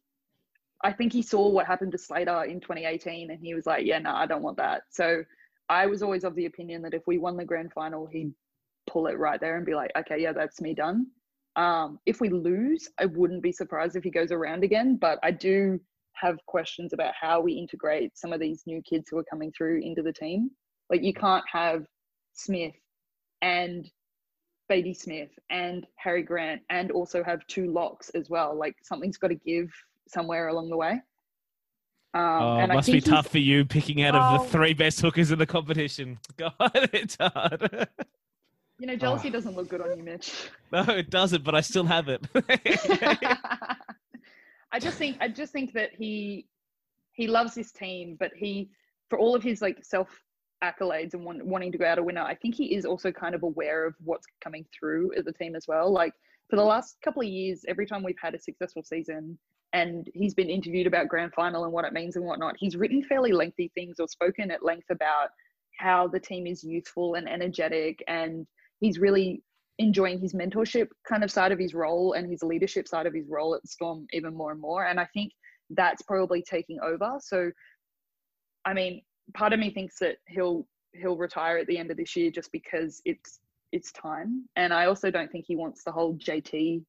I 0.83 0.93
think 0.93 1.13
he 1.13 1.23
saw 1.23 1.49
what 1.49 1.67
happened 1.67 1.93
to 1.93 1.99
Slater 1.99 2.45
in 2.45 2.61
2018 2.61 3.31
and 3.31 3.41
he 3.41 3.55
was 3.55 3.67
like, 3.67 3.87
yeah, 3.87 3.99
no, 3.99 4.15
I 4.15 4.27
don't 4.27 4.43
want 4.43 4.59
that. 4.59 4.83
So 4.91 5.25
I 5.69 5.87
was 5.87 6.03
always 6.03 6.25
of 6.25 6.35
the 6.35 6.47
opinion 6.47 6.83
that 6.83 6.95
if 6.95 7.07
we 7.07 7.17
won 7.17 7.37
the 7.37 7.45
grand 7.45 7.73
final, 7.73 8.07
he'd 8.07 8.35
pull 8.87 9.07
it 9.07 9.19
right 9.19 9.41
there 9.41 9.57
and 9.57 9.65
be 9.65 9.75
like, 9.75 9.91
okay, 9.97 10.21
yeah, 10.21 10.33
that's 10.33 10.61
me 10.61 10.75
done. 10.75 11.07
Um, 11.57 12.01
if 12.07 12.21
we 12.21 12.29
lose, 12.31 12.89
I 12.99 13.07
wouldn't 13.07 13.43
be 13.43 13.53
surprised 13.53 13.97
if 13.97 14.05
he 14.05 14.11
goes 14.11 14.33
around 14.33 14.65
again, 14.65 14.97
but 14.97 15.19
I 15.23 15.31
do 15.31 15.81
have 16.15 16.37
questions 16.47 16.93
about 16.93 17.15
how 17.21 17.41
we 17.41 17.53
integrate 17.53 18.17
some 18.17 18.33
of 18.33 18.41
these 18.41 18.63
new 18.67 18.83
kids 18.83 19.09
who 19.11 19.19
are 19.19 19.25
coming 19.25 19.53
through 19.57 19.81
into 19.83 20.03
the 20.03 20.13
team. 20.13 20.51
Like 20.91 21.03
you 21.03 21.15
can't 21.15 21.45
have 21.51 21.85
Smith 22.35 22.75
and 23.43 23.89
Baby 24.69 24.95
Smith 24.95 25.31
and 25.51 25.87
Harry 25.97 26.23
Grant 26.23 26.63
and 26.71 26.91
also 26.91 27.23
have 27.23 27.47
two 27.47 27.71
locks 27.71 28.11
as 28.11 28.31
well. 28.31 28.57
Like 28.57 28.75
something's 28.83 29.19
got 29.19 29.29
to 29.29 29.35
give 29.35 29.71
somewhere 30.09 30.49
along 30.49 30.71
the 30.71 30.77
way. 30.77 31.01
Um, 32.15 32.43
oh, 32.43 32.59
it 32.59 32.69
must 32.69 32.93
be 32.93 33.01
tough 33.01 33.27
for 33.27 33.39
you 33.39 33.65
picking 33.65 34.03
out 34.03 34.15
of 34.15 34.45
the 34.45 34.49
three 34.51 34.73
best 34.73 35.01
hookers 35.01 35.33
in 35.33 35.39
the 35.39 35.47
competition. 35.47 36.19
God, 36.37 36.53
it's 36.93 37.17
hard. 37.21 37.89
You 38.79 38.87
know, 38.89 38.97
jealousy 38.97 39.29
ah. 39.29 39.33
doesn't 39.33 39.55
look 39.55 39.69
good 39.69 39.81
on 39.81 39.97
you, 39.97 40.03
Mitch. 40.03 40.51
no, 40.73 40.83
it 40.83 41.11
doesn't, 41.11 41.45
but 41.45 41.55
I 41.55 41.61
still 41.61 41.85
have 41.85 42.09
it. 42.09 42.27
I 44.73 44.81
just 44.81 44.99
think 44.99 45.17
I 45.21 45.29
just 45.29 45.53
think 45.53 45.73
that 45.75 45.91
he 45.95 46.49
he 47.13 47.29
loves 47.29 47.55
this 47.55 47.71
team, 47.71 48.17
but 48.19 48.33
he 48.35 48.71
for 49.09 49.19
all 49.19 49.37
of 49.37 49.43
his 49.43 49.63
like 49.63 49.85
self 49.85 50.09
accolades 50.63 51.15
and 51.15 51.25
want, 51.25 51.45
wanting 51.45 51.71
to 51.73 51.79
go 51.79 51.85
out 51.85 51.99
a 51.99 52.03
winner, 52.03 52.23
I 52.23 52.35
think 52.35 52.55
he 52.55 52.75
is 52.75 52.85
also 52.85 53.13
kind 53.13 53.35
of 53.35 53.43
aware 53.43 53.87
of 53.87 53.95
what's 54.03 54.27
coming 54.43 54.65
through 54.77 55.13
as 55.17 55.27
a 55.27 55.33
team 55.33 55.55
as 55.55 55.69
well. 55.69 55.93
Like 55.93 56.15
for 56.49 56.57
the 56.57 56.65
last 56.65 56.97
couple 57.05 57.23
of 57.23 57.29
years, 57.29 57.65
every 57.69 57.87
time 57.87 58.03
we've 58.03 58.17
had 58.21 58.35
a 58.35 58.41
successful 58.41 58.83
season 58.83 59.39
and 59.73 60.09
he's 60.15 60.35
been 60.35 60.49
interviewed 60.49 60.87
about 60.87 61.09
grand 61.09 61.33
final 61.35 61.65
and 61.65 61.73
what 61.73 61.85
it 61.85 61.93
means 61.93 62.17
and 62.17 62.25
whatnot, 62.25 62.57
he's 62.59 62.77
written 62.77 63.05
fairly 63.05 63.33
lengthy 63.33 63.71
things 63.75 64.01
or 64.01 64.09
spoken 64.09 64.51
at 64.51 64.65
length 64.65 64.91
about 64.91 65.29
how 65.79 66.07
the 66.09 66.21
team 66.21 66.47
is 66.47 66.65
youthful 66.65 67.15
and 67.15 67.29
energetic 67.29 68.03
and 68.07 68.47
he's 68.85 68.99
really 68.99 69.43
enjoying 69.79 70.21
his 70.21 70.35
mentorship 70.35 70.89
kind 71.09 71.25
of 71.25 71.31
side 71.31 71.53
of 71.53 71.59
his 71.59 71.73
role 71.73 72.13
and 72.13 72.31
his 72.31 72.43
leadership 72.43 72.87
side 72.87 73.07
of 73.07 73.15
his 73.15 73.27
role 73.31 73.55
at 73.55 73.67
Storm 73.67 74.07
even 74.13 74.35
more 74.35 74.53
and 74.53 74.61
more. 74.61 74.85
And 74.85 75.01
I 75.01 75.09
think 75.15 75.33
that's 75.71 76.03
probably 76.03 76.43
taking 76.43 76.79
over. 76.81 77.15
So, 77.19 77.51
I 78.67 78.75
mean, 78.75 79.01
part 79.33 79.55
of 79.55 79.59
me 79.59 79.71
thinks 79.71 79.99
that 80.01 80.17
he'll 80.29 80.67
he'll 80.93 81.17
retire 81.17 81.57
at 81.57 81.67
the 81.67 81.79
end 81.79 81.91
of 81.91 81.97
this 81.97 82.15
year 82.15 82.31
just 82.31 82.53
because 82.53 83.01
it's 83.07 83.41
it's 83.73 83.91
time. 83.93 84.45
And 84.57 84.73
I 84.75 84.85
also 84.85 85.11
don't 85.11 85.33
think 85.33 85.47
he 85.49 85.57
wants 85.57 85.83
the 85.83 85.91
whole 85.91 86.15
JT 86.17 86.85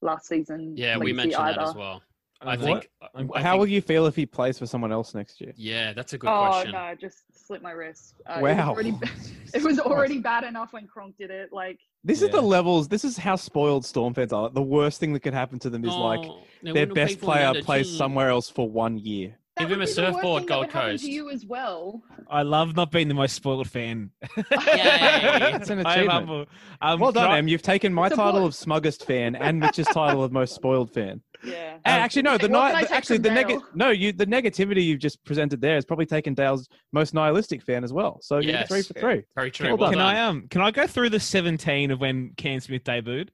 last 0.00 0.28
season. 0.28 0.74
Yeah, 0.76 0.96
we 0.96 1.12
mentioned 1.12 1.44
that 1.44 1.60
as 1.60 1.74
well. 1.74 2.02
I 2.44 2.56
What? 2.56 2.60
think. 2.60 2.90
I 3.34 3.40
How 3.40 3.52
think- 3.52 3.60
will 3.60 3.66
you 3.68 3.80
feel 3.80 4.06
if 4.06 4.16
he 4.16 4.26
plays 4.26 4.58
for 4.58 4.66
someone 4.66 4.90
else 4.92 5.14
next 5.14 5.40
year? 5.40 5.52
Yeah, 5.56 5.92
that's 5.92 6.12
a 6.12 6.18
good 6.18 6.28
Oh 6.28 6.48
question. 6.48 6.72
no, 6.72 6.94
just 7.00 7.24
slit 7.46 7.62
my 7.62 7.70
wrist. 7.70 8.14
Uh, 8.26 8.38
Wow. 8.42 8.48
It 8.48 8.56
was, 8.56 8.68
already, 8.68 8.94
it 9.54 9.62
was 9.62 9.78
already 9.80 10.18
bad 10.18 10.44
enough 10.44 10.72
when 10.72 10.86
Cronk 10.86 11.16
did 11.18 11.30
it. 11.30 11.52
Like, 11.52 11.78
This 12.04 12.20
is 12.22 12.30
the 12.30 12.40
levels. 12.40 12.88
This 12.88 13.04
is 13.04 13.16
how 13.16 13.36
spoiled 13.36 13.84
Storm 13.84 14.12
fans 14.14 14.32
are. 14.32 14.50
The 14.50 14.62
worst 14.62 14.98
thing 15.00 15.12
that 15.12 15.20
could 15.20 15.34
happen 15.34 15.58
to 15.60 15.70
them 15.70 15.84
is 15.84 15.94
like 15.94 16.20
Oh, 16.20 16.40
they 16.62 16.72
their 16.72 16.82
wouldn't 16.82 16.94
best 16.94 17.14
play 17.20 17.20
for 17.20 17.24
player 17.26 17.44
another 17.44 17.62
plays 17.62 17.88
team. 17.88 17.96
somewhere 17.98 18.28
else 18.28 18.48
for 18.50 18.68
one 18.68 18.98
year. 18.98 19.36
That 19.56 19.68
Give 19.68 19.72
him 19.72 19.82
a 19.82 19.86
be 19.86 19.92
the 19.92 20.02
worst 20.02 20.14
surfboard, 20.14 20.40
thing 20.42 20.46
that 20.46 20.52
Gold 20.54 20.66
would 20.66 20.70
Coast. 20.72 21.04
To 21.04 21.10
you 21.10 21.30
as 21.30 21.44
well. 21.44 22.02
I 22.30 22.42
love 22.42 22.74
not 22.74 22.90
being 22.90 23.08
the 23.08 23.14
most 23.14 23.34
spoiled 23.34 23.68
fan. 23.68 24.10
That's 24.50 25.68
an 25.70 25.78
I 25.86 25.96
am 25.96 25.98
achievement. 25.98 26.10
humble. 26.10 26.46
Um, 26.80 27.00
well 27.00 27.12
done, 27.12 27.30
I- 27.30 27.38
Em. 27.38 27.48
You've 27.48 27.62
taken 27.62 27.92
my 27.92 28.06
It's 28.06 28.14
a 28.14 28.16
title 28.16 28.46
of 28.46 28.54
smuggest 28.54 29.04
fan 29.04 29.34
and 29.36 29.60
Mitch's 29.60 29.86
title 29.88 30.22
of 30.24 30.32
most 30.32 30.54
spoiled 30.54 30.92
fan. 30.92 31.20
Yeah. 31.44 31.74
Uh, 31.84 31.88
actually, 31.88 32.22
no. 32.22 32.38
The, 32.38 32.48
what 32.48 32.68
can 32.68 32.76
I 32.76 32.80
ni- 32.82 32.86
take 32.86 32.90
actually 32.96 33.16
from 33.16 33.22
the 33.24 33.30
neg- 33.32 33.48
Dale? 33.48 33.64
no, 33.74 33.90
you 33.90 34.12
the 34.12 34.26
negativity 34.26 34.84
you've 34.84 35.00
just 35.00 35.24
presented 35.24 35.60
there 35.60 35.74
has 35.74 35.84
probably 35.84 36.06
taken 36.06 36.34
Dale's 36.34 36.68
most 36.92 37.14
nihilistic 37.14 37.62
fan 37.64 37.82
as 37.82 37.92
well. 37.92 38.20
So 38.22 38.36
you 38.38 38.52
get 38.52 38.60
Yes. 38.60 38.68
three 38.68 38.82
for 38.82 38.94
three. 38.94 39.24
Very 39.34 39.50
true. 39.50 39.66
Well 39.70 39.76
Well, 39.76 39.90
done. 39.90 39.94
Can 39.94 39.98
done. 40.06 40.16
I 40.16 40.20
um 40.24 40.46
can 40.50 40.60
I 40.60 40.70
go 40.70 40.86
through 40.86 41.10
the 41.10 41.18
17 41.18 41.90
of 41.90 41.98
when 42.00 42.30
Cam 42.36 42.60
Smith 42.60 42.84
debuted? 42.84 43.30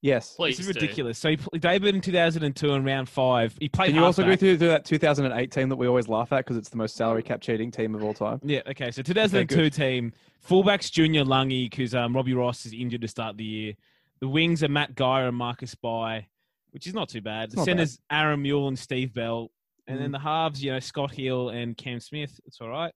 Yes. 0.00 0.34
Please 0.36 0.56
this 0.58 0.68
is 0.68 0.74
do. 0.74 0.80
ridiculous. 0.80 1.18
So 1.18 1.30
he, 1.30 1.36
debuted 1.36 1.94
in 1.94 2.00
2002 2.00 2.72
in 2.72 2.84
round 2.84 3.08
five. 3.08 3.56
He 3.60 3.68
played. 3.68 3.86
Can 3.88 3.96
you 3.96 4.04
also 4.04 4.24
go 4.24 4.36
through, 4.36 4.58
through 4.58 4.68
that 4.68 4.84
2008 4.84 5.50
team 5.50 5.68
that 5.70 5.76
we 5.76 5.88
always 5.88 6.06
laugh 6.08 6.32
at 6.32 6.38
because 6.44 6.56
it's 6.56 6.68
the 6.68 6.76
most 6.76 6.94
salary 6.94 7.22
cap 7.22 7.40
cheating 7.40 7.70
team 7.72 7.94
of 7.96 8.04
all 8.04 8.14
time? 8.14 8.38
Yeah. 8.44 8.60
Okay. 8.68 8.90
So 8.92 9.02
2002 9.02 9.56
good. 9.56 9.72
team 9.72 10.12
fullbacks 10.48 10.90
Junior 10.92 11.24
Langi 11.24 11.68
because 11.68 11.94
um, 11.96 12.14
Robbie 12.14 12.34
Ross 12.34 12.64
is 12.64 12.72
injured 12.72 13.00
to 13.00 13.08
start 13.08 13.36
the 13.36 13.44
year. 13.44 13.74
The 14.20 14.28
wings 14.28 14.62
are 14.62 14.68
Matt 14.68 14.94
Geyer 14.94 15.26
and 15.28 15.36
Marcus 15.36 15.74
Bai, 15.74 16.28
which 16.70 16.86
is 16.86 16.94
not 16.94 17.08
too 17.08 17.20
bad. 17.20 17.44
It's 17.46 17.54
The 17.54 17.60
not 17.60 17.66
bad. 17.66 17.70
centers 17.72 17.98
Aaron 18.10 18.42
Moule 18.42 18.68
and 18.68 18.78
Steve 18.78 19.12
Bell, 19.14 19.50
and 19.88 19.98
then 20.00 20.10
Mm. 20.10 20.12
the 20.12 20.18
halves 20.20 20.62
you 20.62 20.70
know 20.72 20.78
Scott 20.80 21.12
Hill 21.12 21.48
and 21.50 21.76
Cam 21.76 21.98
Smith. 21.98 22.38
It's 22.46 22.60
all 22.60 22.68
right. 22.68 22.92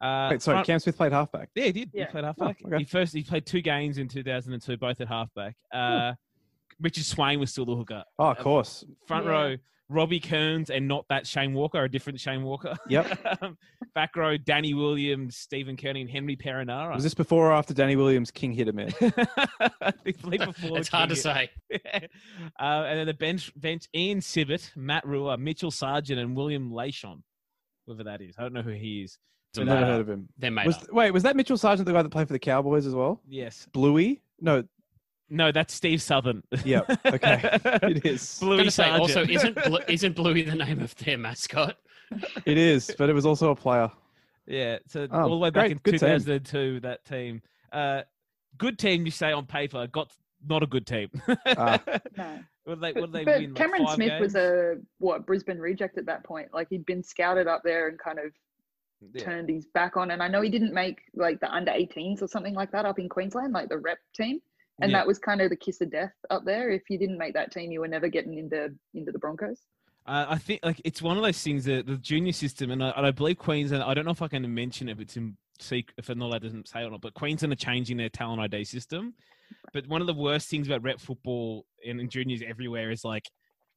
Uh, 0.00 0.28
Wait, 0.30 0.42
sorry, 0.42 0.56
front- 0.56 0.66
Cam 0.66 0.78
Smith 0.78 0.96
played 0.96 1.12
halfback. 1.12 1.48
Yeah, 1.54 1.64
he 1.64 1.72
did. 1.72 1.90
Yeah. 1.92 2.04
He 2.04 2.10
played 2.12 2.24
halfback. 2.24 2.58
okay. 2.64 2.78
He 2.78 2.84
first 2.84 3.14
he 3.14 3.22
played 3.22 3.46
two 3.46 3.62
games 3.62 3.98
in 3.98 4.06
2002, 4.08 4.76
both 4.76 5.00
at 5.00 5.08
halfback. 5.08 5.56
Uh, 5.72 6.12
Richard 6.80 7.04
Swain 7.04 7.40
was 7.40 7.50
still 7.50 7.64
the 7.64 7.74
hooker. 7.76 8.04
Oh, 8.18 8.30
of 8.30 8.38
course. 8.38 8.84
Front 9.06 9.24
Yeah. 9.26 9.30
row, 9.30 9.56
Robbie 9.88 10.18
Kearns 10.20 10.68
and 10.70 10.88
not 10.88 11.06
that 11.08 11.26
Shane 11.26 11.54
Walker, 11.54 11.82
a 11.84 11.88
different 11.88 12.18
Shane 12.20 12.42
Walker. 12.42 12.74
Yep. 12.88 13.40
Um, 13.42 13.56
Back 13.94 14.16
row, 14.16 14.36
Danny 14.36 14.74
Williams, 14.74 15.36
Stephen 15.36 15.76
Kearney, 15.76 16.00
and 16.02 16.10
Henry 16.10 16.36
Perenara. 16.36 16.92
Was 16.94 17.04
this 17.04 17.14
before 17.14 17.46
or 17.48 17.52
after 17.52 17.72
Danny 17.72 17.96
Williams 17.96 18.30
King 18.30 18.52
hit 18.52 18.68
him 18.68 18.78
in? 18.80 18.92
I 19.00 19.90
think 20.04 20.20
before 20.20 20.78
It's 20.78 20.88
hard 20.88 21.08
to 21.10 21.14
King- 21.14 21.22
say. 21.22 21.50
uh, 22.60 22.84
and 22.86 22.98
then 22.98 23.06
the 23.06 23.14
bench, 23.14 23.52
bench 23.56 23.88
Ian 23.94 24.18
Sibbit, 24.20 24.70
Matt 24.76 25.06
Rua, 25.06 25.38
Mitchell 25.38 25.70
Sargent, 25.70 26.18
and 26.20 26.36
William 26.36 26.70
Lashon. 26.70 27.22
Whoever 27.86 28.04
that 28.04 28.20
is. 28.20 28.34
I 28.38 28.42
don't 28.42 28.52
know 28.52 28.62
who 28.62 28.70
he 28.72 29.02
is. 29.02 29.18
I've 29.58 29.64
never 29.64 29.86
heard 29.86 30.00
of 30.02 30.08
him. 30.10 30.28
They're 30.36 30.50
made 30.50 30.66
Was, 30.66 30.76
up. 30.76 30.92
wait, 30.92 31.10
was 31.12 31.22
that 31.22 31.34
Mitchell 31.36 31.56
Sargent 31.56 31.86
the 31.86 31.92
guy 31.92 32.02
that 32.02 32.10
played 32.10 32.26
for 32.26 32.34
the 32.34 32.38
Cowboys 32.38 32.84
as 32.84 32.94
well? 32.94 33.22
Yes. 33.26 33.66
Bluey? 33.72 34.20
No, 34.40 34.64
No, 35.28 35.50
that's 35.52 35.74
Steve 35.74 36.00
Southern. 36.02 36.42
Yeah, 36.64 36.82
okay. 37.04 37.40
it 37.82 38.06
is. 38.06 38.38
I'm 38.40 38.48
Bluey 38.48 38.64
say 38.70 38.84
Sargent. 38.84 39.00
also 39.00 39.22
isn't 39.24 39.54
Blu- 39.64 39.80
isn't 39.88 40.14
Bluey 40.16 40.42
the 40.42 40.54
name 40.54 40.80
of 40.80 40.94
their 40.96 41.18
mascot? 41.18 41.76
It 42.44 42.56
is, 42.58 42.94
but 42.96 43.10
it 43.10 43.12
was 43.12 43.26
also 43.26 43.50
a 43.50 43.56
player. 43.56 43.90
Yeah, 44.46 44.78
so 44.86 45.08
Oh, 45.10 45.22
all 45.22 45.28
the 45.30 45.36
way 45.36 45.50
back 45.50 45.62
great. 45.64 45.72
in 45.72 45.78
Good 45.78 45.92
team. 45.92 45.98
2002, 46.00 46.80
that 46.80 47.04
team. 47.04 47.42
Uh, 47.72 48.02
good 48.56 48.78
team, 48.78 49.04
you 49.04 49.10
say 49.10 49.32
on 49.32 49.46
paper, 49.46 49.86
got 49.88 50.12
not 50.48 50.62
a 50.62 50.66
good 50.66 50.86
team. 50.86 51.10
Ah. 51.46 51.80
No. 52.16 52.38
what 52.64 52.74
did 52.74 52.80
they, 52.80 52.92
But, 52.92 53.00
what 53.00 53.12
did 53.12 53.12
they 53.12 53.24
but 53.24 53.40
win? 53.40 53.50
like 53.50 53.56
Cameron 53.56 53.86
five 53.86 53.94
Smith 53.96 54.20
was 54.20 54.32
games? 54.34 54.44
a 54.44 54.74
what 54.98 55.26
Brisbane 55.26 55.58
reject 55.58 55.98
at 55.98 56.06
that 56.06 56.22
point. 56.22 56.54
Like 56.54 56.68
he'd 56.70 56.86
been 56.86 57.02
scouted 57.02 57.48
up 57.48 57.62
there 57.64 57.88
and 57.88 57.98
kind 57.98 58.20
of 58.20 58.26
Yeah. 59.12 59.24
turned 59.24 59.48
his 59.48 59.66
back 59.66 59.96
on. 59.96 60.12
And 60.12 60.22
I 60.22 60.28
know 60.28 60.40
he 60.42 60.50
didn't 60.50 60.72
make 60.72 60.98
like 61.14 61.40
the 61.40 61.52
under 61.52 61.72
18s 61.72 62.22
or 62.22 62.28
something 62.28 62.54
like 62.54 62.70
that 62.70 62.84
up 62.84 63.00
in 63.00 63.08
Queensland, 63.08 63.52
like 63.52 63.68
the 63.68 63.78
rep 63.78 63.98
team. 64.14 64.40
And 64.80 64.90
Yeah. 64.90 64.98
that 64.98 65.06
was 65.06 65.18
kind 65.18 65.40
of 65.40 65.50
the 65.50 65.56
kiss 65.56 65.80
of 65.80 65.90
death 65.90 66.12
up 66.30 66.44
there. 66.44 66.70
If 66.70 66.82
you 66.90 66.98
didn't 66.98 67.18
make 67.18 67.34
that 67.34 67.50
team, 67.50 67.72
you 67.72 67.80
were 67.80 67.88
never 67.88 68.08
getting 68.08 68.36
into 68.38 68.74
into 68.94 69.10
the 69.12 69.18
Broncos. 69.18 69.62
Uh, 70.06 70.26
I 70.28 70.38
think 70.38 70.60
like 70.64 70.80
it's 70.84 71.02
one 71.02 71.16
of 71.16 71.22
those 71.22 71.42
things 71.42 71.64
that 71.64 71.86
the 71.86 71.96
junior 71.96 72.32
system, 72.32 72.70
and 72.70 72.82
I, 72.84 72.90
and 72.90 73.06
I 73.06 73.10
believe 73.10 73.38
Queensland. 73.38 73.82
I 73.82 73.94
don't 73.94 74.04
know 74.04 74.10
if 74.12 74.22
I 74.22 74.28
can 74.28 74.52
mention 74.54 74.88
it 74.88 74.92
if 74.92 75.00
it's 75.00 75.16
in 75.16 75.36
secret, 75.58 75.94
if 75.98 76.08
I'm 76.10 76.18
not 76.18 76.26
allowed 76.26 76.42
to 76.42 76.62
say 76.66 76.82
it 76.82 76.84
or 76.86 76.90
not. 76.90 77.00
But 77.00 77.14
Queensland 77.14 77.52
are 77.52 77.56
changing 77.56 77.96
their 77.96 78.08
talent 78.10 78.40
ID 78.40 78.64
system, 78.64 79.14
But 79.72 79.86
one 79.88 80.00
of 80.00 80.06
the 80.06 80.14
worst 80.14 80.48
things 80.48 80.66
about 80.68 80.82
rep 80.82 81.00
football 81.00 81.64
and 81.86 82.00
in 82.00 82.08
juniors 82.10 82.42
everywhere 82.46 82.90
is 82.90 83.02
like 83.04 83.24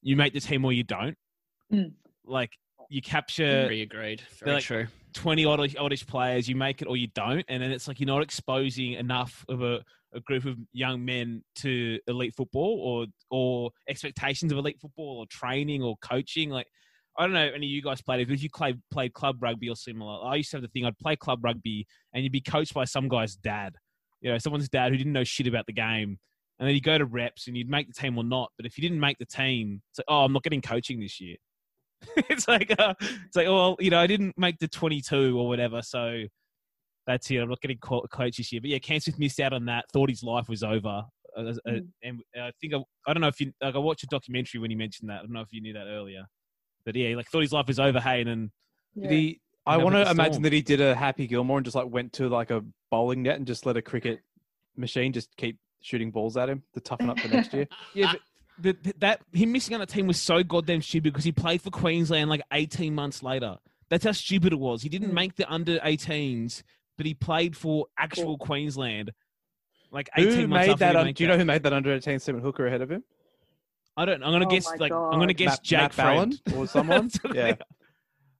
you 0.02 0.16
make 0.16 0.34
the 0.34 0.40
team 0.40 0.66
or 0.66 0.74
you 0.74 0.84
don't. 0.84 1.18
Mm. 1.72 1.94
Like 2.26 2.52
you 2.90 3.02
capture 3.02 3.46
Very 3.64 3.82
agreed. 3.82 4.22
Very 4.44 4.54
like- 4.56 4.64
true. 4.64 4.88
20 5.14 5.44
oddish, 5.46 5.76
oddish 5.78 6.06
players, 6.06 6.48
you 6.48 6.56
make 6.56 6.84
it 6.84 6.88
or 6.88 6.96
you 6.96 7.08
don't. 7.08 7.44
And 7.50 7.64
then 7.64 7.72
it's 7.72 7.88
like 7.88 8.00
you're 8.00 8.06
not 8.08 8.22
exposing 8.22 8.94
enough 8.94 9.44
of 9.50 9.64
a, 9.64 9.84
a 10.13 10.19
group 10.22 10.45
of 10.45 10.58
young 10.74 11.06
men 11.06 11.43
to 11.56 12.00
elite 12.08 12.34
football 12.36 12.80
or 12.82 13.06
or 13.30 13.72
expectations 13.88 14.52
of 14.52 14.58
elite 14.58 14.80
football 14.80 15.19
or 15.19 15.26
training 15.28 15.84
or 15.84 15.95
coaching. 16.02 16.50
Like, 16.50 16.67
I 17.17 17.24
don't 17.24 17.34
know 17.34 17.50
any 17.54 17.67
of 17.67 17.72
you 17.72 17.82
guys 17.82 18.02
played 18.02 18.22
it, 18.22 18.28
but 18.28 18.34
if 18.34 18.43
you 18.43 18.50
played, 18.50 18.80
played 18.91 19.13
club 19.13 19.38
rugby 19.41 19.69
or 19.69 19.76
similar, 19.76 20.26
I 20.26 20.36
used 20.36 20.52
to 20.52 20.58
have 20.58 20.62
the 20.62 20.69
thing 20.69 20.86
I'd 20.86 20.98
play 20.98 21.15
club 21.15 21.43
rugby 21.43 21.86
and 22.13 22.24
you'd 22.24 22.32
be 22.32 22.41
coached 22.41 22.74
by 22.74 22.86
some 22.86 23.10
guy's 23.10 23.36
dad. 23.36 23.76
You 24.22 24.32
know, 24.32 24.38
someone's 24.38 24.69
dad 24.69 24.91
who 24.91 24.98
didn't 24.98 25.13
know 25.13 25.24
shit 25.24 25.48
about 25.48 25.65
the 25.65 25.74
game. 25.74 26.17
And 26.60 26.67
then 26.67 26.76
you 26.76 26.82
go 26.82 26.98
to 26.98 27.06
reps 27.06 27.48
and 27.48 27.56
you'd 27.56 27.69
make 27.69 27.88
the 27.88 27.93
team 27.93 28.17
or 28.17 28.24
not. 28.24 28.52
But 28.58 28.65
if 28.65 28.78
you 28.78 28.82
didn't 28.82 29.00
make 29.00 29.17
the 29.17 29.26
team, 29.26 29.82
it's 29.91 30.00
like, 30.00 30.06
oh, 30.10 30.26
I'm 30.26 30.34
not 30.34 30.43
getting 30.43 30.62
coaching 30.62 31.00
this 31.00 31.19
year. 31.22 31.38
it's 32.17 32.48
like, 32.48 32.74
uh, 32.78 32.93
it's 33.00 33.36
like, 33.36 33.48
oh, 33.48 33.56
well, 33.56 33.78
you 33.80 33.89
know, 33.89 34.00
I 34.00 34.08
didn't 34.08 34.38
make 34.38 34.60
the 34.60 34.67
22 34.67 35.38
or 35.39 35.48
whatever, 35.48 35.82
so 35.82 36.24
that's 37.10 37.30
it. 37.32 37.38
I'm 37.38 37.50
not 37.50 37.60
getting 37.62 37.80
co- 37.80 38.06
coach 38.12 38.38
this 38.38 38.52
year. 38.52 38.62
But 38.62 38.69
yeah, 38.69 38.78
Cam 38.80 39.00
Smith 39.00 39.17
missed 39.19 39.39
out 39.39 39.52
on 39.54 39.65
that. 39.65 39.86
Thought 39.91 40.10
his 40.10 40.24
life 40.24 40.48
was 40.48 40.63
over. 40.63 41.04
Uh, 41.38 41.41
uh, 41.41 41.54
Mm. 41.67 41.88
and 42.04 42.22
I 42.39 42.52
think 42.62 42.74
I, 42.74 42.78
I 43.08 43.13
don't 43.13 43.22
know 43.22 43.28
if 43.28 43.39
you 43.41 43.52
like. 43.62 43.76
I 43.76 43.80
watched 43.80 44.04
a 44.04 44.08
documentary 44.08 44.60
when 44.62 44.69
he 44.69 44.76
mentioned 44.76 45.10
that. 45.10 45.17
I 45.19 45.22
don't 45.24 45.32
know 45.32 45.41
if 45.41 45.52
you 45.52 45.62
knew 45.62 45.74
that 45.74 45.88
earlier. 45.88 46.24
But 46.86 46.95
yeah, 46.95 47.15
like 47.15 47.28
thought 47.28 47.41
his 47.41 47.52
life 47.52 47.67
was 47.67 47.80
over. 47.80 48.00
Hey, 48.00 48.22
and 48.22 48.30
then 48.30 48.52
Yeah. 48.95 49.10
Did 49.10 49.12
he, 49.17 49.41
I 49.65 49.78
want 49.78 49.95
to 49.95 50.10
imagine 50.10 50.34
Storm. 50.34 50.43
that 50.43 50.54
he 50.54 50.62
did 50.62 50.82
a 50.82 50.95
Happy 50.95 51.28
Gilmore 51.28 51.58
and 51.58 51.65
just 51.65 51.76
like 51.76 51.88
went 51.89 52.13
to 52.13 52.30
like 52.30 52.50
a 52.52 52.63
bowling 52.89 53.24
net 53.24 53.36
and 53.38 53.45
just 53.45 53.65
let 53.65 53.76
a 53.78 53.82
cricket 53.82 54.22
machine 54.78 55.12
just 55.13 55.30
keep 55.38 55.58
shooting 55.82 56.10
balls 56.12 56.38
at 56.38 56.50
him 56.50 56.63
to 56.74 56.80
toughen 56.80 57.10
up 57.10 57.19
for 57.19 57.28
next 57.28 57.54
year. 57.54 57.67
yeah, 57.93 58.13
but 58.58 58.82
the, 58.84 58.93
that 59.00 59.22
him 59.34 59.52
missing 59.52 59.74
on 59.76 59.80
the 59.80 59.86
team 59.86 60.08
was 60.08 60.19
so 60.19 60.43
goddamn 60.43 60.82
stupid 60.82 61.13
because 61.13 61.24
he 61.26 61.32
played 61.32 61.62
for 61.62 61.69
Queensland 61.69 62.30
like 62.30 62.41
18 62.52 62.93
months 62.95 63.22
later. 63.24 63.58
That's 63.89 64.04
how 64.06 64.12
stupid 64.12 64.54
it 64.54 64.60
was. 64.60 64.82
He 64.84 64.89
didn't 64.89 65.10
Mm. 65.12 65.13
make 65.15 65.36
the 65.36 65.52
under 65.52 65.80
18s, 65.80 66.63
but 67.00 67.06
he 67.06 67.14
played 67.14 67.56
for 67.56 67.86
actual 67.98 68.38
Queensland. 68.38 69.14
Like 69.90 70.10
18 70.18 70.32
who 70.34 70.48
months 70.50 70.68
made 70.68 70.72
after 70.74 70.80
that? 70.80 70.92
he 70.92 70.98
Un- 71.00 71.06
made 71.06 71.16
do 71.16 71.24
you 71.24 71.28
that. 71.30 71.34
know 71.34 71.40
who 71.40 71.46
made 71.46 71.64
that 71.64 71.72
under 71.72 71.94
18 71.94 72.20
Stephen 72.20 72.42
Hooker 72.42 72.68
ahead 72.68 72.82
of 72.82 72.92
him? 72.92 73.04
I 73.96 74.04
don't. 74.04 74.22
I'm 74.22 74.34
gonna 74.34 74.46
Oh 74.46 74.50
guess 74.50 74.66
my 74.70 74.76
like 74.76 74.92
I'm 74.92 75.12
gonna 75.20 75.28
God. 75.28 75.38
guess 75.38 75.52
Matt, 75.54 75.64
Jake 75.64 75.80
Matt 75.80 75.94
Fallon 75.94 76.32
Friend. 76.34 76.58
or 76.60 76.68
someone? 76.68 77.02
That's 77.08 77.24
what 77.24 77.36
yeah. 77.36 77.56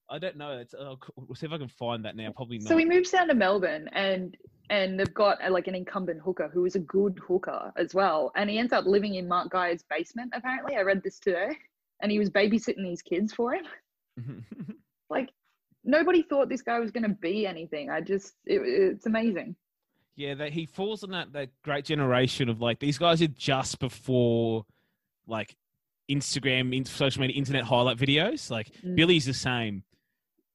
I 0.10 0.20
don't 0.20 0.36
know. 0.38 0.58
It's, 0.58 0.74
uh, 0.74 0.96
we'll 1.16 1.36
see 1.36 1.46
if 1.46 1.54
I 1.54 1.58
can 1.58 1.68
find 1.70 2.04
that 2.04 2.16
now. 2.18 2.32
Probably 2.36 2.58
not. 2.58 2.68
So 2.68 2.76
he 2.76 2.84
moves 2.84 3.12
down 3.12 3.30
to 3.30 3.34
Melbourne 3.34 3.88
and 3.94 4.36
and 4.70 5.00
they've 5.00 5.14
got 5.14 5.42
uh, 5.42 5.50
like 5.50 5.68
an 5.68 5.76
incumbent 5.76 6.20
hooker 6.22 6.50
who 6.54 6.66
is 6.66 6.76
a 6.76 6.80
good 6.80 7.18
hooker 7.26 7.72
as 7.78 7.96
well. 7.96 8.32
And 8.36 8.50
he 8.50 8.60
ends 8.60 8.74
up 8.74 8.86
living 8.86 9.16
in 9.16 9.28
Matt 9.28 9.50
Geyer's 9.50 9.84
basement, 9.90 10.34
apparently. 10.36 10.76
I 10.76 10.82
read 10.82 11.02
this 11.02 11.20
today. 11.20 11.50
And 12.02 12.12
he 12.12 12.20
was 12.20 12.30
babysitting 12.30 12.84
these 12.84 13.02
kids 13.02 13.34
for 13.34 13.54
him. 13.56 13.66
Like 15.10 15.30
nobody 15.90 16.22
thought 16.22 16.50
this 16.50 16.62
guy 16.62 16.80
was 16.80 16.92
gonna 16.92 17.10
be 17.10 17.46
anything. 17.48 17.90
I 17.90 18.02
just 18.02 18.34
it, 18.46 18.62
it's 18.66 19.06
amazing. 19.06 19.56
yeah, 20.16 20.34
that 20.36 20.52
he 20.54 20.66
falls 20.66 21.04
in 21.04 21.12
that 21.12 21.34
that 21.34 21.50
great 21.64 21.86
generation 21.86 22.50
of 22.50 22.62
like 22.62 22.80
these 22.80 22.98
guys 22.98 23.22
are 23.22 23.28
just 23.28 23.80
before 23.80 24.66
like 25.28 25.56
Instagram, 26.12 26.76
in, 26.76 26.86
social 26.86 27.22
media, 27.22 27.38
internet 27.38 27.64
highlight 27.64 27.98
videos. 27.98 28.50
Like 28.50 28.72
Mm. 28.84 28.96
Billy's 28.96 29.26
the 29.26 29.34
same. 29.34 29.84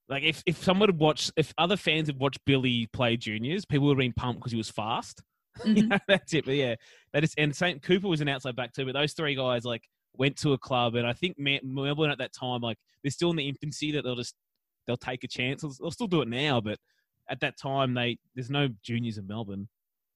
Like 0.09 0.23
if 0.23 0.43
if 0.45 0.63
someone 0.63 0.89
had 0.89 0.99
watched, 0.99 1.31
if 1.37 1.53
other 1.57 1.77
fans 1.77 2.07
had 2.07 2.19
watched 2.19 2.39
Billy 2.45 2.87
play 2.93 3.17
juniors, 3.17 3.65
people 3.65 3.87
would 3.87 3.93
have 3.93 3.99
been 3.99 4.13
pumped 4.13 4.39
because 4.41 4.51
he 4.51 4.57
was 4.57 4.69
fast. 4.69 5.21
You 5.65 5.83
Mhm. 5.83 5.87
know, 5.89 5.99
that's 6.07 6.33
it. 6.33 6.45
But 6.45 6.55
yeah, 6.55 6.75
that 7.13 7.23
is. 7.23 7.33
And 7.37 7.55
Saint 7.55 7.81
Cooper 7.81 8.07
was 8.09 8.19
an 8.21 8.27
outside 8.27 8.55
back 8.57 8.73
too. 8.73 8.85
But 8.85 8.93
those 8.93 9.13
three 9.13 9.35
guys 9.35 9.63
like 9.63 9.83
went 10.17 10.35
to 10.37 10.51
a 10.53 10.57
club, 10.57 10.95
and 10.95 11.07
I 11.07 11.13
think 11.13 11.37
Melbourne 11.39 12.11
at 12.11 12.17
that 12.19 12.33
time, 12.33 12.59
like 12.61 12.77
they're 13.03 13.11
still 13.11 13.29
in 13.31 13.37
the 13.37 13.47
infancy 13.47 13.91
that 13.93 14.03
they'll 14.03 14.15
just 14.17 14.35
they'll 14.85 14.97
take 14.97 15.23
a 15.23 15.27
chance. 15.27 15.61
They'll, 15.61 15.75
they'll 15.79 15.91
still 15.91 16.07
do 16.07 16.21
it 16.21 16.27
now, 16.27 16.61
but 16.61 16.79
at 17.29 17.39
that 17.41 17.57
time, 17.57 17.93
they 17.93 18.17
there's 18.35 18.49
no 18.49 18.69
juniors 18.83 19.17
in 19.17 19.27
Melbourne 19.27 19.67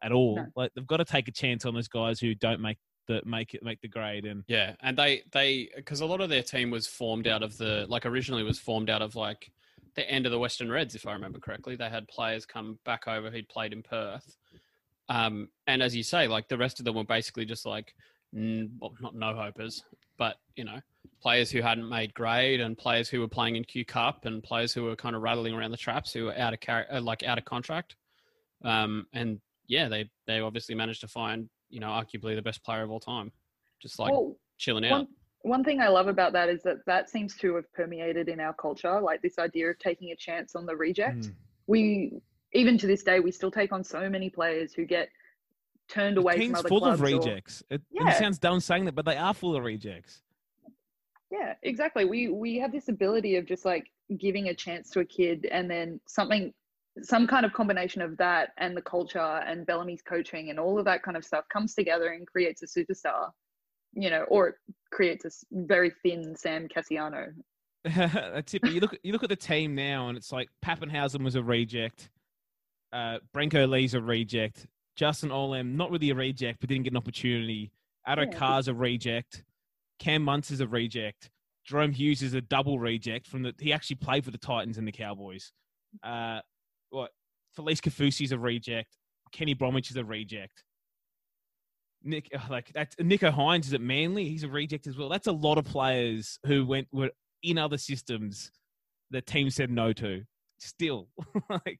at 0.03 0.11
all. 0.11 0.35
No. 0.35 0.45
Like 0.55 0.71
they've 0.75 0.87
got 0.87 0.97
to 0.97 1.05
take 1.05 1.27
a 1.27 1.31
chance 1.31 1.65
on 1.65 1.73
those 1.73 1.87
guys 1.87 2.19
who 2.19 2.35
don't 2.35 2.61
make 2.61 2.77
the 3.07 3.21
make 3.25 3.53
it 3.53 3.63
make 3.63 3.81
the 3.81 3.87
grade. 3.87 4.25
And 4.25 4.43
Yeah, 4.47 4.75
and 4.81 4.97
they 4.97 5.23
they 5.31 5.69
because 5.75 6.01
a 6.01 6.05
lot 6.05 6.21
of 6.21 6.29
their 6.29 6.43
team 6.43 6.69
was 6.69 6.87
formed 6.87 7.27
out 7.27 7.43
of 7.43 7.57
the 7.57 7.85
like 7.89 8.05
originally 8.05 8.43
was 8.43 8.59
formed 8.59 8.89
out 8.89 9.01
of 9.01 9.15
like 9.15 9.51
the 9.95 10.09
end 10.09 10.25
of 10.25 10.31
the 10.31 10.39
Western 10.39 10.71
Reds, 10.71 10.95
if 10.95 11.07
I 11.07 11.13
remember 11.13 11.39
correctly. 11.39 11.75
They 11.75 11.89
had 11.89 12.07
players 12.07 12.45
come 12.45 12.79
back 12.85 13.07
over 13.07 13.29
who'd 13.29 13.49
played 13.49 13.73
in 13.73 13.83
Perth, 13.83 14.37
um, 15.09 15.49
and 15.67 15.81
as 15.81 15.95
you 15.95 16.03
say, 16.03 16.27
like 16.27 16.47
the 16.47 16.57
rest 16.57 16.79
of 16.79 16.85
them 16.85 16.95
were 16.95 17.03
basically 17.03 17.45
just 17.45 17.65
like 17.65 17.93
n- 18.35 18.71
well, 18.79 18.93
not 19.01 19.15
no 19.15 19.33
hopers, 19.33 19.83
but 20.17 20.37
you 20.55 20.63
know 20.63 20.79
players 21.21 21.51
who 21.51 21.61
hadn't 21.61 21.87
made 21.87 22.13
grade 22.13 22.59
and 22.61 22.77
players 22.77 23.09
who 23.09 23.19
were 23.19 23.27
playing 23.27 23.55
in 23.55 23.63
Q 23.63 23.85
Cup 23.85 24.25
and 24.25 24.41
players 24.43 24.73
who 24.73 24.83
were 24.83 24.95
kind 24.95 25.15
of 25.15 25.21
rattling 25.21 25.53
around 25.53 25.71
the 25.71 25.77
traps 25.77 26.13
who 26.13 26.25
were 26.25 26.37
out 26.37 26.53
of 26.53 26.59
car- 26.61 26.87
uh, 26.91 27.01
like 27.01 27.23
out 27.23 27.37
of 27.37 27.45
contract, 27.45 27.95
um, 28.63 29.05
and 29.13 29.39
yeah, 29.67 29.87
they 29.87 30.09
they 30.27 30.39
obviously 30.39 30.75
managed 30.75 31.01
to 31.01 31.07
find 31.07 31.49
you 31.69 31.79
know 31.79 31.87
arguably 31.87 32.35
the 32.35 32.41
best 32.41 32.63
player 32.63 32.83
of 32.83 32.91
all 32.91 32.99
time, 32.99 33.31
just 33.81 33.99
like 33.99 34.11
well, 34.11 34.35
chilling 34.57 34.85
out. 34.85 34.91
one 34.91 35.07
one 35.41 35.63
thing 35.63 35.79
I 35.79 35.87
love 35.87 36.07
about 36.07 36.33
that 36.33 36.49
is 36.49 36.61
that 36.63 36.77
that 36.85 37.09
seems 37.09 37.35
to 37.37 37.55
have 37.55 37.71
permeated 37.73 38.27
in 38.27 38.39
our 38.39 38.53
culture, 38.53 38.99
like 38.99 39.21
this 39.21 39.39
idea 39.39 39.69
of 39.69 39.79
taking 39.79 40.11
a 40.11 40.15
chance 40.15 40.55
on 40.55 40.65
the 40.65 40.75
reject. 40.75 41.19
Mm. 41.27 41.33
We 41.67 42.21
even 42.53 42.77
to 42.79 42.87
this 42.87 43.03
day 43.03 43.19
we 43.19 43.31
still 43.31 43.51
take 43.51 43.71
on 43.71 43.83
so 43.83 44.09
many 44.09 44.29
players 44.29 44.73
who 44.73 44.85
get 44.85 45.09
turned 45.87 46.17
the 46.17 46.21
away 46.21 46.33
from 46.33 46.41
team's 46.41 46.59
other 46.59 46.69
full 46.69 46.79
clubs. 46.79 46.99
of 46.99 47.03
or- 47.03 47.17
rejects. 47.17 47.63
It, 47.69 47.81
Yeah. 47.91 48.09
it 48.09 48.17
sounds 48.17 48.37
dumb 48.39 48.59
saying 48.59 48.85
that, 48.85 48.95
but 48.95 49.05
they 49.05 49.17
are 49.17 49.33
full 49.33 49.55
of 49.55 49.63
rejects. 49.63 50.21
Yeah, 51.31 51.53
exactly. 51.63 52.05
We 52.05 52.29
we 52.29 52.57
have 52.57 52.71
this 52.71 52.89
ability 52.89 53.35
of 53.35 53.45
just 53.45 53.65
like 53.65 53.91
giving 54.17 54.49
a 54.49 54.53
chance 54.53 54.89
to 54.91 55.01
a 55.01 55.05
kid 55.05 55.47
and 55.51 55.69
then 55.69 55.99
something 56.07 56.53
some 57.01 57.27
kind 57.27 57.45
of 57.45 57.53
combination 57.53 58.01
of 58.01 58.17
that 58.17 58.49
and 58.57 58.75
the 58.75 58.81
culture 58.81 59.19
and 59.19 59.65
Bellamy's 59.65 60.01
coaching 60.01 60.49
and 60.49 60.59
all 60.59 60.79
of 60.79 60.85
that 60.85 61.03
kind 61.03 61.15
of 61.15 61.23
stuff 61.23 61.45
comes 61.49 61.75
together 61.75 62.09
and 62.09 62.27
creates 62.27 62.63
a 62.63 62.65
superstar. 62.65 63.29
You 63.93 64.09
know, 64.09 64.23
or 64.23 64.49
it 64.49 64.55
creates 64.91 65.25
a 65.25 65.31
very 65.51 65.91
thin 66.03 66.35
Sam 66.35 66.67
Kasiano. 66.67 67.33
That's 67.83 68.53
it. 68.53 68.61
But 68.61 68.71
you 68.71 68.81
look 68.81 68.97
you 69.03 69.13
look 69.13 69.23
at 69.23 69.29
the 69.29 69.35
team 69.35 69.73
now, 69.75 70.09
and 70.09 70.17
it's 70.17 70.31
like 70.31 70.49
Papenhuyzen 70.63 71.23
was 71.23 71.35
a 71.35 71.43
reject. 71.43 72.09
Uh, 72.91 73.19
Brenko 73.35 73.69
Lee's 73.69 73.93
a 73.93 74.01
reject. 74.01 74.67
Justin 74.95 75.29
Olam, 75.29 75.75
not 75.75 75.91
really 75.91 76.09
a 76.09 76.15
reject, 76.15 76.59
but 76.59 76.69
didn't 76.69 76.83
get 76.83 76.93
an 76.93 76.97
opportunity. 76.97 77.71
Addo 78.07 78.31
Yeah. 78.31 78.61
A 78.67 78.73
reject. 78.73 79.43
Cam 79.99 80.23
Munster 80.23 80.53
is 80.53 80.61
a 80.61 80.67
reject. 80.67 81.29
Jahrome 81.69 81.93
Hughes 81.93 82.23
is 82.23 82.33
a 82.33 82.41
double 82.41 82.79
reject 82.79 83.27
from 83.27 83.43
the. 83.43 83.53
He 83.59 83.71
actually 83.73 83.97
played 83.97 84.25
for 84.25 84.31
the 84.31 84.37
Titans 84.37 84.77
and 84.77 84.87
the 84.87 84.91
Cowboys. 84.91 85.51
Uh, 86.03 86.39
what? 86.89 87.11
Felise 87.57 87.81
Kaufusi 87.81 88.23
is 88.23 88.31
a 88.31 88.39
reject. 88.39 88.97
Kenny 89.31 89.53
Bromwich 89.53 89.89
is 89.91 89.97
a 89.97 90.03
reject. 90.03 90.63
Nick, 92.03 92.29
like 92.49 92.71
that's 92.73 92.95
Nicho 92.95 93.31
Hynes 93.31 93.67
is 93.67 93.73
at 93.73 93.81
Manly. 93.81 94.27
He's 94.29 94.43
a 94.43 94.49
reject 94.49 94.87
as 94.87 94.97
well. 94.97 95.09
That's 95.09 95.27
a 95.27 95.31
lot 95.31 95.57
of 95.57 95.65
players 95.65 96.39
who 96.45 96.65
went 96.65 96.87
were 96.91 97.11
in 97.43 97.57
other 97.57 97.77
systems 97.77 98.51
that 99.11 99.25
team 99.25 99.49
said 99.49 99.69
no 99.69 99.93
to. 99.93 100.23
Still, 100.59 101.07
like 101.49 101.79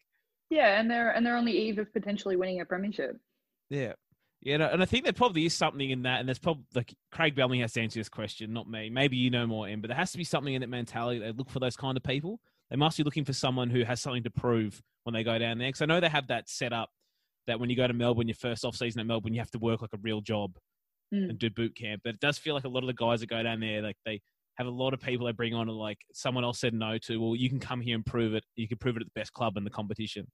Yeah, 0.50 0.80
and 0.80 0.90
they're 0.90 1.12
and 1.12 1.26
they're 1.26 1.36
on 1.38 1.46
the 1.46 1.52
eve 1.54 1.80
of 1.80 1.92
potentially 1.94 2.36
winning 2.36 2.62
a 2.62 2.66
premiership. 2.66 3.18
yeah, 3.70 3.94
yeah, 4.42 4.58
no, 4.58 4.68
and 4.68 4.82
I 4.82 4.86
think 4.86 5.04
there 5.04 5.14
probably 5.14 5.46
is 5.46 5.54
something 5.54 5.90
in 5.90 6.04
that, 6.04 6.20
and 6.20 6.28
there's 6.28 6.40
probably 6.40 6.64
like 6.74 6.94
Craig 7.12 7.36
Bellamy 7.36 7.62
has 7.62 7.74
to 7.74 7.82
answer 7.82 8.00
this 8.00 8.10
question, 8.10 8.54
not 8.54 8.70
me. 8.70 8.90
Maybe 8.90 9.18
you 9.18 9.30
know 9.30 9.46
more, 9.48 9.68
Em, 9.68 9.82
but 9.82 9.88
there 9.90 9.98
has 9.98 10.12
to 10.14 10.18
be 10.18 10.24
something 10.24 10.54
in 10.54 10.62
that 10.62 10.70
mentality. 10.70 11.20
They 11.20 11.32
look 11.32 11.50
for 11.50 11.60
those 11.60 11.76
kind 11.76 11.98
of 11.98 12.04
people. 12.04 12.40
They 12.70 12.76
must 12.78 12.98
be 12.98 13.04
looking 13.04 13.26
for 13.26 13.34
someone 13.34 13.70
who 13.70 13.84
has 13.84 14.00
something 14.02 14.24
to 14.24 14.30
prove 14.30 14.82
when 15.04 15.14
they 15.14 15.24
go 15.24 15.38
down 15.40 15.58
there. 15.58 15.70
Because 15.70 15.82
I 15.82 15.86
know 15.86 16.00
they 16.00 16.10
have 16.10 16.28
that 16.28 16.48
set 16.50 16.72
up 16.72 16.90
that 17.48 17.60
when 17.60 17.70
you 17.70 17.76
go 17.76 17.88
to 17.88 17.94
Melbourne, 17.94 18.28
your 18.28 18.36
first 18.36 18.64
off 18.64 18.76
season 18.76 19.00
at 19.00 19.08
Melbourne, 19.08 19.34
you 19.34 19.40
have 19.40 19.52
to 19.52 19.60
work 19.60 19.82
like 19.82 19.94
a 19.94 20.00
real 20.02 20.22
job 20.22 20.58
Mm. 21.12 21.32
and 21.32 21.40
do 21.40 21.50
boot 21.50 21.76
camp. 21.76 22.02
But 22.04 22.14
it 22.14 22.20
does 22.20 22.38
feel 22.38 22.54
like 22.54 22.66
a 22.66 22.70
lot 22.70 22.84
of 22.84 22.88
the 22.88 22.94
guys 22.94 23.22
that 23.22 23.30
go 23.30 23.42
down 23.42 23.62
there, 23.62 23.82
like 23.82 23.98
they 24.06 24.22
have 24.60 24.68
a 24.68 24.70
lot 24.70 24.94
of 24.94 25.02
people 25.02 25.26
they 25.26 25.32
bring 25.32 25.56
on, 25.56 25.68
and 25.68 25.76
like 25.76 25.98
someone 26.14 26.44
else 26.44 26.60
said 26.60 26.72
no 26.72 27.00
to. 27.00 27.20
Well, 27.20 27.36
you 27.36 27.50
can 27.50 27.60
come 27.60 27.82
here 27.82 27.96
and 27.96 28.06
prove 28.06 28.36
it. 28.36 28.44
You 28.56 28.68
can 28.68 28.78
prove 28.78 28.96
it 28.96 29.02
at 29.02 29.08
the 29.08 29.20
best 29.20 29.34
club 29.34 29.58
in 29.58 29.64
the 29.64 29.72
competition. 29.72 30.28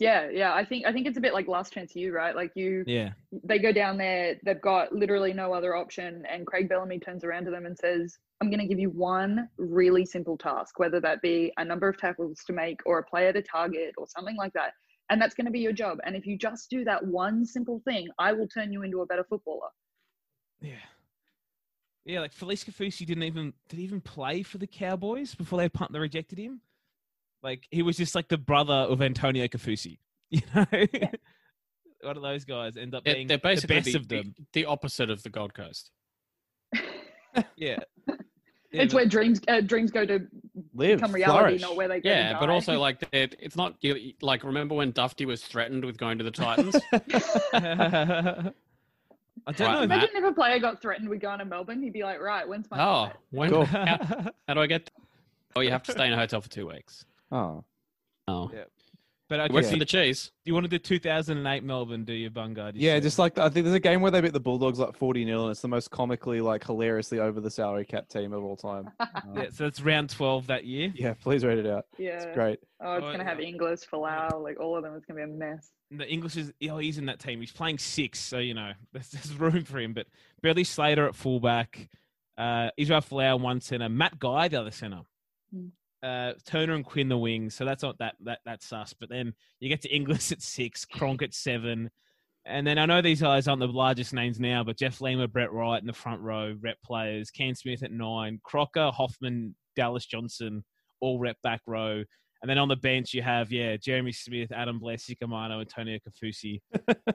Yeah, 0.00 0.30
yeah. 0.32 0.54
I 0.54 0.64
think 0.64 0.86
I 0.86 0.92
think 0.92 1.06
it's 1.06 1.18
a 1.18 1.20
bit 1.20 1.34
like 1.34 1.46
last 1.46 1.74
chance 1.74 1.94
you, 1.94 2.12
right? 2.12 2.34
Like 2.34 2.52
you 2.54 2.84
Yeah, 2.86 3.10
they 3.44 3.58
go 3.58 3.70
down 3.70 3.98
there, 3.98 4.36
they've 4.44 4.60
got 4.60 4.94
literally 4.94 5.34
no 5.34 5.52
other 5.52 5.76
option, 5.76 6.24
and 6.28 6.46
Craig 6.46 6.70
Bellamy 6.70 6.98
turns 6.98 7.22
around 7.22 7.44
to 7.44 7.50
them 7.50 7.66
and 7.66 7.78
says, 7.78 8.16
I'm 8.40 8.48
going 8.48 8.60
to 8.60 8.66
give 8.66 8.78
you 8.78 8.88
one 8.88 9.50
really 9.58 10.06
simple 10.06 10.38
task, 10.38 10.78
whether 10.78 11.00
that 11.00 11.20
be 11.20 11.52
a 11.58 11.64
number 11.64 11.86
of 11.86 11.98
tackles 11.98 12.42
to 12.46 12.54
make 12.54 12.80
or 12.86 12.98
a 12.98 13.04
player 13.04 13.30
to 13.34 13.42
target 13.42 13.92
or 13.98 14.06
something 14.08 14.36
like 14.36 14.54
that. 14.54 14.72
And 15.10 15.20
that's 15.20 15.34
going 15.34 15.44
to 15.44 15.52
be 15.52 15.60
your 15.60 15.72
job. 15.72 15.98
And 16.04 16.16
if 16.16 16.26
you 16.26 16.38
just 16.38 16.70
do 16.70 16.82
that 16.84 17.04
one 17.04 17.44
simple 17.44 17.82
thing, 17.84 18.08
I 18.18 18.32
will 18.32 18.48
turn 18.48 18.72
you 18.72 18.82
into 18.82 19.02
a 19.02 19.06
better 19.06 19.24
footballer. 19.28 19.68
yeah, 20.62 20.76
yeah. 22.06 22.20
Like 22.20 22.34
Felise 22.34 22.64
Kaufusi 22.64 23.04
didn't 23.04 23.24
even 23.24 23.52
did 23.68 23.78
he 23.78 23.84
even 23.84 24.00
play 24.00 24.42
for 24.42 24.56
the 24.56 24.66
Cowboys 24.66 25.34
before 25.34 25.58
they 25.58 25.68
punt 25.68 25.92
they 25.92 25.98
rejected 25.98 26.38
him. 26.38 26.62
Like 27.42 27.66
he 27.70 27.82
was 27.82 27.96
just 27.96 28.14
like 28.14 28.28
the 28.28 28.38
brother 28.38 28.74
of 28.74 29.00
Antonio 29.00 29.46
Kaufusi, 29.46 29.98
you 30.30 30.42
know. 30.54 30.66
one 32.02 32.16
of 32.16 32.22
those 32.22 32.44
guys 32.44 32.76
end 32.76 32.94
up 32.94 33.04
They're, 33.04 33.14
being 33.14 33.26
they're 33.28 33.38
basically 33.38 33.76
the 33.76 33.80
best 33.80 33.92
the, 33.92 33.98
of 33.98 34.08
them. 34.08 34.34
the 34.52 34.64
opposite 34.66 35.10
of 35.10 35.22
the 35.22 35.30
Gold 35.30 35.54
Coast. 35.54 35.90
Yeah. 37.56 37.78
it's 38.72 38.92
where 38.92 39.06
dreams 39.06 39.40
uh, 39.48 39.60
dreams 39.60 39.90
go 39.92 40.04
to 40.04 40.26
Live, 40.74 40.98
become 40.98 41.12
reality, 41.12 41.38
flourish. 41.38 41.60
not 41.62 41.76
where 41.76 41.88
they 41.88 42.00
go. 42.00 42.08
Yeah, 42.08 42.32
to 42.32 42.40
but 42.40 42.50
also 42.50 42.78
like 42.78 43.06
it's 43.12 43.56
not 43.56 43.76
like 44.20 44.44
remember 44.44 44.74
when 44.74 44.92
Dufty 44.92 45.26
was 45.26 45.42
threatened 45.42 45.84
with 45.84 45.96
going 45.96 46.18
to 46.18 46.24
the 46.24 46.30
Titans? 46.30 46.76
I 49.46 49.52
don't 49.52 49.66
Right, 49.68 49.80
know. 49.80 49.86
Matt. 49.86 49.98
Imagine 50.04 50.16
if 50.16 50.24
a 50.24 50.32
player 50.32 50.58
got 50.58 50.82
threatened 50.82 51.08
with 51.08 51.20
going 51.20 51.38
to 51.38 51.44
Melbourne, 51.44 51.82
he'd 51.82 51.92
be 51.92 52.02
like, 52.02 52.20
"Right, 52.20 52.46
when's 52.46 52.70
my 52.70 52.76
oh, 52.78 53.04
flight?" 53.04 53.16
when? 53.30 53.50
Cool. 53.50 53.64
How, 53.64 54.30
how 54.46 54.54
do 54.54 54.60
I 54.60 54.66
get? 54.66 54.90
Oh, 55.56 55.60
you 55.60 55.70
have 55.70 55.82
to 55.84 55.92
stay 55.92 56.06
in 56.06 56.12
a 56.12 56.16
hotel 56.16 56.40
for 56.40 56.48
two 56.50 56.66
weeks. 56.68 57.04
Oh, 57.30 57.64
Oh, 58.28 58.50
Yeah. 58.54 58.64
But 59.28 59.38
okay, 59.38 59.54
works 59.54 59.68
so 59.68 59.74
for 59.74 59.78
the 59.78 59.84
cheese. 59.84 60.32
Do 60.44 60.48
you 60.50 60.54
want 60.54 60.64
to 60.64 60.68
do 60.68 60.76
2008 60.76 61.62
Melbourne, 61.62 62.04
do 62.04 62.12
you, 62.12 62.30
Bungard? 62.30 62.74
You 62.74 62.80
yeah, 62.80 62.96
said? 62.96 63.04
just 63.04 63.16
like 63.20 63.38
I 63.38 63.48
think 63.48 63.62
there's 63.62 63.76
a 63.76 63.78
game 63.78 64.00
where 64.00 64.10
they 64.10 64.20
beat 64.20 64.32
the 64.32 64.40
Bulldogs 64.40 64.80
like 64.80 64.96
40 64.96 65.24
0 65.24 65.42
and 65.42 65.50
it's 65.52 65.60
the 65.60 65.68
most 65.68 65.88
comically, 65.92 66.40
like 66.40 66.64
hilariously 66.66 67.20
over 67.20 67.40
the 67.40 67.48
salary 67.50 67.84
cap 67.84 68.08
team 68.08 68.32
of 68.32 68.42
all 68.42 68.56
time. 68.56 68.90
Uh, 69.00 69.06
Yeah, 69.36 69.46
so 69.52 69.66
it's 69.66 69.80
round 69.80 70.10
12 70.10 70.48
that 70.48 70.64
year. 70.64 70.92
yeah, 70.96 71.14
please 71.14 71.44
read 71.44 71.58
it 71.58 71.66
out. 71.66 71.86
Yeah. 71.96 72.14
It's 72.24 72.34
great. 72.34 72.58
Oh, 72.80 72.94
it's 72.94 73.04
Oh, 73.06 73.12
gonna 73.12 73.22
have 73.22 73.38
yeah. 73.40 73.46
Inglis, 73.46 73.86
Folau, 73.86 74.42
like 74.42 74.58
all 74.58 74.76
of 74.76 74.82
them. 74.82 74.96
It's 74.96 75.04
gonna 75.06 75.18
be 75.24 75.32
a 75.32 75.36
mess. 75.36 75.70
The 75.92 76.08
English 76.08 76.36
is, 76.36 76.52
oh, 76.68 76.78
he's 76.78 76.98
in 76.98 77.06
that 77.06 77.20
team. 77.20 77.38
He's 77.38 77.52
playing 77.52 77.78
six, 77.78 78.18
so, 78.18 78.38
you 78.38 78.54
know, 78.54 78.72
there's, 78.92 79.10
there's 79.10 79.32
room 79.38 79.62
for 79.62 79.78
him. 79.78 79.92
But 79.92 80.06
Billy 80.42 80.64
Slater 80.64 81.06
at 81.06 81.14
fullback, 81.14 81.88
uh, 82.36 82.70
Israel 82.76 83.00
Folau 83.00 83.38
one 83.40 83.60
centre, 83.60 83.88
Matt 83.88 84.18
Geyer 84.18 84.48
the 84.48 84.60
other 84.60 84.70
centre. 84.72 85.02
Hmm. 85.54 85.68
Uh, 86.02 86.32
Turner 86.46 86.74
and 86.74 86.84
Quinn 86.84 87.08
the 87.08 87.18
wings, 87.18 87.54
so 87.54 87.64
that's 87.64 87.82
not 87.82 87.98
that 87.98 88.14
that 88.24 88.38
that's 88.44 88.66
sus. 88.66 88.94
But 88.98 89.10
then 89.10 89.34
you 89.60 89.68
get 89.68 89.82
to 89.82 89.94
Inglis 89.94 90.32
at 90.32 90.40
six, 90.40 90.84
Cronk 90.84 91.22
at 91.22 91.34
seven, 91.34 91.90
and 92.46 92.66
then 92.66 92.78
I 92.78 92.86
know 92.86 93.02
these 93.02 93.20
guys 93.20 93.46
aren't 93.46 93.60
the 93.60 93.66
largest 93.66 94.14
names 94.14 94.40
now, 94.40 94.64
but 94.64 94.78
Jeff 94.78 95.00
Lima, 95.00 95.28
Brett 95.28 95.52
White 95.52 95.82
in 95.82 95.86
the 95.86 95.92
front 95.92 96.22
row, 96.22 96.56
rep 96.60 96.78
players, 96.84 97.30
Cam 97.30 97.54
Smith 97.54 97.82
at 97.82 97.92
nine, 97.92 98.40
Crocker, 98.42 98.90
Hoffman, 98.90 99.54
Dallas 99.76 100.06
Johnson, 100.06 100.64
all 101.00 101.18
rep 101.18 101.36
back 101.42 101.60
row, 101.66 102.02
and 102.42 102.48
then 102.48 102.58
on 102.58 102.68
the 102.68 102.76
bench 102.76 103.12
you 103.12 103.22
have 103.22 103.52
yeah 103.52 103.76
Jeremy 103.76 104.12
Smith, 104.12 104.52
Adam 104.52 104.78
Blair, 104.78 104.98
Sika 104.98 105.26
Manu, 105.26 105.60
Antonio 105.60 105.98
Kaufusi. 105.98 106.60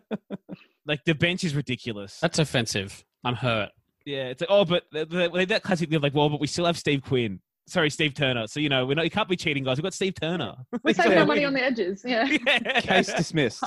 like 0.86 1.04
the 1.06 1.16
bench 1.16 1.44
is 1.44 1.56
ridiculous. 1.56 2.20
That's 2.20 2.40
offensive. 2.40 3.04
I'm 3.24 3.36
hurt. 3.36 3.70
Yeah, 4.06 4.26
it's 4.26 4.42
like, 4.42 4.52
oh, 4.52 4.66
but 4.66 4.84
the, 4.92 5.06
the, 5.06 5.46
that 5.50 5.64
classic 5.64 5.90
thing 5.90 6.00
like, 6.00 6.14
well, 6.14 6.30
but 6.30 6.40
we 6.40 6.46
still 6.46 6.66
have 6.66 6.78
Steve 6.78 7.02
Quinn. 7.02 7.40
Sorry, 7.68 7.90
Steve 7.90 8.14
Turner. 8.14 8.46
So 8.48 8.60
you 8.60 8.70
know, 8.70 8.86
we're 8.86 8.94
not. 8.96 9.06
You 9.06 9.12
can't 9.12 9.28
be 9.28 9.36
cheating, 9.36 9.64
guys. 9.64 9.78
We've 9.78 9.84
got 9.84 9.94
Steve 9.94 10.14
Turner. 10.16 10.54
We're 10.84 10.94
saving 10.94 11.18
our 11.18 11.26
money 11.26 11.46
on 11.46 11.54
the 11.54 11.64
edges. 11.64 12.04
Yeah. 12.06 12.26
Yeah. 12.46 12.82
Case 12.82 13.12
dismissed. 13.14 13.64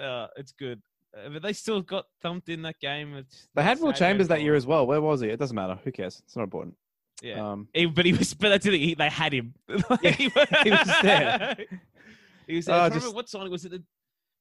Uh, 0.00 0.26
it's 0.36 0.52
good, 0.52 0.80
uh, 1.16 1.28
but 1.30 1.42
they 1.42 1.52
still 1.52 1.80
got 1.82 2.06
thumped 2.22 2.48
in 2.48 2.62
that 2.62 2.78
game. 2.80 3.14
It's, 3.14 3.48
They 3.54 3.62
had 3.62 3.72
it's 3.72 3.80
Will 3.82 3.92
Chambers 3.92 4.28
that 4.28 4.42
year 4.42 4.54
as 4.54 4.66
well. 4.66 4.86
Where 4.86 5.00
was 5.00 5.20
he? 5.20 5.28
It 5.28 5.38
doesn't 5.38 5.54
matter. 5.54 5.78
Who 5.84 5.92
cares? 5.92 6.20
It's 6.24 6.36
not 6.36 6.44
important. 6.44 6.76
Yeah, 7.22 7.52
Um, 7.52 7.68
He- 7.72 7.86
but 7.86 8.04
he 8.04 8.12
was. 8.12 8.34
But 8.34 8.50
that's 8.50 8.64
the 8.64 8.72
thing. 8.72 8.80
He, 8.80 8.94
they 8.94 9.08
had 9.08 9.32
him. 9.32 9.54
Yeah, 10.02 10.10
he 10.10 10.28
was 10.28 10.98
there. 11.02 11.56
he 12.46 12.56
was 12.56 12.66
there. 12.66 12.74
Oh, 12.74 12.78
I 12.80 12.90
can't 12.90 13.02
just- 13.02 13.14
what 13.14 13.28
signing 13.28 13.50
was 13.50 13.64
it? 13.64 13.70
The, 13.70 13.82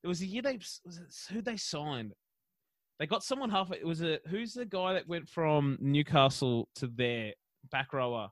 it 0.04 0.08
was 0.08 0.22
a 0.22 0.26
year 0.26 0.42
they 0.42 0.58
was 0.58 0.98
it 0.98 1.34
who 1.34 1.42
they 1.42 1.58
signed. 1.58 2.14
They 3.00 3.08
got 3.08 3.24
someone 3.24 3.50
halfway. 3.50 3.78
It 3.78 3.88
was 3.88 4.02
a 4.02 4.20
who's 4.28 4.54
the 4.54 4.66
guy 4.66 4.94
that 4.94 5.08
went 5.08 5.30
from 5.30 5.78
Newcastle 5.82 6.68
to 6.76 6.88
their 6.88 7.34
back 7.72 7.94
rower? 7.94 8.30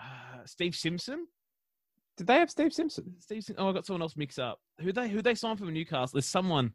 Uh, 0.00 0.44
Steve 0.44 0.74
Simpson. 0.74 1.26
did 2.16 2.26
they 2.26 2.34
have 2.34 2.50
Steve 2.50 2.72
Simpson? 2.72 3.14
Steve. 3.20 3.42
Sim- 3.44 3.56
Oh, 3.58 3.68
I 3.68 3.72
got 3.72 3.86
someone 3.86 4.02
else 4.02 4.16
mixed 4.16 4.38
up. 4.38 4.60
Who 4.80 4.92
they 4.92 5.08
who 5.08 5.22
they 5.22 5.34
signed 5.34 5.58
from 5.58 5.72
Newcastle? 5.72 6.10
There's 6.16 6.26
someone. 6.26 6.72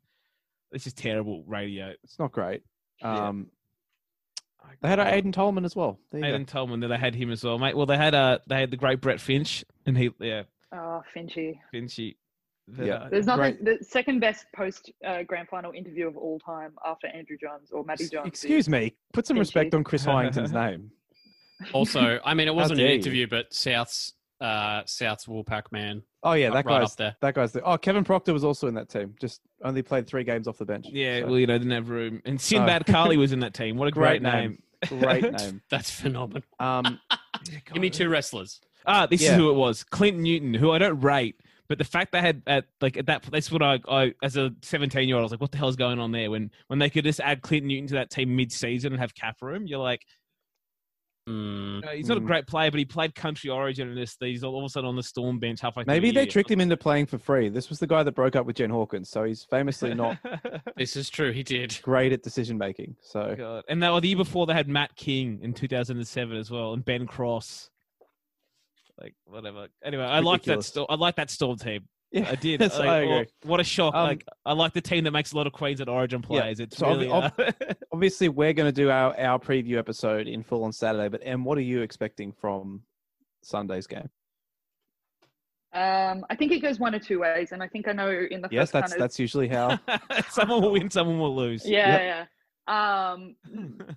This 0.72 0.86
is 0.88 0.94
terrible 0.94 1.44
radio. 1.48 1.94
It's 2.04 2.20
not 2.20 2.32
great. 2.32 2.62
Yeah. 3.02 3.30
Um, 3.30 3.48
They 4.82 4.88
had 4.90 5.00
uh, 5.00 5.06
Aiden 5.06 5.34
Tolman 5.34 5.66
as 5.66 5.76
well. 5.76 6.00
There 6.12 6.22
you 6.24 6.32
go. 6.32 6.38
Aiden 6.38 6.46
Tolman. 6.48 6.80
That 6.82 6.90
they 6.90 6.98
had 6.98 7.16
him 7.16 7.32
as 7.32 7.44
well, 7.44 7.58
mate. 7.58 7.76
Well, 7.76 7.86
they 7.86 7.98
had 7.98 8.14
uh 8.14 8.40
they 8.48 8.60
had 8.60 8.72
the 8.72 8.78
great 8.78 9.02
Brett 9.02 9.20
Finch, 9.20 9.64
and 9.86 9.98
he 9.98 10.10
yeah 10.20 10.44
Oh, 10.72 11.02
Finchy. 11.16 11.60
Finchy. 11.74 12.16
The- 12.68 12.86
Yeah. 12.86 13.08
There's 13.10 13.26
nothing. 13.26 13.56
Great. 13.64 13.80
The 13.80 13.84
second 13.86 14.20
best 14.20 14.46
post 14.56 14.92
uh, 15.04 15.24
grand 15.24 15.48
final 15.50 15.72
interview 15.72 16.08
of 16.08 16.16
all 16.18 16.38
time 16.40 16.74
after 16.86 17.08
Andrew 17.08 17.38
Johns 17.42 17.72
or 17.72 17.84
Matty 17.84 18.08
Johns. 18.10 18.28
Excuse 18.28 18.70
me. 18.70 18.94
Put 19.14 19.26
some 19.26 19.38
Finchy. 19.38 19.40
respect 19.40 19.74
on 19.74 19.84
Chris 19.84 20.06
Harrington's 20.06 20.52
name. 20.64 20.92
Also, 21.74 22.20
I 22.24 22.34
mean, 22.34 22.48
it 22.48 22.56
wasn't 22.56 22.80
an 22.80 22.86
dare 22.86 22.94
you. 22.94 23.00
interview, 23.00 23.28
but 23.28 23.54
South's 23.54 24.14
uh, 24.42 24.82
South's 24.86 25.26
Woolpack 25.26 25.64
man. 25.72 26.02
Oh 26.24 26.34
yeah, 26.34 26.50
that 26.50 26.66
right 26.66 26.82
guy's 26.82 26.92
up 26.92 26.98
there. 26.98 27.16
that 27.22 27.34
guy's. 27.36 27.52
there. 27.52 27.68
oh, 27.68 27.78
Kevin 27.78 28.04
Proctor 28.04 28.34
was 28.34 28.44
also 28.44 28.68
in 28.68 28.74
that 28.76 28.90
team. 28.90 29.16
Just 29.20 29.42
only 29.64 29.82
played 29.82 30.08
three 30.08 30.24
games 30.24 30.48
off 30.48 30.58
the 30.58 30.66
bench. 30.66 30.88
Yeah, 30.90 31.20
So, 31.22 31.28
well, 31.28 31.40
you 31.40 31.48
know, 31.48 31.58
didn't 31.58 31.72
have 31.74 31.90
room. 31.90 32.22
And 32.26 32.40
Sinbad 32.40 32.86
Carly 32.88 33.18
was 33.18 33.32
in 33.34 33.42
that 33.42 33.54
team. 33.54 33.78
What 33.78 33.88
a 33.88 33.92
great, 33.92 34.22
Great 34.22 34.34
name. 34.34 34.60
name. 34.90 35.00
great 35.02 35.32
name. 35.38 35.62
That's 35.70 35.92
phenomenal. 35.92 36.44
Um, 36.60 37.00
Give 37.74 37.82
me 37.82 37.90
two 37.90 38.10
wrestlers. 38.10 38.62
Ah, 38.86 39.06
this 39.06 39.22
Yeah. 39.22 39.32
is 39.32 39.38
who 39.38 39.50
it 39.50 39.54
was. 39.56 39.84
Clinton 39.84 40.24
Newton, 40.24 40.54
who 40.54 40.72
I 40.72 40.78
don't 40.78 41.00
rate, 41.02 41.36
but 41.68 41.78
the 41.78 41.84
fact 41.84 42.12
they 42.14 42.22
had 42.22 42.42
at 42.48 42.66
like 42.82 42.98
at 42.98 43.06
that 43.08 43.24
that's 43.32 43.52
what 43.52 43.62
I, 43.62 43.80
I 43.90 44.14
as 44.24 44.36
a 44.38 44.52
17 44.62 45.08
year 45.08 45.18
old 45.18 45.22
I 45.22 45.26
was 45.26 45.32
like, 45.32 45.42
what 45.42 45.52
the 45.52 45.58
hell's 45.58 45.76
going 45.76 46.00
on 46.00 46.12
there? 46.12 46.32
When 46.32 46.50
when 46.68 46.80
they 46.80 46.90
could 46.90 47.04
just 47.04 47.20
add 47.20 47.42
Clinton 47.42 47.68
Newton 47.68 47.88
to 47.88 47.94
that 47.96 48.10
team 48.10 48.36
mid 48.36 48.52
season 48.52 48.94
and 48.94 49.02
have 49.02 49.14
cap 49.14 49.38
room, 49.42 49.68
you're 49.68 49.80
like, 49.80 50.06
Mm, 51.30 51.84
no, 51.86 51.92
he's 51.92 52.08
not 52.08 52.18
a 52.18 52.22
Mm. 52.22 52.26
great 52.26 52.48
player, 52.48 52.72
but 52.72 52.80
he 52.80 52.86
played 52.86 53.14
country 53.14 53.50
origin 53.50 53.88
and 53.88 53.98
this 53.98 54.18
he's 54.20 54.44
all 54.44 54.58
of 54.58 54.64
a 54.66 54.70
sudden 54.70 54.88
on 54.88 54.96
the 54.96 55.04
storm 55.04 55.38
bench 55.40 55.62
halfway. 55.62 55.84
through 55.84 55.94
maybe 55.94 56.10
the 56.10 56.16
they 56.16 56.22
year. 56.22 56.32
tricked 56.32 56.50
him 56.50 56.60
into 56.60 56.76
playing 56.76 57.06
for 57.06 57.18
free. 57.18 57.50
This 57.50 57.70
was 57.70 57.80
the 57.80 57.88
guy 57.88 58.02
that 58.04 58.14
broke 58.14 58.36
up 58.36 58.46
with 58.46 58.56
Jen 58.56 58.70
Hawkins, 58.72 59.10
so 59.10 59.24
he's 59.24 59.44
famously 59.44 59.94
not 59.94 60.18
this 60.78 60.96
is 60.96 61.10
true. 61.10 61.32
He 61.32 61.44
did. 61.44 61.80
great 61.84 62.12
at 62.12 62.24
decision 62.24 62.58
making. 62.58 62.96
So 63.02 63.36
God. 63.38 63.64
And 63.70 63.82
that, 63.84 64.00
the 64.02 64.08
year 64.08 64.18
before 64.18 64.46
they 64.48 64.54
had 64.54 64.68
Matt 64.68 64.96
King 64.96 65.40
in 65.44 65.54
2007 65.54 66.36
as 66.36 66.50
well, 66.50 66.74
and 66.74 66.84
Ben 66.84 67.06
Cross. 67.06 67.70
Like 69.00 69.14
whatever. 69.26 69.68
Anyway, 69.84 70.04
I 70.04 70.20
like 70.20 70.42
that. 70.44 70.58
Ridiculous. 70.58 70.68
Sto- 70.68 70.86
I 70.90 70.96
like 70.96 71.16
that 71.16 71.30
Storm 71.30 71.58
team. 71.58 71.88
Yeah, 72.12 72.30
I 72.30 72.36
did. 72.36 72.60
Yes, 72.62 72.78
Like, 72.78 72.88
I 72.90 73.00
oh, 73.00 73.04
agree. 73.14 73.28
what 73.44 73.60
a 73.60 73.64
shock! 73.64 73.94
Um, 73.96 74.08
like 74.08 74.26
I 74.46 74.54
like 74.54 74.74
the 74.74 74.82
team 74.82 75.04
that 75.04 75.12
makes 75.12 75.32
a 75.34 75.38
lot 75.38 75.48
of 75.48 75.54
Queens 75.54 75.82
at 75.82 75.90
Origin 75.90 76.22
Yeah, 76.30 76.42
plays. 76.42 76.60
It's 76.60 76.78
so 76.78 76.90
really. 76.90 77.10
ob- 77.10 77.34
uh, 77.38 77.52
Obviously, 77.92 78.30
we're 78.30 78.54
going 78.54 78.68
to 78.68 78.72
do 78.72 78.90
our 78.90 79.18
our 79.20 79.40
preview 79.40 79.78
episode 79.78 80.28
in 80.28 80.44
full 80.44 80.64
on 80.64 80.72
Saturday. 80.72 81.08
But 81.10 81.22
Em, 81.24 81.44
what 81.44 81.58
are 81.58 81.62
you 81.62 81.82
expecting 81.82 82.32
from 82.32 82.82
Sunday's 83.44 83.88
game? 83.88 84.10
Um, 85.72 86.26
I 86.32 86.36
think 86.36 86.52
it 86.52 86.62
goes 86.62 86.80
one 86.80 86.96
or 86.96 87.00
two 87.00 87.20
ways, 87.20 87.52
and 87.52 87.62
I 87.62 87.68
think 87.68 87.88
I 87.88 87.92
know 87.94 88.10
in 88.10 88.42
the 88.42 88.50
Yes, 88.52 88.72
that's 88.72 88.86
kind 88.90 88.94
of 88.94 89.00
that's 89.00 89.20
usually 89.20 89.48
how. 89.48 89.78
someone 90.30 90.64
will 90.64 90.72
win, 90.72 90.90
someone 90.90 91.20
will 91.20 91.36
lose. 91.36 91.64
yeah, 91.68 92.26
yeah. 92.68 93.14
Um, 93.14 93.36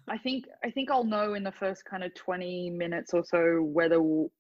I 0.09 0.19
think 0.19 0.45
I 0.65 0.71
think 0.71 0.91
I'll 0.91 1.05
know 1.05 1.33
in 1.35 1.43
the 1.45 1.53
first 1.53 1.85
kind 1.87 2.05
of 2.05 2.15
twenty 2.15 2.69
minutes 2.71 3.15
or 3.15 3.25
so 3.25 3.63
whether 3.63 4.03
we'll, 4.03 4.31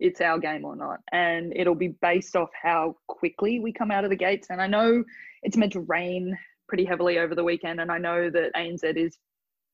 it's 0.00 0.20
our 0.20 0.38
game 0.38 0.64
or 0.64 0.76
not, 0.76 1.00
and 1.12 1.52
it'll 1.56 1.74
be 1.74 1.94
based 2.02 2.36
off 2.36 2.50
how 2.60 2.96
quickly 3.06 3.60
we 3.60 3.72
come 3.72 3.90
out 3.90 4.04
of 4.04 4.10
the 4.10 4.16
gates. 4.16 4.48
And 4.50 4.60
I 4.60 4.66
know 4.66 5.04
it's 5.42 5.56
meant 5.56 5.72
to 5.72 5.80
rain 5.80 6.36
pretty 6.68 6.84
heavily 6.84 7.18
over 7.18 7.34
the 7.34 7.44
weekend, 7.44 7.80
and 7.80 7.90
I 7.90 7.98
know 7.98 8.30
that 8.30 8.54
ANZ 8.54 8.96
is, 8.96 9.16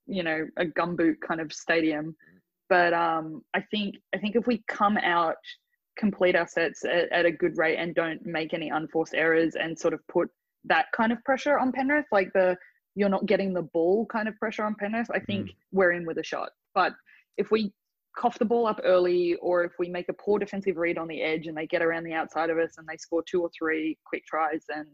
you 0.07 0.23
know, 0.23 0.47
a 0.57 0.65
gumboot 0.65 1.17
kind 1.27 1.41
of 1.41 1.53
stadium, 1.53 2.15
but 2.69 2.93
um, 2.93 3.43
I 3.55 3.61
think 3.71 3.97
I 4.15 4.19
think 4.19 4.37
if 4.37 4.47
we 4.47 4.63
come 4.69 4.97
out 4.99 5.37
complete 5.97 6.35
our 6.35 6.49
sets 6.49 6.85
at, 6.85 7.13
at 7.13 7.27
a 7.27 7.31
good 7.31 7.59
rate 7.59 7.77
and 7.77 7.95
don't 7.95 8.25
make 8.25 8.55
any 8.55 8.71
unforced 8.71 9.15
errors 9.15 9.55
and 9.55 9.79
sort 9.79 9.93
of 9.93 10.01
put 10.09 10.31
that 10.65 10.87
kind 10.93 11.13
of 11.13 11.23
pressure 11.25 11.59
on 11.59 11.73
Penrith, 11.73 12.07
like 12.11 12.33
the 12.33 12.57
you're 12.95 13.09
not 13.09 13.27
getting 13.27 13.53
the 13.53 13.63
ball 13.63 14.07
kind 14.07 14.29
of 14.29 14.37
pressure 14.39 14.65
on 14.65 14.75
Penrith, 14.75 15.11
I 15.13 15.21
think 15.21 15.51
we're 15.73 15.93
in 15.93 16.07
with 16.07 16.19
a 16.19 16.25
shot. 16.25 16.51
But 16.75 16.93
if 17.37 17.51
we 17.51 17.73
cough 18.21 18.39
the 18.39 18.45
ball 18.45 18.67
up 18.67 18.81
early 18.85 19.35
or 19.37 19.65
if 19.65 19.73
we 19.79 19.89
make 19.89 20.09
a 20.11 20.13
poor 20.13 20.39
defensive 20.39 20.77
read 20.77 20.99
on 20.99 21.09
the 21.09 21.23
edge 21.23 21.47
and 21.47 21.57
they 21.57 21.67
get 21.67 21.81
around 21.81 22.05
the 22.05 22.13
outside 22.13 22.51
of 22.51 22.59
us 22.59 22.77
and 22.77 22.87
they 22.87 22.97
score 22.97 23.23
two 23.27 23.41
or 23.41 23.51
three 23.57 23.97
quick 24.05 24.25
tries, 24.27 24.65
then 24.69 24.87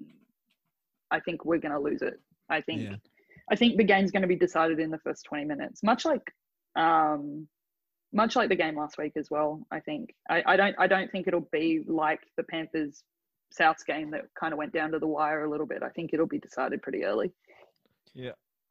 I 1.10 1.18
think 1.18 1.44
we're 1.44 1.58
going 1.58 1.72
to 1.72 1.80
lose 1.80 2.02
it. 2.02 2.20
I 2.48 2.60
think 2.60 2.82
Yeah. 2.82 2.96
I 3.50 3.56
think 3.56 3.76
the 3.76 3.84
game's 3.84 4.10
going 4.10 4.22
to 4.22 4.28
be 4.28 4.36
decided 4.36 4.80
in 4.80 4.90
the 4.90 4.98
first 4.98 5.24
20 5.24 5.44
minutes, 5.44 5.82
much 5.82 6.04
like 6.04 6.32
um, 6.76 7.48
much 8.12 8.36
like 8.36 8.48
the 8.48 8.56
game 8.56 8.76
last 8.76 8.98
week 8.98 9.12
as 9.16 9.28
well. 9.30 9.66
I 9.70 9.80
think 9.80 10.14
I, 10.28 10.42
I 10.46 10.56
don't 10.56 10.74
I 10.78 10.86
don't 10.86 11.10
think 11.10 11.26
it'll 11.28 11.48
be 11.52 11.84
like 11.86 12.20
the 12.36 12.42
Panthers 12.44 13.04
Souths 13.58 13.84
game 13.86 14.10
that 14.12 14.22
kind 14.38 14.52
of 14.52 14.58
went 14.58 14.72
down 14.72 14.90
to 14.92 14.98
the 14.98 15.06
wire 15.06 15.44
a 15.44 15.50
little 15.50 15.66
bit. 15.66 15.82
I 15.82 15.90
think 15.90 16.10
it'll 16.12 16.26
be 16.26 16.38
decided 16.38 16.82
pretty 16.82 17.04
early. 17.04 17.32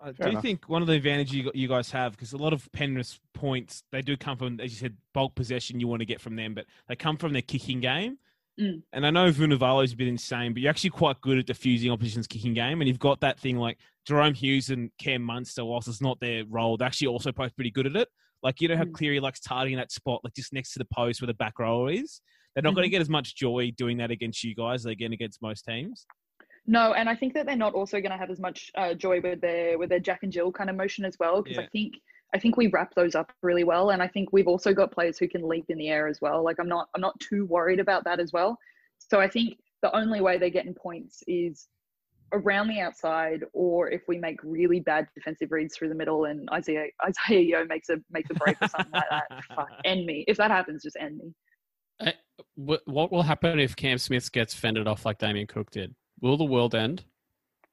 I 0.02 0.12
Fair 0.12 0.26
do 0.26 0.30
enough. 0.32 0.42
think 0.42 0.70
one 0.70 0.82
of 0.82 0.88
the 0.88 0.94
advantages 0.96 1.50
you, 1.54 1.68
guys 1.68 1.92
have 1.92 2.12
because 2.12 2.34
a 2.34 2.38
lot 2.38 2.54
of 2.54 2.70
Penrith's 2.72 3.20
points 3.34 3.84
they 3.92 4.02
do 4.02 4.18
come 4.18 4.38
from, 4.38 4.60
as 4.60 4.72
you 4.72 4.78
said, 4.78 4.98
bulk 5.14 5.36
possession 5.36 5.80
you 5.80 5.88
want 5.88 6.02
to 6.02 6.06
get 6.06 6.22
from 6.22 6.36
them, 6.36 6.54
but 6.54 6.66
they 6.88 6.96
come 6.96 7.18
from 7.18 7.34
their 7.34 7.42
kicking 7.42 7.80
game. 7.80 8.18
Mm. 8.60 8.84
And 8.94 9.06
I 9.06 9.10
know 9.10 9.32
Vunivalu's 9.32 9.96
been 9.96 10.08
insane, 10.08 10.54
but 10.54 10.62
you're 10.62 10.70
actually 10.70 10.92
quite 10.92 11.20
good 11.22 11.38
at 11.38 11.46
diffusing 11.46 11.92
opposition's 11.92 12.28
kicking 12.28 12.54
game, 12.54 12.82
and 12.82 12.88
you've 12.88 13.00
got 13.00 13.20
that 13.22 13.40
thing 13.40 13.58
like 13.58 13.78
Jahrome 14.08 14.36
Hughes 14.36 14.70
and 14.70 14.92
Cam 14.98 15.22
Munster, 15.22 15.66
whilst 15.66 15.88
it's 15.88 16.02
not 16.02 16.20
their 16.20 16.44
role, 16.46 16.78
they're 16.78 16.88
actually 16.88 17.08
also 17.08 17.32
both 17.32 17.56
pretty 17.56 17.72
good 17.72 17.88
at 17.88 17.96
it. 17.96 18.08
Like 18.44 18.62
you 18.62 18.68
know 18.68 18.78
how 18.78 18.84
Mm. 18.84 18.94
Cleary 18.94 19.20
likes 19.20 19.40
targeting 19.40 19.78
that 19.78 19.92
spot, 19.92 20.22
like 20.24 20.34
just 20.36 20.54
next 20.54 20.74
to 20.74 20.80
the 20.80 20.88
post 20.94 21.22
where 21.22 21.28
the 21.28 21.34
back 21.34 21.58
rower 21.60 21.90
is. 21.90 22.22
They're 22.54 22.62
not 22.62 22.76
going 22.76 22.86
to 22.86 22.90
get 22.90 23.02
as 23.02 23.10
much 23.10 23.36
joy 23.36 23.72
doing 23.76 23.98
that 23.98 24.12
against 24.12 24.44
you 24.44 24.56
guys 24.56 24.82
as 24.82 24.84
they 24.84 24.96
get 24.96 25.12
against 25.12 25.42
most 25.42 25.64
teams. 25.66 26.06
No, 26.68 26.94
and 26.94 27.08
I 27.08 27.16
think 27.16 27.34
that 27.34 27.46
they're 27.46 27.56
not 27.56 27.74
also 27.74 28.00
going 28.00 28.12
to 28.12 28.18
have 28.18 28.32
as 28.32 28.40
much 28.40 28.72
uh, 28.76 28.94
joy 28.94 29.22
with 29.22 29.42
their 29.42 29.78
with 29.78 29.90
their 29.90 30.00
Jack 30.00 30.24
and 30.24 30.32
Jill 30.32 30.52
kind 30.52 30.70
of 30.70 30.76
motion 30.76 31.06
as 31.06 31.18
well 31.20 31.42
because 31.42 31.58
Yeah. 31.58 31.64
I 31.64 31.68
think 31.68 31.96
I 32.34 32.40
think 32.40 32.58
we 32.58 32.68
wrap 32.68 32.94
those 32.96 33.16
up 33.16 33.32
really 33.44 33.64
well, 33.64 33.92
and 33.92 34.02
I 34.02 34.08
think 34.08 34.34
we've 34.34 34.48
also 34.48 34.74
got 34.74 34.92
players 34.92 35.18
who 35.18 35.28
can 35.28 35.48
leap 35.48 35.66
in 35.70 35.78
the 35.78 35.90
air 35.90 36.08
as 36.08 36.22
well. 36.22 36.44
Like 36.44 36.58
I'm 36.60 36.68
not 36.68 36.90
I'm 36.96 37.02
not 37.02 37.20
too 37.20 37.46
worried 37.46 37.80
about 37.80 38.04
that 38.06 38.20
as 38.20 38.34
well. 38.34 38.58
So 38.98 39.20
I 39.20 39.30
think 39.30 39.58
the 39.82 39.96
only 39.96 40.22
way 40.22 40.38
they're 40.38 40.50
getting 40.50 40.74
points 40.74 41.22
is 41.28 41.68
around 42.34 42.68
the 42.68 42.80
outside, 42.80 43.44
or 43.54 43.90
if 43.90 44.02
we 44.08 44.18
make 44.18 44.40
really 44.44 44.80
bad 44.80 45.08
defensive 45.14 45.52
reads 45.52 45.78
through 45.78 45.90
the 45.90 45.96
middle, 45.96 46.26
and 46.26 46.50
Isaah 46.52 46.88
Isaah 47.06 47.42
Yeo 47.42 47.66
makes 47.66 47.90
a 47.90 47.98
makes 48.10 48.30
a 48.32 48.34
break 48.34 48.58
or 48.62 48.68
something 48.68 48.92
like 48.92 49.10
that. 49.12 49.44
Fuck, 49.56 49.70
end 49.86 50.06
me. 50.06 50.26
If 50.28 50.38
that 50.38 50.50
happens, 50.50 50.82
just 50.82 50.98
end 51.00 51.18
me. 51.18 52.14
What, 52.56 52.82
what 52.86 53.12
will 53.12 53.24
happen 53.24 53.60
if 53.60 53.76
Cam 53.76 53.98
Smith 53.98 54.32
gets 54.32 54.54
fended 54.54 54.88
off 54.88 55.06
like 55.06 55.18
Damien 55.18 55.48
Cook 55.48 55.72
did? 55.72 55.96
Will 56.22 56.38
the 56.38 56.46
world 56.46 56.76
end? 56.76 57.04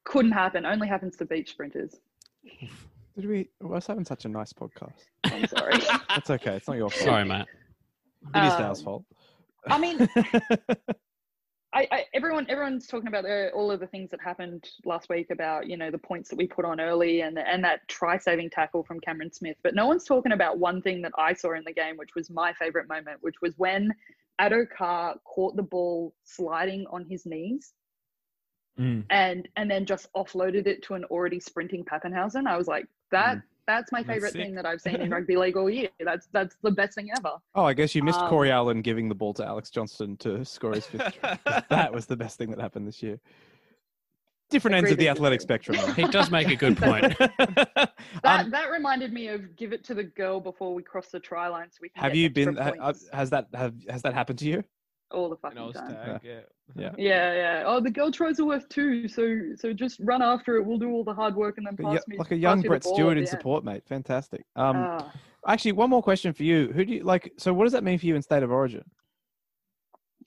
Couldn't 0.05 0.33
happen. 0.33 0.67
Only 0.67 0.89
happens 0.89 1.17
to 1.17 1.25
beach 1.25 1.51
sprinters. 1.51 1.97
Did 3.17 3.27
we? 3.27 3.51
We're 3.61 3.81
having 3.87 4.05
such 4.05 4.25
a 4.25 4.29
nice 4.29 4.53
podcast. 4.53 5.05
I'm 5.25 5.47
sorry. 5.47 5.79
That's 6.09 6.31
okay. 6.31 6.57
It's 6.57 6.67
not 6.67 6.79
your 6.79 6.89
fault. 6.91 7.05
Sorry, 7.05 7.25
Matt. 7.25 7.47
It 8.35 8.45
is 8.45 8.53
Um, 8.55 8.63
Dale's 8.63 8.83
fault. 8.83 9.05
I 9.69 9.79
mean, 9.79 10.09
I, 11.75 11.89
I 11.91 12.05
everyone 12.15 12.47
everyone's 12.49 12.87
talking 12.87 13.09
about 13.09 13.25
the, 13.25 13.51
all 13.55 13.71
of 13.71 13.81
the 13.81 13.87
things 13.87 14.11
that 14.11 14.21
happened 14.21 14.69
last 14.85 15.09
week 15.09 15.31
about 15.31 15.69
you 15.69 15.77
know 15.77 15.91
the 15.91 15.99
points 15.99 16.31
that 16.31 16.37
we 16.37 16.47
put 16.47 16.65
on 16.65 16.81
early 16.81 17.21
and 17.21 17.39
and 17.39 17.63
that 17.65 17.87
try 17.89 18.19
saving 18.19 18.51
tackle 18.51 18.83
from 18.83 18.99
Cameron 19.01 19.33
Smith, 19.33 19.57
but 19.63 19.75
no 19.75 19.87
one's 19.87 20.05
talking 20.05 20.33
about 20.33 20.59
one 20.59 20.83
thing 20.83 21.03
that 21.03 21.13
I 21.19 21.35
saw 21.35 21.55
in 21.55 21.65
the 21.67 21.73
game, 21.73 21.97
which 21.97 22.15
was 22.15 22.31
my 22.31 22.53
favorite 22.55 22.89
moment, 22.89 23.19
which 23.21 23.37
was 23.43 23.55
when 23.59 23.93
Addo 24.41 24.65
Carr 24.77 25.17
caught 25.25 25.55
the 25.57 25.63
ball 25.63 26.15
sliding 26.25 26.87
on 26.91 27.05
his 27.09 27.27
knees 27.27 27.73
Mm. 28.81 29.05
and 29.11 29.49
and 29.57 29.71
then 29.71 29.85
just 29.85 30.09
offloaded 30.15 30.67
it 30.67 30.83
to 30.85 30.95
an 30.95 31.05
already 31.05 31.39
sprinting 31.39 31.85
Papenhuyzen. 31.85 32.47
I 32.47 32.57
was 32.57 32.67
like, 32.69 32.87
that 33.11 33.39
that's 33.67 33.93
my 33.93 34.03
favorite 34.03 34.33
sick. 34.33 34.43
thing 34.43 34.55
that 34.55 34.65
I've 34.65 34.81
seen 34.81 34.97
in 34.97 35.11
rugby 35.17 35.37
league 35.37 35.57
all 35.59 35.69
year. 35.69 35.91
That's 36.01 36.27
that's 36.33 36.57
the 36.63 36.71
best 36.71 36.95
thing 36.95 37.11
ever. 37.17 37.33
oh, 37.55 37.65
I 37.65 37.75
guess 37.75 37.95
you 37.95 38.03
missed 38.03 38.19
um, 38.21 38.31
Corey 38.31 38.51
Allen 38.51 38.81
giving 38.81 39.09
the 39.11 39.15
ball 39.15 39.35
to 39.35 39.45
Alex 39.45 39.69
Johnston 39.71 40.17
to 40.19 40.43
score 40.45 40.73
his 40.73 40.87
fifth. 40.87 41.13
try. 41.21 41.37
'Cause 41.47 41.63
that 41.69 41.93
was 41.93 42.07
the 42.07 42.17
best 42.17 42.39
thing 42.39 42.51
that 42.51 42.61
happened 42.61 42.89
this 42.89 43.03
year. 43.03 43.21
Different 44.51 44.75
ends 44.77 44.91
of 44.91 44.99
the 44.99 45.09
athletic 45.09 45.41
spectrum. 45.41 45.77
He 45.95 46.05
does 46.05 46.31
make 46.31 46.49
a 46.49 46.57
good 46.57 46.77
point. 46.79 47.17
That 47.19 47.91
Um, 48.25 48.51
that 48.51 48.71
reminded 48.71 49.13
me 49.13 49.29
of 49.29 49.55
give 49.57 49.73
it 49.73 49.83
to 49.85 49.95
the 49.95 50.05
girl 50.05 50.41
before 50.41 50.75
we 50.75 50.83
cross 50.83 51.09
the 51.11 51.21
try 51.21 51.49
line, 51.49 51.69
so 51.71 51.79
we 51.83 51.89
can 51.91 52.03
have 52.03 52.13
get 52.13 52.19
you 52.19 52.31
been? 52.31 52.57
ha- 52.57 52.73
uh, 52.81 52.93
has 53.13 53.31
that 53.31 53.49
have 53.55 53.75
has 53.89 54.03
that 54.03 54.13
happened 54.15 54.39
to 54.41 54.47
you? 54.47 54.65
All 55.13 55.29
the 55.29 55.37
And 55.45 55.73
fucking 55.73 55.73
time? 55.73 55.95
tagged, 55.95 56.25
yeah. 56.25 56.41
Yeah. 56.75 56.91
Yeah, 56.97 57.35
yeah. 57.35 57.65
Oh, 57.67 57.81
the 57.81 57.91
girl 57.91 58.11
tries 58.11 58.41
are 58.41 58.45
worth 58.47 58.69
two, 58.69 59.07
so 59.09 59.51
so 59.57 59.73
just 59.73 60.01
run 60.01 60.23
after 60.23 60.57
it. 60.57 60.65
We'll 60.65 60.79
do 60.79 60.91
all 60.91 61.05
the 61.05 61.13
hard 61.15 61.35
work 61.35 61.59
and 61.59 61.67
then 61.67 61.77
pass 61.77 61.95
yeah, 61.95 62.01
me 62.09 62.17
like 62.19 62.31
a 62.31 62.37
young 62.37 62.59
me 62.59 62.63
the 62.63 62.69
Brett 62.69 62.85
Stewart 62.85 63.19
in 63.19 63.27
support, 63.27 63.65
mate. 63.65 63.83
Fantastic. 63.87 64.45
Um, 64.57 64.75
Ah. 64.77 65.13
actually, 65.47 65.73
one 65.73 65.91
more 65.91 66.03
question 66.03 66.33
for 66.33 66.45
you. 66.45 66.73
Who 66.73 66.85
do 66.85 66.93
you 66.95 67.03
like? 67.05 67.33
So, 67.39 67.53
what 67.53 67.65
does 67.65 67.73
that 67.73 67.85
mean 67.85 67.99
for 67.99 68.07
you 68.07 68.17
in 68.17 68.23
state 68.23 68.43
of 68.43 68.51
origin? 68.51 68.85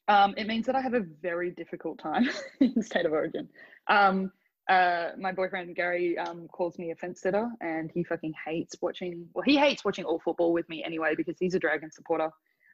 Um, 0.08 0.36
it 0.38 0.46
means 0.46 0.68
that 0.68 0.76
I 0.76 0.82
have 0.82 0.94
a 0.94 1.00
very 1.22 1.50
difficult 1.52 1.98
time 1.98 2.30
in 2.60 2.82
state 2.84 3.06
of 3.06 3.12
origin. 3.12 3.50
Um, 3.88 4.32
uh, 4.70 5.10
my 5.18 5.32
boyfriend 5.32 5.76
Gary 5.76 6.18
um, 6.18 6.48
calls 6.48 6.78
me 6.78 6.92
a 6.92 6.96
fence 6.96 7.22
sitter, 7.22 7.50
and 7.62 7.92
he 7.92 8.04
fucking 8.04 8.34
hates 8.46 8.76
watching. 8.82 9.28
Well, 9.34 9.44
he 9.44 9.58
hates 9.58 9.84
watching 9.84 10.06
all 10.06 10.20
football 10.20 10.54
with 10.54 10.68
me 10.70 10.84
anyway 10.84 11.14
because 11.16 11.38
he's 11.40 11.56
a 11.56 11.60
Dragon 11.60 11.92
supporter. 11.92 12.30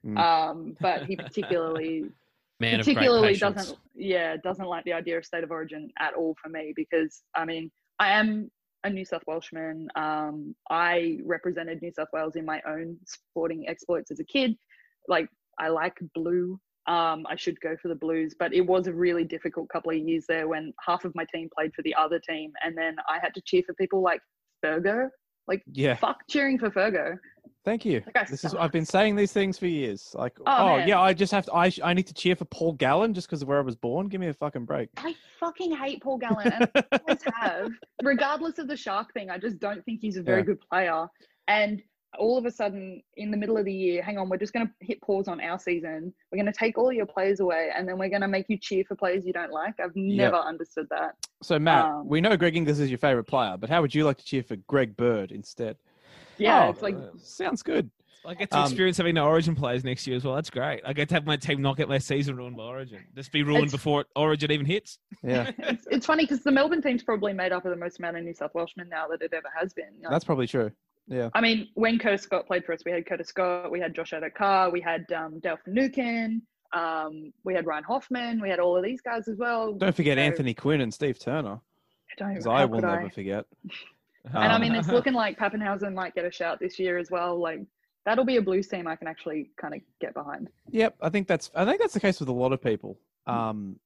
Mm. 0.05 0.17
Um, 0.17 0.77
but 0.79 1.05
he 1.05 1.15
particularly 1.15 2.05
Man 2.59 2.77
particularly 2.79 3.35
doesn't 3.35 3.77
yeah 3.95 4.35
doesn't 4.37 4.67
like 4.67 4.83
the 4.85 4.93
idea 4.93 5.17
of 5.17 5.25
state 5.25 5.43
of 5.43 5.51
origin 5.51 5.89
at 5.99 6.13
all 6.13 6.35
for 6.41 6.49
me 6.49 6.73
because 6.75 7.21
I 7.35 7.45
mean 7.45 7.71
I 7.99 8.11
am 8.11 8.49
a 8.83 8.89
New 8.89 9.05
South 9.05 9.21
Welshman. 9.27 9.87
Um, 9.95 10.55
I 10.69 11.19
represented 11.23 11.81
New 11.81 11.91
South 11.91 12.07
Wales 12.13 12.35
in 12.35 12.45
my 12.45 12.61
own 12.67 12.97
sporting 13.05 13.67
exploits 13.67 14.11
as 14.11 14.19
a 14.19 14.23
kid. 14.23 14.55
Like 15.07 15.27
I 15.59 15.69
like 15.69 15.97
blue. 16.15 16.59
Um, 16.87 17.25
I 17.29 17.35
should 17.35 17.61
go 17.61 17.75
for 17.79 17.89
the 17.89 17.95
Blues, 17.95 18.33
but 18.37 18.53
it 18.55 18.61
was 18.61 18.87
a 18.87 18.93
really 18.93 19.23
difficult 19.23 19.69
couple 19.69 19.91
of 19.91 19.97
years 19.97 20.25
there 20.27 20.47
when 20.47 20.73
half 20.83 21.05
of 21.05 21.13
my 21.13 21.25
team 21.33 21.47
played 21.55 21.73
for 21.75 21.83
the 21.83 21.93
other 21.93 22.19
team, 22.19 22.51
and 22.65 22.75
then 22.75 22.95
I 23.07 23.19
had 23.21 23.35
to 23.35 23.41
cheer 23.45 23.61
for 23.65 23.75
people 23.75 24.01
like 24.01 24.21
Fergo. 24.65 25.09
Like 25.47 25.61
Yeah. 25.71 25.95
fuck 25.95 26.17
cheering 26.29 26.57
for 26.57 26.71
Fergo. 26.71 27.17
Thank 27.63 27.85
you. 27.85 28.01
This 28.29 28.43
is 28.43 28.55
I've 28.55 28.71
been 28.71 28.85
saying 28.85 29.15
these 29.15 29.31
things 29.31 29.57
for 29.57 29.67
years. 29.67 30.15
Like, 30.17 30.33
oh, 30.39 30.43
Oh, 30.47 30.77
yeah, 30.77 30.99
I 30.99 31.13
just 31.13 31.31
have 31.31 31.45
to. 31.45 31.53
I 31.53 31.71
I 31.83 31.93
need 31.93 32.07
to 32.07 32.13
cheer 32.13 32.35
for 32.35 32.45
Paul 32.45 32.73
Gallen 32.73 33.13
just 33.13 33.27
because 33.27 33.41
of 33.43 33.47
where 33.47 33.59
I 33.59 33.61
was 33.61 33.75
born. 33.75 34.07
Give 34.07 34.19
me 34.19 34.27
a 34.27 34.33
fucking 34.33 34.65
break. 34.65 34.89
I 34.97 35.15
fucking 35.39 35.75
hate 35.75 36.01
Paul 36.01 36.17
Gallen. 36.25 36.51
And 36.51 36.69
I 36.75 36.83
always 37.07 37.21
have, 37.35 37.71
regardless 38.01 38.57
of 38.57 38.67
the 38.67 38.75
shark 38.77 39.13
thing. 39.13 39.29
I 39.29 39.37
just 39.37 39.59
don't 39.59 39.83
think 39.85 40.01
he's 40.01 40.17
a 40.17 40.23
very 40.23 40.39
Yeah. 40.39 40.45
good 40.45 40.61
player. 40.61 41.05
And 41.47 41.83
all 42.19 42.37
of 42.37 42.45
a 42.45 42.51
sudden, 42.51 43.01
in 43.15 43.31
the 43.31 43.37
middle 43.37 43.57
of 43.57 43.63
the 43.65 43.73
year, 43.73 44.01
hang 44.01 44.17
on, 44.17 44.27
we're 44.27 44.35
just 44.37 44.51
going 44.51 44.67
to 44.67 44.73
hit 44.85 44.99
pause 45.01 45.29
on 45.29 45.39
our 45.39 45.57
season. 45.57 46.13
We're 46.31 46.37
going 46.41 46.51
to 46.51 46.57
take 46.57 46.77
all 46.77 46.91
your 46.91 47.05
players 47.05 47.39
away, 47.39 47.69
and 47.73 47.87
then 47.87 47.97
we're 47.97 48.09
going 48.09 48.21
to 48.21 48.27
make 48.27 48.47
you 48.49 48.57
cheer 48.57 48.83
for 48.85 48.95
players 48.95 49.25
you 49.25 49.31
don't 49.31 49.51
like. 49.51 49.75
I've 49.79 49.95
never 49.95 50.35
understood 50.35 50.87
that. 50.89 51.15
So 51.41 51.57
Matt, 51.57 51.85
Um, 51.85 52.07
we 52.07 52.19
know 52.19 52.35
Greg 52.35 52.57
Inglis 52.57 52.79
is 52.79 52.89
your 52.89 52.97
favorite 52.97 53.23
player, 53.25 53.55
but 53.57 53.69
how 53.69 53.81
would 53.81 53.95
you 53.95 54.03
like 54.03 54.17
to 54.17 54.25
cheer 54.25 54.43
for 54.43 54.57
Greg 54.57 54.97
Bird 54.97 55.31
instead? 55.31 55.77
Yeah, 56.41 56.67
Oh, 56.67 56.69
it's 56.71 56.81
like 56.81 56.95
sounds 57.17 57.63
good. 57.63 57.89
I 58.23 58.35
get 58.35 58.51
to 58.51 58.57
Um, 58.59 58.63
experience 58.65 58.97
having 58.97 59.15
no 59.15 59.25
Origin 59.25 59.55
players 59.55 59.83
next 59.83 60.05
year 60.05 60.15
as 60.15 60.23
well. 60.23 60.35
That's 60.35 60.51
great. 60.51 60.81
I 60.85 60.93
get 60.93 61.09
to 61.09 61.15
have 61.15 61.25
my 61.25 61.37
team 61.37 61.59
not 61.61 61.75
get 61.75 61.89
their 61.89 61.99
season 61.99 62.35
ruined 62.35 62.55
by 62.55 62.63
Origin. 62.63 63.03
Just 63.15 63.31
be 63.31 63.41
ruined 63.41 63.71
before 63.71 64.05
Origin 64.15 64.51
even 64.51 64.65
hits. 64.65 64.99
Yeah, 65.23 65.49
it's, 65.57 65.87
it's 65.89 66.05
funny 66.05 66.23
because 66.25 66.43
the 66.43 66.51
Melbourne 66.51 66.83
team's 66.83 67.01
probably 67.03 67.33
made 67.33 67.51
up 67.51 67.65
of 67.65 67.71
the 67.71 67.77
most 67.77 67.97
amount 67.97 68.17
of 68.17 68.23
New 68.23 68.33
South 68.35 68.51
Welshmen 68.53 68.89
now 68.89 69.07
that 69.07 69.23
it 69.23 69.33
ever 69.33 69.47
has 69.59 69.73
been. 69.73 69.85
You 69.97 70.03
know, 70.03 70.09
that's 70.11 70.25
probably 70.25 70.45
true. 70.47 70.71
Yeah, 71.07 71.29
I 71.33 71.41
mean, 71.41 71.69
when 71.73 71.97
Curtis 71.97 72.21
Scott 72.21 72.45
played 72.45 72.63
for 72.63 72.73
us, 72.73 72.83
we 72.85 72.91
had 72.91 73.05
Curtis 73.07 73.27
Scott, 73.29 73.71
we 73.71 73.79
had 73.79 73.95
Josh 73.95 74.11
Addo-Carr, 74.11 74.69
we 74.69 74.79
had 74.81 75.11
um, 75.11 75.39
Dale 75.39 75.57
Finucane, 75.65 76.43
um, 76.73 77.33
we 77.43 77.55
had 77.55 77.65
Ryan 77.65 77.83
Hoffman, 77.85 78.39
we 78.39 78.49
had 78.49 78.59
all 78.59 78.77
of 78.77 78.83
these 78.83 79.01
guys 79.01 79.27
as 79.27 79.37
well. 79.37 79.73
don't 79.73 79.95
forget 79.95 80.17
So- 80.17 80.21
Anthony 80.21 80.53
Quinn 80.53 80.81
and 80.81 80.93
Steve 80.93 81.17
Turner, 81.17 81.59
I 81.59 82.13
don't, 82.17 82.29
because 82.29 82.45
how 82.45 82.51
I 82.51 82.65
will 82.65 82.81
never 82.81 83.01
I? 83.07 83.43
forget. 84.29 84.41
And 84.43 84.51
I 84.51 84.55
Um, 84.55 84.61
mean, 84.61 84.75
it's 84.75 84.87
looking 84.97 85.13
like 85.13 85.37
Papenhuyzen 85.37 85.93
might 85.93 86.13
get 86.15 86.25
a 86.25 86.31
shout 86.31 86.59
this 86.59 86.77
year 86.79 86.97
as 86.97 87.09
well. 87.11 87.37
Like 87.39 87.61
that'll 88.05 88.25
be 88.25 88.37
a 88.37 88.41
Blues 88.41 88.67
team 88.67 88.87
I 88.87 88.95
can 88.95 89.07
actually 89.07 89.51
kind 89.57 89.73
of 89.73 89.81
get 89.99 90.13
behind. 90.13 90.49
Yep, 90.69 90.95
I 91.01 91.09
think 91.09 91.27
that's 91.27 91.51
I 91.55 91.65
think 91.65 91.79
that's 91.79 91.93
the 91.93 91.99
case 91.99 92.19
with 92.19 92.29
a 92.29 92.33
lot 92.33 92.51
of 92.53 92.61
people. 92.61 92.97
Um, 93.27 93.79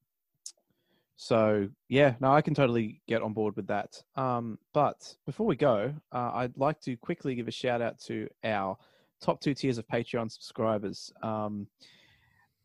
so 1.18 1.70
yeah, 1.88 2.16
no, 2.20 2.34
I 2.34 2.42
can 2.42 2.54
totally 2.54 3.02
get 3.08 3.22
on 3.22 3.34
board 3.34 3.56
with 3.56 3.68
that. 3.68 4.02
Um, 4.16 4.60
but 4.74 5.16
before 5.26 5.46
we 5.46 5.56
go, 5.56 5.94
uh, 6.12 6.32
I'd 6.34 6.58
like 6.58 6.82
to 6.82 6.98
quickly 6.98 7.36
give 7.36 7.48
a 7.48 7.52
shout 7.52 7.82
out 7.82 8.00
to 8.02 8.28
our 8.44 8.78
top 9.22 9.40
two 9.40 9.54
tiers 9.54 9.78
of 9.78 9.88
Patreon 9.88 10.30
subscribers. 10.32 11.12
Um, 11.24 11.68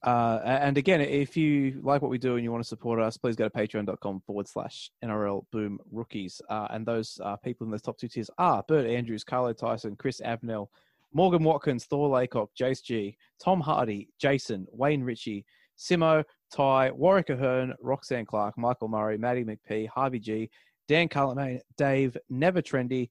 uh, 0.02 0.40
and 0.44 0.78
again, 0.78 1.00
if 1.00 1.36
you 1.36 1.78
like 1.82 2.00
what 2.00 2.10
we 2.10 2.18
do 2.18 2.36
and 2.36 2.44
you 2.44 2.50
want 2.50 2.64
to 2.64 2.68
support 2.68 3.00
us, 3.00 3.18
please 3.18 3.36
go 3.36 3.48
to 3.48 3.50
patreon.com 3.50 4.22
forward 4.26 4.48
slash 4.48 4.90
NRL 5.04 5.44
Boom 5.52 5.78
Rookies. 5.90 6.40
Uh, 6.48 6.68
and 6.70 6.86
those 6.86 7.20
uh, 7.22 7.36
people 7.36 7.66
in 7.66 7.70
those 7.70 7.82
top 7.82 7.98
two 7.98 8.08
tiers 8.08 8.30
are 8.38 8.64
Bert 8.66 8.86
Andrews, 8.86 9.24
Carlo 9.24 9.52
Tyson, 9.52 9.96
Chris 9.96 10.22
Abnell, 10.22 10.70
Morgan 11.12 11.44
Watkins, 11.44 11.84
Thor 11.84 12.08
Laycock, 12.08 12.50
Jace 12.58 12.82
G, 12.82 13.16
Tom 13.38 13.60
Hardy, 13.60 14.08
Jason, 14.18 14.66
Wayne 14.70 15.02
Ritchie, 15.02 15.44
Simo, 15.78 16.24
Ty, 16.50 16.92
Warwick 16.92 17.30
Ahern, 17.30 17.74
Roxanne 17.80 18.26
Clark, 18.26 18.56
Michael 18.56 18.88
Murray, 18.88 19.18
Maddie 19.18 19.44
McPhee, 19.44 19.88
Harvey 19.88 20.18
G, 20.18 20.50
Dan 20.88 21.08
Cullimane, 21.08 21.60
Dave, 21.76 22.16
Never 22.30 22.62
Trendy, 22.62 23.10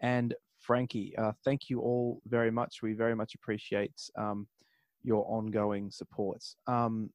and 0.00 0.34
Frankie. 0.58 1.16
Uh, 1.16 1.32
thank 1.44 1.68
you 1.68 1.80
all 1.80 2.20
very 2.26 2.50
much. 2.50 2.82
We 2.82 2.92
very 2.92 3.14
much 3.14 3.34
appreciate 3.34 3.92
um, 4.16 4.46
your 5.08 5.24
ongoing 5.26 5.90
supports. 5.90 6.54
Um, 6.66 7.10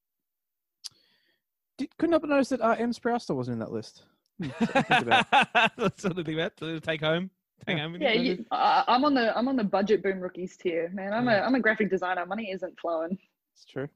did, 1.78 1.96
couldn't 1.98 2.14
help 2.14 2.24
but 2.24 2.30
notice 2.30 2.50
that 2.50 2.62
uh, 2.62 2.76
M. 2.78 2.92
Sprouster 2.92 3.36
wasn't 3.36 3.54
in 3.54 3.60
that 3.60 3.72
list. 3.72 4.04
Hmm, 4.42 4.50
something 4.60 4.98
about. 5.04 5.26
That's 5.78 6.02
sort 6.02 6.18
of 6.18 6.26
the 6.26 6.36
bet 6.36 6.58
to 6.58 6.80
take 6.80 7.02
home. 7.02 7.30
Take 7.66 7.78
home. 7.78 7.96
Yeah, 8.02 8.12
you. 8.12 8.34
you, 8.34 8.46
uh, 8.52 8.84
I'm 8.88 9.06
on 9.06 9.14
the 9.14 9.38
I'm 9.38 9.48
on 9.48 9.56
the 9.56 9.64
budget 9.64 10.04
boom 10.04 10.20
rookies 10.20 10.58
tier, 10.58 10.90
man. 10.94 11.14
I'm 11.14 11.28
a 11.30 11.36
I'm 11.36 11.56
a 11.56 11.60
graphic 11.60 11.90
designer. 11.90 12.26
Money 12.26 12.52
isn't 12.52 12.78
flowing. 12.80 13.18
It's 13.56 13.64
true. 13.64 13.88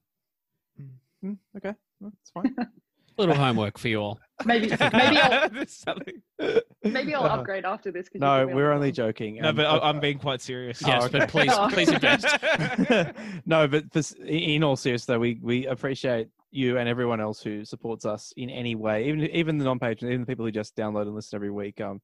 Mm. 0.79 0.89
Hmm, 1.21 1.33
okay, 1.57 1.73
well, 1.99 2.13
it's 2.21 2.31
fine. 2.31 2.55
Little 3.17 3.35
homework 3.45 3.77
for 3.77 3.87
you 3.87 3.99
all. 3.99 4.19
Maybe 4.45 4.67
maybe 4.93 5.17
I'll 5.19 5.49
maybe 6.83 7.15
I'll 7.15 7.23
Uh, 7.23 7.27
upgrade 7.37 7.65
after 7.65 7.91
this. 7.91 8.07
No, 8.13 8.39
put 8.41 8.47
me 8.47 8.51
on 8.51 8.55
we're 8.57 8.71
only 8.71 8.87
line. 8.87 8.93
joking. 8.93 9.35
No, 9.41 9.49
and- 9.49 9.57
but 9.57 9.65
I- 9.65 9.89
I'm 9.89 9.99
being 9.99 10.19
quite 10.19 10.41
serious. 10.41 10.81
Oh, 10.83 10.87
Yes, 10.87 11.03
okay. 11.05 11.19
but 11.19 11.29
please, 11.29 11.51
Oh. 11.53 11.69
please 11.71 11.89
invest. 11.89 12.25
no, 13.45 13.67
but 13.67 13.91
for, 13.91 14.03
in 14.25 14.63
all 14.63 14.75
seriousness, 14.75 15.05
though, 15.05 15.19
we, 15.19 15.39
we 15.41 15.65
appreciate 15.67 16.27
you 16.51 16.77
and 16.77 16.87
everyone 16.87 17.19
else 17.19 17.41
who 17.41 17.65
supports 17.65 18.05
us 18.05 18.31
in 18.37 18.49
any 18.49 18.75
way, 18.75 19.07
even 19.09 19.21
even 19.31 19.57
the 19.57 19.65
non-patrons, 19.65 20.09
even 20.11 20.21
the 20.21 20.27
people 20.27 20.45
who 20.45 20.51
just 20.51 20.75
download 20.75 21.03
and 21.03 21.15
listen 21.15 21.35
every 21.35 21.51
week. 21.51 21.81
Um, 21.81 22.01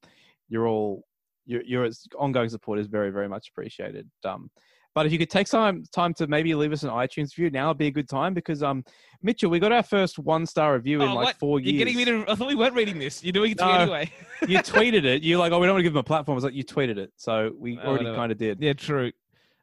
you're 0.50 0.68
all 0.68 1.04
your 1.46 1.62
your 1.64 1.90
ongoing 2.18 2.50
support 2.50 2.80
is 2.80 2.88
very 2.88 3.10
very 3.12 3.30
much 3.30 3.50
appreciated. 3.50 4.10
Um, 4.26 4.50
But 4.96 5.06
if 5.08 5.12
you 5.12 5.18
could 5.18 5.30
take 5.30 5.48
some 5.48 5.84
time 5.92 6.14
to 6.16 6.28
maybe 6.28 6.54
leave 6.54 6.72
us 6.72 6.84
an 6.84 6.90
iTunes 6.90 7.36
review, 7.38 7.50
now 7.50 7.70
would 7.70 7.78
be 7.80 7.88
a 7.88 7.92
good 7.92 8.08
time 8.08 8.34
because 8.36 8.62
um, 8.62 8.84
Mitchell, 9.24 9.50
we 9.50 9.58
got 9.60 9.72
our 9.72 9.82
first 9.82 10.20
one 10.20 10.46
star 10.46 10.74
review 10.76 11.02
in 11.02 11.10
Oh, 11.10 11.16
like 11.16 11.26
what? 11.26 11.36
four 11.38 11.60
years. 11.60 11.74
You're 11.74 11.80
getting 11.86 11.98
me 11.98 12.06
to. 12.06 12.32
I 12.32 12.36
thought 12.36 12.48
we 12.48 12.56
weren't 12.56 12.76
reading 12.76 13.00
this. 13.00 13.24
You're 13.24 13.34
doing 13.34 13.52
it 13.54 13.58
to 13.58 13.66
me 13.66 13.72
anyway. 13.74 14.12
you 14.48 14.60
tweeted 14.60 15.04
it. 15.06 15.24
You're 15.24 15.40
like, 15.40 15.52
oh, 15.52 15.60
we 15.60 15.66
don't 15.66 15.74
want 15.76 15.80
to 15.80 15.84
give 15.84 15.94
them 15.94 16.02
a 16.02 16.04
platform. 16.04 16.38
It's 16.38 16.46
like 16.46 16.54
you 16.54 16.64
tweeted 16.64 16.98
it, 16.98 17.12
so 17.18 17.52
we 17.58 17.80
Oh, 17.84 17.88
already 17.90 18.06
kind 18.06 18.32
of 18.32 18.38
did. 18.38 18.62
yeah, 18.62 18.74
true. 18.74 19.12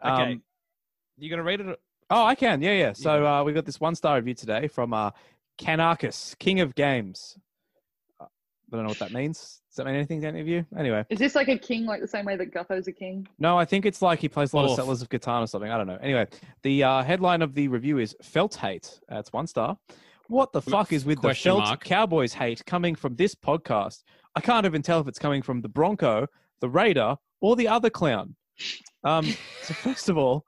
Okay. 0.05 0.33
Um, 0.33 0.43
You 1.17 1.31
gonna 1.31 1.45
read 1.45 1.61
it? 1.61 1.79
oh, 2.11 2.25
I 2.25 2.35
can. 2.35 2.61
Yeah, 2.61 2.73
yeah. 2.73 2.93
So 2.93 3.25
uh, 3.25 3.45
we 3.45 3.53
got 3.53 3.65
this 3.67 3.79
one 3.79 3.95
star 3.95 4.17
review 4.17 4.35
today 4.35 4.67
from 4.67 4.93
uh, 4.93 5.11
Kanarkus, 5.61 6.37
King 6.39 6.59
of 6.61 6.75
Games. 6.75 7.37
Uh, 8.73 8.77
I 8.77 8.79
don't 8.79 8.85
know 8.85 8.89
what 8.91 8.99
that 8.99 9.13
means. 9.13 9.61
Does 9.69 9.77
that 9.77 9.87
mean 9.87 9.95
anything 9.95 10.21
to 10.23 10.27
any 10.27 10.41
of 10.41 10.49
you? 10.49 10.67
Anyway, 10.77 11.05
Is 11.11 11.19
this 11.19 11.35
like 11.35 11.49
a 11.49 11.59
king, 11.59 11.87
like 11.87 12.01
the 12.01 12.09
same 12.09 12.25
way 12.25 12.37
that 12.37 12.53
Gutho's 12.53 12.89
a 12.89 12.93
king? 12.93 13.27
no, 13.39 13.57
I 13.59 13.65
think 13.65 13.87
it's 13.87 14.03
like 14.03 14.19
he 14.19 14.29
plays 14.29 14.53
a 14.53 14.57
lot 14.57 14.65
of 14.65 14.71
Oof. 14.73 14.77
Settlers 14.77 15.03
of 15.03 15.09
Catan 15.09 15.43
or 15.43 15.47
something. 15.47 15.71
I 15.71 15.77
don't 15.79 15.87
know. 15.87 15.99
Anyway, 16.03 16.27
the 16.63 16.83
uh, 16.83 17.03
headline 17.03 17.43
of 17.43 17.55
the 17.55 17.69
review 17.69 17.99
is 17.99 18.17
Feldt 18.23 18.57
Hate. 18.57 19.01
That's 19.09 19.33
one 19.33 19.47
star. 19.47 19.77
What 20.29 20.53
the 20.53 20.63
fuck 20.63 20.93
is 20.93 21.05
with 21.05 21.21
the 21.23 21.29
Feldt 21.29 21.59
mark. 21.59 21.85
Cowboys 21.85 22.33
hate 22.35 22.65
coming 22.65 22.95
from 22.95 23.17
this 23.17 23.35
podcast? 23.35 24.03
I 24.37 24.41
can't 24.41 24.65
even 24.65 24.83
tell 24.83 25.01
if 25.01 25.09
it's 25.09 25.19
coming 25.19 25.43
from 25.43 25.61
the 25.61 25.69
Bronco, 25.69 26.27
the 26.61 26.69
Raider, 26.69 27.17
or 27.41 27.57
the 27.57 27.67
other 27.67 27.91
clown. 27.91 28.37
Um, 29.03 29.25
so 29.63 29.75
first 29.75 30.09
of 30.09 30.17
all, 30.19 30.45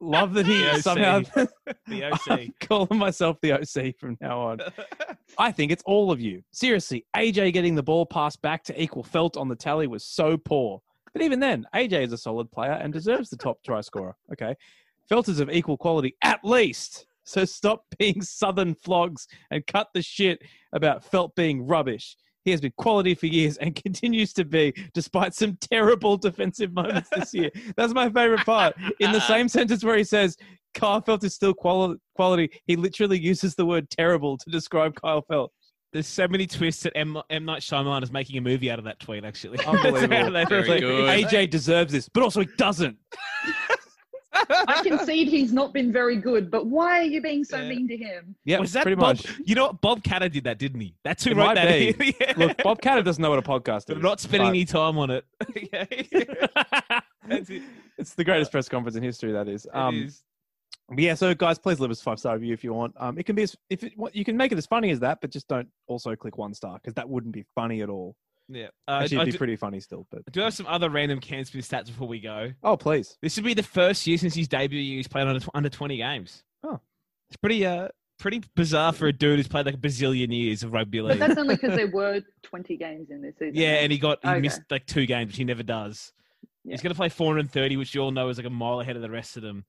love 0.00 0.34
that 0.34 0.46
he 0.46 0.58
The 0.62 0.70
OC. 0.72 0.80
somehow 0.80 1.20
The 1.86 2.04
OC. 2.04 2.48
calling 2.68 2.98
myself 2.98 3.36
the 3.42 3.52
OC 3.52 3.96
from 3.98 4.16
now 4.20 4.40
on. 4.40 4.58
I 5.38 5.52
think 5.52 5.72
it's 5.72 5.82
all 5.86 6.10
of 6.10 6.20
you. 6.20 6.42
Seriously, 6.52 7.04
AJ 7.16 7.52
getting 7.52 7.74
the 7.74 7.82
ball 7.82 8.06
passed 8.06 8.40
back 8.42 8.64
to 8.64 8.82
equal 8.82 9.04
Feldt 9.04 9.36
on 9.36 9.48
the 9.48 9.56
tally 9.56 9.86
was 9.86 10.04
so 10.04 10.36
poor. 10.36 10.80
But 11.12 11.22
even 11.22 11.40
then, 11.40 11.66
AJ 11.74 12.04
is 12.04 12.12
a 12.12 12.18
solid 12.18 12.50
player 12.50 12.72
and 12.72 12.92
deserves 12.92 13.30
the 13.30 13.36
top 13.36 13.58
try 13.64 13.80
scorer. 13.80 14.14
Okay. 14.32 14.54
Feldt 15.10 15.28
is 15.28 15.40
of 15.40 15.50
equal 15.50 15.76
quality 15.76 16.14
at 16.22 16.40
least. 16.44 17.06
So 17.24 17.44
stop 17.44 17.84
being 17.98 18.22
southern 18.22 18.74
flogs 18.74 19.26
and 19.50 19.66
cut 19.66 19.88
the 19.94 20.02
shit 20.02 20.40
about 20.72 21.04
Feldt 21.10 21.34
being 21.36 21.66
rubbish. 21.66 22.16
He 22.44 22.50
has 22.50 22.60
been 22.60 22.72
quality 22.76 23.14
for 23.14 23.26
years 23.26 23.56
and 23.58 23.74
continues 23.82 24.32
to 24.34 24.44
be, 24.44 24.72
despite 24.94 25.34
some 25.34 25.56
terrible 25.60 26.16
defensive 26.16 26.72
moments 26.72 27.08
this 27.14 27.34
year. 27.34 27.50
That's 27.76 27.94
my 27.94 28.08
favorite 28.10 28.44
part. 28.44 28.74
In 29.00 29.12
the 29.12 29.18
uh-huh. 29.18 29.26
same 29.26 29.48
sentence 29.48 29.84
where 29.84 29.96
he 29.96 30.04
says, 30.04 30.36
Kyle 30.74 31.02
Feldt 31.02 31.24
is 31.24 31.34
still 31.34 31.54
quali- 31.54 31.96
quality, 32.14 32.50
he 32.66 32.76
literally 32.76 33.18
uses 33.18 33.54
the 33.54 33.66
word 33.66 33.90
terrible 33.90 34.38
to 34.38 34.50
describe 34.50 34.94
Kyle 34.94 35.22
Feldt. 35.30 35.48
There's 35.92 36.06
so 36.06 36.28
many 36.28 36.46
twists 36.46 36.84
that 36.84 36.92
M, 36.96 37.18
M 37.30 37.44
Night 37.44 37.62
Shyamalan 37.62 38.04
is 38.04 38.12
making 38.12 38.38
a 38.38 38.40
movie 38.40 38.70
out 38.70 38.78
of 38.78 38.84
that 38.84 39.00
tweet. 39.00 39.24
Actually, 39.24 39.58
Unbelievable. 39.66 40.08
That's 40.32 40.50
how 40.50 40.62
they- 40.62 40.62
Very 40.62 40.80
good. 40.80 41.24
AJ 41.24 41.50
deserves 41.50 41.92
this, 41.92 42.08
but 42.08 42.22
also 42.22 42.40
he 42.40 42.48
doesn't. 42.56 42.96
I 44.32 44.82
concede 44.84 45.28
he's 45.36 45.52
not 45.52 45.72
been 45.72 45.92
very 45.92 46.16
good, 46.16 46.50
but 46.50 46.66
why 46.66 47.00
are 47.00 47.04
you 47.04 47.20
being 47.20 47.44
so 47.44 47.56
Yeah. 47.58 47.68
mean 47.68 47.88
to 47.88 47.96
him? 47.96 48.34
Yeah, 48.44 48.58
was 48.60 48.72
that 48.72 48.82
pretty 48.82 48.94
Bob? 48.96 49.16
much. 49.16 49.26
You 49.44 49.54
know 49.54 49.66
what? 49.66 49.80
Bob 49.80 50.02
Katter 50.02 50.30
did 50.30 50.44
that, 50.44 50.58
didn't 50.58 50.80
he? 50.80 50.94
That's 51.04 51.24
who 51.24 51.32
It 51.32 51.36
wrote 51.36 51.54
that. 51.56 51.70
yeah. 52.20 52.32
Look, 52.36 52.56
Bob 52.62 52.80
Katter 52.80 53.04
doesn't 53.04 53.20
know 53.20 53.30
what 53.30 53.38
a 53.38 53.42
podcast 53.42 53.86
They're 53.86 53.96
is. 53.96 54.02
not 54.02 54.20
spending 54.20 54.46
but 54.48 54.50
any 54.50 54.64
time 54.64 54.98
on 54.98 55.10
it. 55.10 55.24
It. 57.28 57.62
It's 57.98 58.14
the 58.14 58.24
greatest 58.24 58.50
press 58.50 58.68
conference 58.68 58.96
in 58.96 59.02
history. 59.02 59.30
That 59.32 59.46
is. 59.48 59.64
It 59.66 59.74
Um, 59.74 60.04
is. 60.04 60.22
yeah. 60.96 61.14
So 61.14 61.32
guys, 61.34 61.58
please 61.58 61.78
leave 61.78 61.90
us 61.90 62.00
a 62.00 62.04
five 62.04 62.18
star 62.18 62.34
review 62.34 62.52
if 62.54 62.64
you 62.64 62.72
want. 62.72 62.94
Um, 62.98 63.18
it 63.18 63.24
can 63.26 63.36
be 63.36 63.42
as, 63.42 63.54
if 63.68 63.84
it, 63.84 63.92
what- 63.96 64.16
you 64.16 64.24
can 64.24 64.36
make 64.36 64.50
it 64.52 64.58
as 64.58 64.66
funny 64.66 64.90
as 64.90 64.98
that, 65.00 65.20
but 65.20 65.30
just 65.30 65.46
don't 65.46 65.68
also 65.86 66.16
click 66.16 66.38
one 66.38 66.54
star 66.54 66.74
because 66.74 66.94
that 66.94 67.08
wouldn't 67.08 67.32
be 67.32 67.44
funny 67.54 67.82
at 67.82 67.88
all. 67.88 68.16
Yeah. 68.52 68.68
Uh, 68.88 69.00
Actually, 69.02 69.16
it'd 69.18 69.26
be 69.26 69.32
do, 69.32 69.38
pretty 69.38 69.56
funny 69.56 69.80
still. 69.80 70.06
But 70.10 70.22
I 70.26 70.30
do 70.30 70.40
have 70.40 70.54
some 70.54 70.66
other 70.66 70.90
random 70.90 71.20
Cam 71.20 71.44
Smith 71.44 71.68
stats 71.68 71.86
before 71.86 72.08
we 72.08 72.20
go. 72.20 72.50
oh, 72.62 72.76
please. 72.76 73.16
This 73.22 73.36
would 73.36 73.44
be 73.44 73.54
the 73.54 73.62
first 73.62 74.06
year 74.06 74.18
since 74.18 74.34
his 74.34 74.48
debut 74.48 74.80
year 74.80 74.96
he's 74.96 75.08
played 75.08 75.26
under, 75.28 75.44
under 75.54 75.68
20 75.68 75.96
games. 75.96 76.42
Oh. 76.64 76.80
It's 77.28 77.36
pretty 77.36 77.64
uh 77.64 77.88
pretty 78.18 78.42
bizarre 78.56 78.92
for 78.92 79.06
a 79.06 79.12
dude 79.12 79.38
who's 79.38 79.48
played 79.48 79.64
like 79.64 79.76
a 79.76 79.78
bazillion 79.78 80.30
years 80.36 80.62
of 80.62 80.72
rugby 80.72 81.00
league. 81.00 81.18
But 81.18 81.28
that's 81.28 81.38
only 81.40 81.54
because 81.56 81.76
there 81.76 81.86
were 81.92 82.20
20 82.42 82.76
games 82.76 83.10
in 83.10 83.22
this 83.22 83.34
season. 83.38 83.54
Yeah, 83.54 83.74
and 83.76 83.90
he 83.92 83.98
got 83.98 84.18
he 84.22 84.28
Okay. 84.28 84.40
missed 84.40 84.60
like 84.70 84.84
two 84.86 85.06
games, 85.06 85.28
which 85.28 85.36
he 85.36 85.44
never 85.44 85.62
does. 85.62 86.12
He's 86.68 86.82
going 86.82 86.92
to 86.92 86.96
play 86.96 87.08
430, 87.08 87.78
which 87.78 87.94
you 87.94 88.02
all 88.02 88.10
know 88.10 88.28
is 88.28 88.36
like 88.36 88.46
a 88.46 88.50
mile 88.50 88.80
ahead 88.80 88.94
of 88.96 89.00
the 89.02 89.08
rest 89.10 89.36
of 89.38 89.42
them. 89.42 89.64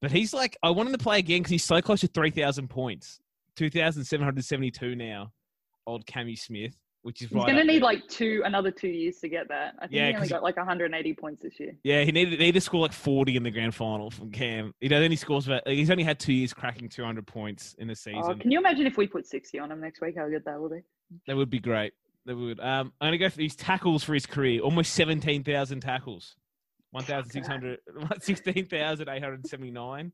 But 0.00 0.10
he's 0.12 0.32
like, 0.32 0.56
I 0.62 0.70
want 0.70 0.88
him 0.88 0.94
to 0.94 1.02
play 1.02 1.18
again 1.18 1.40
because 1.40 1.50
he's 1.50 1.64
so 1.64 1.82
close 1.82 2.00
to 2.00 2.06
3,000 2.06 2.68
points. 2.70 3.20
2,772 3.56 4.94
now, 4.96 5.32
old 5.86 6.06
Cammy 6.06 6.38
Smith, 6.38 6.74
which 7.02 7.22
is 7.22 7.28
He's 7.30 7.36
right. 7.36 7.46
going 7.46 7.56
to 7.56 7.64
need 7.64 7.78
there. 7.82 7.84
like 7.88 8.06
two, 8.08 8.42
another 8.44 8.70
two 8.70 8.88
years 8.88 9.18
to 9.18 9.28
get 9.28 9.48
that. 9.48 9.74
I 9.78 9.82
think 9.82 9.92
Yeah, 9.92 10.08
he 10.08 10.14
only 10.16 10.28
got 10.28 10.42
like 10.42 10.56
180 10.56 11.14
points 11.14 11.42
this 11.42 11.58
year. 11.58 11.72
Yeah, 11.82 12.02
he 12.04 12.12
needed, 12.12 12.38
needed 12.38 12.54
to 12.54 12.60
score 12.60 12.80
like 12.80 12.92
40 12.92 13.36
in 13.36 13.42
the 13.42 13.50
grand 13.50 13.74
final 13.74 14.10
from 14.10 14.30
Cam. 14.30 14.74
He 14.80 14.94
only 14.94 15.16
scores 15.16 15.46
about, 15.46 15.66
he's 15.66 15.90
only 15.90 16.04
had 16.04 16.18
two 16.18 16.32
years 16.32 16.52
cracking 16.52 16.88
200 16.88 17.26
points 17.26 17.74
in 17.78 17.88
a 17.90 17.94
season. 17.94 18.22
Oh, 18.24 18.34
can 18.34 18.50
you 18.50 18.58
imagine 18.58 18.86
if 18.86 18.96
we 18.96 19.06
put 19.06 19.26
60 19.26 19.58
on 19.58 19.72
him 19.72 19.80
next 19.80 20.00
week? 20.00 20.16
How 20.16 20.28
good 20.28 20.44
that 20.44 20.60
will 20.60 20.70
be. 20.70 20.80
That 21.26 21.36
would 21.36 21.50
be 21.50 21.58
great. 21.58 21.92
That 22.26 22.36
would. 22.36 22.60
Um, 22.60 22.92
I'm 23.00 23.06
gonna 23.08 23.18
go 23.18 23.30
for 23.30 23.38
these 23.38 23.56
tackles 23.56 24.04
for 24.04 24.12
his 24.12 24.26
career. 24.26 24.60
Almost 24.60 24.92
seventeen 24.92 25.42
thousand 25.42 25.80
tackles. 25.80 26.36
1,600 26.92 27.78
16,879. 28.20 30.12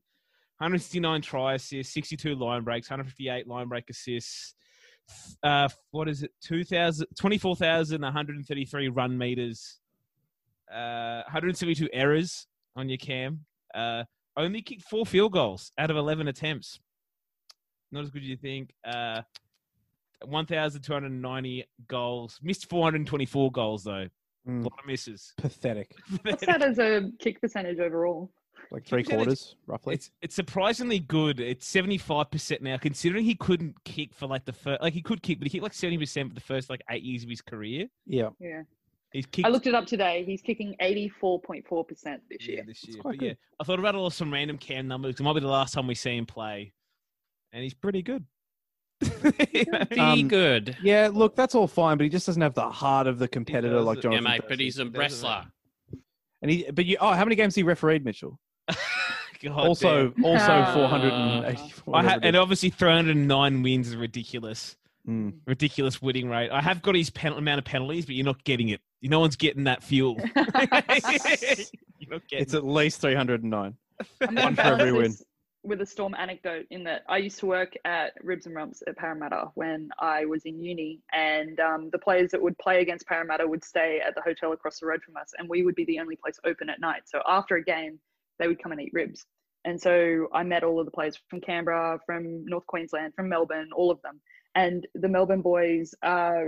169 0.59 1.21
try 1.21 1.53
assists, 1.55 1.93
62 1.93 2.33
line 2.35 2.63
breaks, 2.63 2.89
158 2.89 3.47
line 3.47 3.67
break 3.67 3.89
assists. 3.89 4.55
Uh, 5.43 5.67
what 5.91 6.07
is 6.09 6.23
it? 6.23 6.31
2,000 6.41 7.07
24,133 7.17 8.87
run 8.89 9.17
meters. 9.17 9.79
Uh, 10.71 11.21
172 11.25 11.87
errors 11.93 12.47
on 12.75 12.89
your 12.89 12.97
cam. 12.97 13.45
Uh, 13.73 14.03
only 14.35 14.61
kicked 14.61 14.83
four 14.83 15.05
field 15.05 15.31
goals 15.33 15.71
out 15.77 15.89
of 15.89 15.97
11 15.97 16.27
attempts. 16.27 16.79
Not 17.91 18.03
as 18.03 18.09
good 18.09 18.21
as 18.23 18.27
you 18.27 18.37
think. 18.37 18.73
Uh, 18.85 19.21
1,290 20.25 21.65
goals. 21.87 22.39
Missed 22.41 22.69
424 22.69 23.51
goals, 23.51 23.83
though. 23.83 24.07
A 24.45 24.49
Mm, 24.49 24.63
lot 24.63 24.79
of 24.79 24.85
misses. 24.85 25.33
pathetic. 25.37 25.91
What's 26.23 26.45
that 26.45 26.61
as 26.61 26.79
a 26.79 27.11
kick 27.19 27.41
percentage 27.41 27.79
overall? 27.79 28.31
Like 28.71 28.85
three 28.85 29.03
percentage- 29.03 29.25
quarters, 29.25 29.55
roughly. 29.65 29.93
It's 29.95 30.11
it's 30.21 30.35
surprisingly 30.35 30.99
good. 30.99 31.39
It's 31.39 31.65
seventy 31.65 31.97
five 31.97 32.29
percent 32.31 32.61
now, 32.61 32.77
considering 32.77 33.23
he 33.23 33.35
couldn't 33.35 33.81
kick 33.85 34.13
for 34.13 34.27
like 34.27 34.43
the 34.45 34.53
first 34.53 34.81
like 34.81 34.93
he 34.93 35.01
could 35.01 35.21
kick, 35.23 35.39
but 35.39 35.45
he 35.47 35.51
kicked 35.51 35.63
like 35.63 35.73
seventy 35.73 35.97
percent 35.97 36.29
for 36.29 36.35
the 36.35 36.41
first 36.41 36.69
like 36.69 36.81
eight 36.89 37.03
years 37.03 37.23
of 37.23 37.29
his 37.29 37.41
career. 37.41 37.87
yeah. 38.05 38.29
Yeah. 38.39 38.63
He's 39.13 39.25
kicked 39.25 39.45
I 39.47 39.49
looked 39.49 39.67
it 39.67 39.73
up 39.73 39.85
today. 39.85 40.25
He's 40.25 40.41
kicking 40.41 40.75
84.4% 40.81 41.63
this 42.29 42.45
yeah, 42.45 42.55
year. 42.55 42.63
this 42.67 42.85
year. 42.85 43.01
quite 43.01 43.17
But 43.17 43.25
yeah, 43.25 43.33
I 43.57 43.63
thought 43.63 43.79
about 43.79 43.95
all 43.95 44.09
some 44.09 44.31
random 44.33 44.57
cam 44.57 44.85
numbers. 44.89 45.15
It 45.17 45.23
might 45.23 45.33
be 45.33 45.39
the 45.39 45.47
last 45.47 45.73
time 45.73 45.87
we 45.87 45.95
see 45.95 46.17
him 46.17 46.25
play, 46.25 46.73
and 47.53 47.63
he's 47.63 47.73
pretty 47.73 48.01
good. 48.01 48.25
Be 48.99 49.99
Um, 49.99 50.27
good. 50.27 50.75
Yeah, 50.83 51.09
look, 51.11 51.37
that's 51.37 51.55
all 51.55 51.67
fine, 51.67 51.97
but 51.97 52.03
he 52.03 52.09
just 52.09 52.25
doesn't 52.25 52.41
have 52.41 52.53
the 52.53 52.69
heart 52.69 53.07
of 53.07 53.17
the 53.17 53.29
competitor 53.29 53.79
like 53.79 53.97
doesn't. 53.99 54.11
Yeah, 54.11 54.17
Jonathan. 54.19 54.39
mate, 54.41 54.49
but 54.49 54.59
he's 54.59 54.77
a 54.79 54.85
wrestler. 54.87 55.45
and 56.41 56.51
he, 56.51 56.69
but 56.71 56.85
you, 56.85 56.97
oh, 56.99 57.13
how 57.13 57.23
many 57.23 57.35
games 57.35 57.55
he 57.55 57.63
refereed, 57.63 58.03
Mitchell? 58.03 58.37
God 59.43 59.51
also, 59.67 60.09
damn. 60.09 60.25
also 60.25 60.45
Ah. 60.51 60.73
484. 60.73 61.95
I 61.95 62.03
ha- 62.03 62.19
and 62.23 62.35
obviously 62.35 62.69
309 62.71 63.61
wins 63.61 63.87
is 63.89 63.95
ridiculous. 63.95 64.75
Mm. 65.07 65.37
Ridiculous 65.45 66.01
winning 66.01 66.27
rate. 66.29 66.49
I 66.51 66.61
have 66.61 66.81
got 66.81 66.95
his 66.95 67.09
pen- 67.09 67.33
amount 67.33 67.59
of 67.59 67.65
penalties, 67.65 68.05
but 68.05 68.15
you're 68.15 68.25
not 68.25 68.43
getting 68.43 68.69
it. 68.69 68.81
No 69.03 69.19
one's 69.19 69.35
getting 69.35 69.63
that 69.65 69.83
fuel. 69.83 70.17
you're 70.35 72.09
not 72.09 72.27
getting 72.27 72.41
It's 72.43 72.53
at 72.53 72.65
least 72.65 73.01
309. 73.01 73.75
One 74.31 74.55
for 74.55 74.61
every 74.61 74.91
win. 74.91 75.13
with 75.63 75.81
a 75.81 75.85
storm 75.85 76.13
anecdote 76.17 76.65
in 76.71 76.83
that 76.85 77.03
I 77.07 77.17
used 77.17 77.39
to 77.39 77.45
work 77.45 77.73
at 77.85 78.13
Ribs 78.23 78.45
and 78.47 78.55
Rumps 78.55 78.83
at 78.87 78.97
Parramatta 78.97 79.49
when 79.55 79.89
I 79.99 80.25
was 80.25 80.43
in 80.45 80.61
uni, 80.61 80.99
and 81.13 81.59
um, 81.59 81.89
the 81.91 81.99
players 81.99 82.31
that 82.31 82.41
would 82.41 82.57
play 82.57 82.81
against 82.81 83.05
Parramatta 83.07 83.47
would 83.47 83.63
stay 83.63 84.01
at 84.05 84.13
the 84.15 84.21
hotel 84.21 84.51
across 84.51 84.79
the 84.79 84.87
road 84.87 85.01
from 85.03 85.15
us, 85.17 85.31
and 85.37 85.47
we 85.47 85.63
would 85.63 85.75
be 85.75 85.85
the 85.85 85.99
only 85.99 86.15
place 86.15 86.39
open 86.45 86.69
at 86.69 86.79
night. 86.79 87.03
So 87.05 87.21
after 87.27 87.55
a 87.55 87.63
game, 87.63 87.99
they 88.39 88.47
would 88.47 88.61
come 88.61 88.71
and 88.71 88.81
eat 88.81 88.91
ribs. 88.93 89.25
And 89.65 89.79
so 89.79 90.27
I 90.33 90.43
met 90.43 90.63
all 90.63 90.79
of 90.79 90.85
the 90.85 90.91
players 90.91 91.19
from 91.29 91.41
Canberra, 91.41 91.99
from 92.05 92.45
North 92.45 92.65
Queensland, 92.67 93.13
from 93.15 93.27
Melbourne, 93.27 93.69
all 93.75 93.91
of 93.91 94.01
them. 94.01 94.21
And 94.55 94.87
the 94.95 95.09
Melbourne 95.09 95.41
boys 95.41 95.93
uh, 96.03 96.45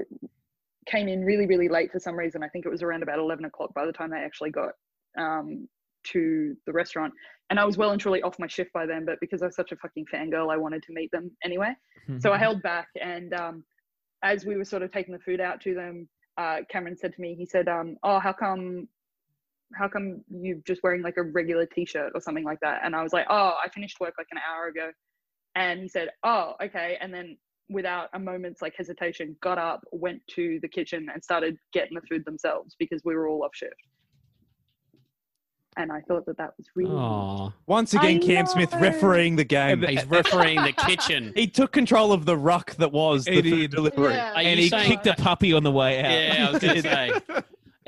came 0.87 1.07
in 1.07 1.23
really, 1.23 1.45
really 1.45 1.67
late 1.67 1.91
for 1.91 1.99
some 1.99 2.15
reason. 2.15 2.43
I 2.43 2.47
think 2.49 2.65
it 2.65 2.69
was 2.69 2.81
around 2.81 3.03
about 3.03 3.19
11 3.19 3.45
o'clock 3.45 3.73
by 3.73 3.85
the 3.85 3.91
time 3.91 4.11
they 4.11 4.17
actually 4.17 4.51
got 4.51 4.71
um, 5.17 5.67
to 6.05 6.55
the 6.65 6.71
restaurant. 6.71 7.13
And 7.49 7.59
I 7.59 7.65
was 7.65 7.77
well 7.77 7.91
and 7.91 7.99
truly 7.99 8.21
off 8.21 8.39
my 8.39 8.47
shift 8.47 8.71
by 8.73 8.85
then, 8.85 9.05
but 9.05 9.19
because 9.19 9.41
I 9.41 9.47
was 9.47 9.55
such 9.55 9.71
a 9.71 9.75
fucking 9.75 10.05
fangirl, 10.13 10.51
I 10.51 10.57
wanted 10.57 10.83
to 10.83 10.93
meet 10.93 11.11
them 11.11 11.31
anyway. 11.43 11.73
So 12.21 12.31
I 12.31 12.37
held 12.37 12.61
back. 12.61 12.87
And 13.01 13.33
um, 13.33 13.63
as 14.23 14.45
we 14.45 14.55
were 14.55 14.65
sort 14.65 14.83
of 14.83 14.91
taking 14.91 15.13
the 15.13 15.19
food 15.19 15.41
out 15.41 15.59
to 15.61 15.73
them, 15.73 16.07
uh, 16.37 16.59
Cameron 16.71 16.95
said 16.97 17.13
to 17.13 17.21
me, 17.21 17.35
he 17.35 17.45
said, 17.45 17.67
um, 17.67 17.97
"Oh, 18.01 18.17
how 18.19 18.31
come, 18.31 18.87
how 19.75 19.87
come 19.87 20.21
you 20.29 20.61
just 20.65 20.81
wearing 20.83 21.01
like 21.01 21.17
a 21.17 21.23
regular 21.23 21.65
t-shirt 21.65 22.11
or 22.15 22.21
something 22.21 22.43
like 22.43 22.59
that?" 22.61 22.81
And 22.83 22.95
I 22.95 23.03
was 23.03 23.13
like, 23.13 23.27
"Oh, 23.29 23.53
I 23.63 23.69
finished 23.69 23.99
work 23.99 24.13
like 24.17 24.27
an 24.31 24.39
hour 24.49 24.67
ago." 24.67 24.91
And 25.55 25.81
he 25.81 25.87
said, 25.87 26.09
"Oh, 26.23 26.53
okay." 26.63 26.97
And 27.01 27.13
then 27.13 27.37
without 27.69 28.09
a 28.13 28.19
moment's 28.19 28.61
like 28.61 28.73
hesitation, 28.75 29.35
got 29.41 29.57
up, 29.57 29.81
went 29.91 30.21
to 30.35 30.59
the 30.61 30.67
kitchen, 30.67 31.07
and 31.13 31.23
started 31.23 31.55
getting 31.73 31.95
the 31.95 32.01
food 32.09 32.25
themselves 32.25 32.75
because 32.79 33.01
we 33.05 33.15
were 33.15 33.27
all 33.27 33.43
off 33.43 33.51
shift. 33.53 33.73
and 35.77 35.91
I 35.91 36.01
thought 36.07 36.25
that 36.25 36.37
that 36.37 36.51
was 36.57 36.67
really. 36.75 36.91
Oh, 36.91 37.53
Once 37.67 37.93
again, 37.93 38.17
I 38.21 38.25
Cam 38.25 38.45
Smith 38.47 38.73
refereeing 38.81 39.35
the 39.37 39.43
game. 39.45 39.83
he's 39.83 40.05
refereeing 40.07 40.61
the 40.63 40.73
kitchen. 40.73 41.31
He 41.35 41.47
took 41.47 41.71
control 41.71 42.11
of 42.11 42.25
the 42.25 42.35
ruck 42.35 42.75
that 42.77 42.91
was 42.91 43.25
the 43.25 43.41
food 43.41 43.71
delivery. 43.71 44.13
Yeah. 44.13 44.33
And 44.33 44.59
he 44.59 44.67
saying- 44.69 44.89
kicked 44.89 45.07
a 45.07 45.13
puppy 45.13 45.53
on 45.53 45.63
the 45.63 45.71
way 45.71 45.99
out. 46.03 46.11
Yeah, 46.11 46.47
I 46.47 46.51
was 46.51 46.61
gonna 46.61 46.81
say. 46.81 47.11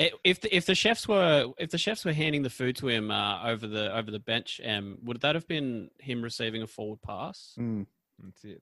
I- 0.01 0.11
If 0.23 0.41
the, 0.41 0.55
if 0.55 0.65
the 0.65 0.75
chefs 0.75 1.07
were 1.07 1.51
if 1.57 1.69
the 1.71 1.77
chefs 1.77 2.03
were 2.05 2.13
handing 2.13 2.41
the 2.43 2.49
food 2.49 2.75
to 2.77 2.87
him 2.89 3.11
uh, 3.11 3.43
over 3.43 3.67
the 3.67 3.95
over 3.95 4.11
the 4.11 4.19
bench, 4.19 4.59
um, 4.65 4.97
would 5.03 5.21
that 5.21 5.35
have 5.35 5.47
been 5.47 5.89
him 5.99 6.21
receiving 6.21 6.61
a 6.61 6.67
forward 6.67 7.01
pass? 7.01 7.53
Mm. 7.59 7.85
That's 8.23 8.43
it. 8.43 8.61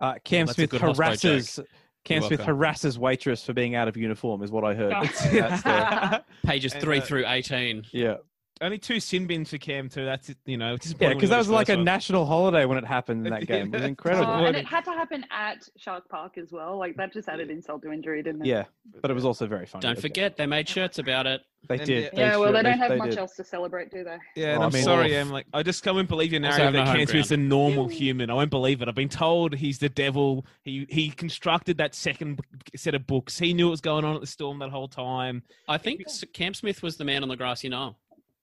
Uh, 0.00 0.14
Cam 0.24 0.46
That's 0.46 0.58
a 0.58 0.66
Smith 0.68 0.80
harasses. 0.80 1.60
Cam 2.04 2.16
You're 2.20 2.28
Smith 2.30 2.38
welcome. 2.40 2.56
harasses 2.56 2.98
waitress 2.98 3.44
for 3.44 3.52
being 3.52 3.76
out 3.76 3.86
of 3.86 3.96
uniform, 3.96 4.42
is 4.42 4.50
what 4.50 4.64
I 4.64 4.74
heard. 4.74 4.92
That's 5.32 5.62
the- 5.62 6.24
Pages 6.44 6.72
And, 6.72 6.82
three 6.82 6.98
uh, 6.98 7.02
through 7.02 7.24
eighteen. 7.28 7.84
yeah, 7.92 8.16
Only 8.62 8.78
two 8.78 9.00
sin 9.00 9.26
bins 9.26 9.50
for 9.50 9.58
Cam 9.58 9.88
too. 9.88 10.04
That's 10.04 10.30
it. 10.30 10.38
You 10.46 10.56
know, 10.56 10.76
yeah, 11.00 11.12
because 11.12 11.30
that 11.30 11.38
was 11.38 11.48
like 11.48 11.68
a 11.68 11.74
oh, 11.74 11.82
national 11.82 12.24
holiday 12.24 12.64
when 12.64 12.78
it 12.78 12.84
happened 12.86 13.26
in 13.26 13.32
that 13.32 13.46
game. 13.48 13.66
It 13.66 13.72
was 13.72 13.82
Oh, 13.82 13.86
incredible. 13.86 14.32
and 14.46 14.56
it 14.56 14.64
had 14.66 14.84
to 14.84 14.92
happen 14.92 15.26
at 15.30 15.68
Shark 15.76 16.08
Park 16.08 16.38
as 16.38 16.52
well. 16.52 16.78
Like 16.78 16.96
that 16.96 17.12
just 17.12 17.28
added 17.28 17.50
insult 17.50 17.82
to 17.82 17.92
injury, 17.92 18.22
didn't 18.22 18.42
it? 18.42 18.46
Yeah, 18.46 18.64
but 19.02 19.10
it 19.10 19.14
was 19.14 19.24
also 19.24 19.46
very 19.46 19.66
funny. 19.66 19.82
Don't 19.82 19.92
Okay. 19.92 20.00
forget, 20.02 20.36
they 20.36 20.46
made 20.46 20.68
shirts 20.68 20.98
about 20.98 21.26
it. 21.26 21.42
they 21.68 21.76
And 21.78 21.86
did. 21.86 22.10
yeah- 22.14 22.18
Yeah, 22.32 22.36
well, 22.38 22.52
they 22.52 22.62
don't 22.62 22.78
have 22.78 22.90
they 22.90 22.96
much 22.96 23.10
did. 23.10 23.18
else 23.18 23.34
to 23.36 23.44
celebrate, 23.44 23.90
do 23.90 24.02
they? 24.04 24.16
Yeah, 24.36 24.54
and 24.54 24.58
Oh, 24.58 24.62
I 24.62 24.66
I'm 24.66 24.72
mean- 24.72 24.82
sorry, 24.84 25.18
I'm 25.18 25.30
like, 25.30 25.46
I 25.52 25.62
just 25.62 25.86
I 25.86 25.90
won't 25.92 26.08
believe 26.08 26.32
your 26.32 26.44
Also 26.44 26.58
narrative 26.58 26.64
have 26.64 26.72
that 26.74 26.78
no 26.78 26.86
home 26.86 26.96
Cam 26.98 27.06
Smith's 27.08 27.30
a 27.32 27.36
ground. 27.36 27.48
normal 27.48 27.88
human. 27.88 28.30
I 28.30 28.34
won't 28.34 28.50
believe 28.50 28.80
it. 28.82 28.88
I've 28.88 28.94
been 28.94 29.08
told 29.08 29.54
he's 29.54 29.78
the 29.80 29.88
devil. 29.88 30.46
He 30.62 30.86
he 30.88 31.10
constructed 31.10 31.78
that 31.78 31.94
second 31.94 32.40
set 32.76 32.94
of 32.94 33.06
books. 33.06 33.38
He 33.38 33.54
knew 33.54 33.66
what 33.66 33.72
was 33.72 33.80
going 33.80 34.04
on 34.04 34.14
at 34.14 34.20
the 34.20 34.26
storm 34.26 34.58
that 34.60 34.70
whole 34.70 34.88
time. 34.88 35.42
I 35.68 35.78
think 35.78 36.02
S- 36.06 36.24
Cam 36.32 36.54
Smith 36.54 36.82
was 36.82 36.96
the 36.96 37.04
man 37.04 37.22
on 37.22 37.28
the 37.28 37.36
grassy 37.36 37.68
knoll. 37.68 37.96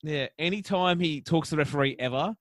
Yeah, 0.04 0.28
anytime 0.38 1.00
he 1.00 1.22
talks 1.22 1.50
to 1.50 1.56
the 1.56 1.60
referee 1.60 1.96
ever, 2.00 2.36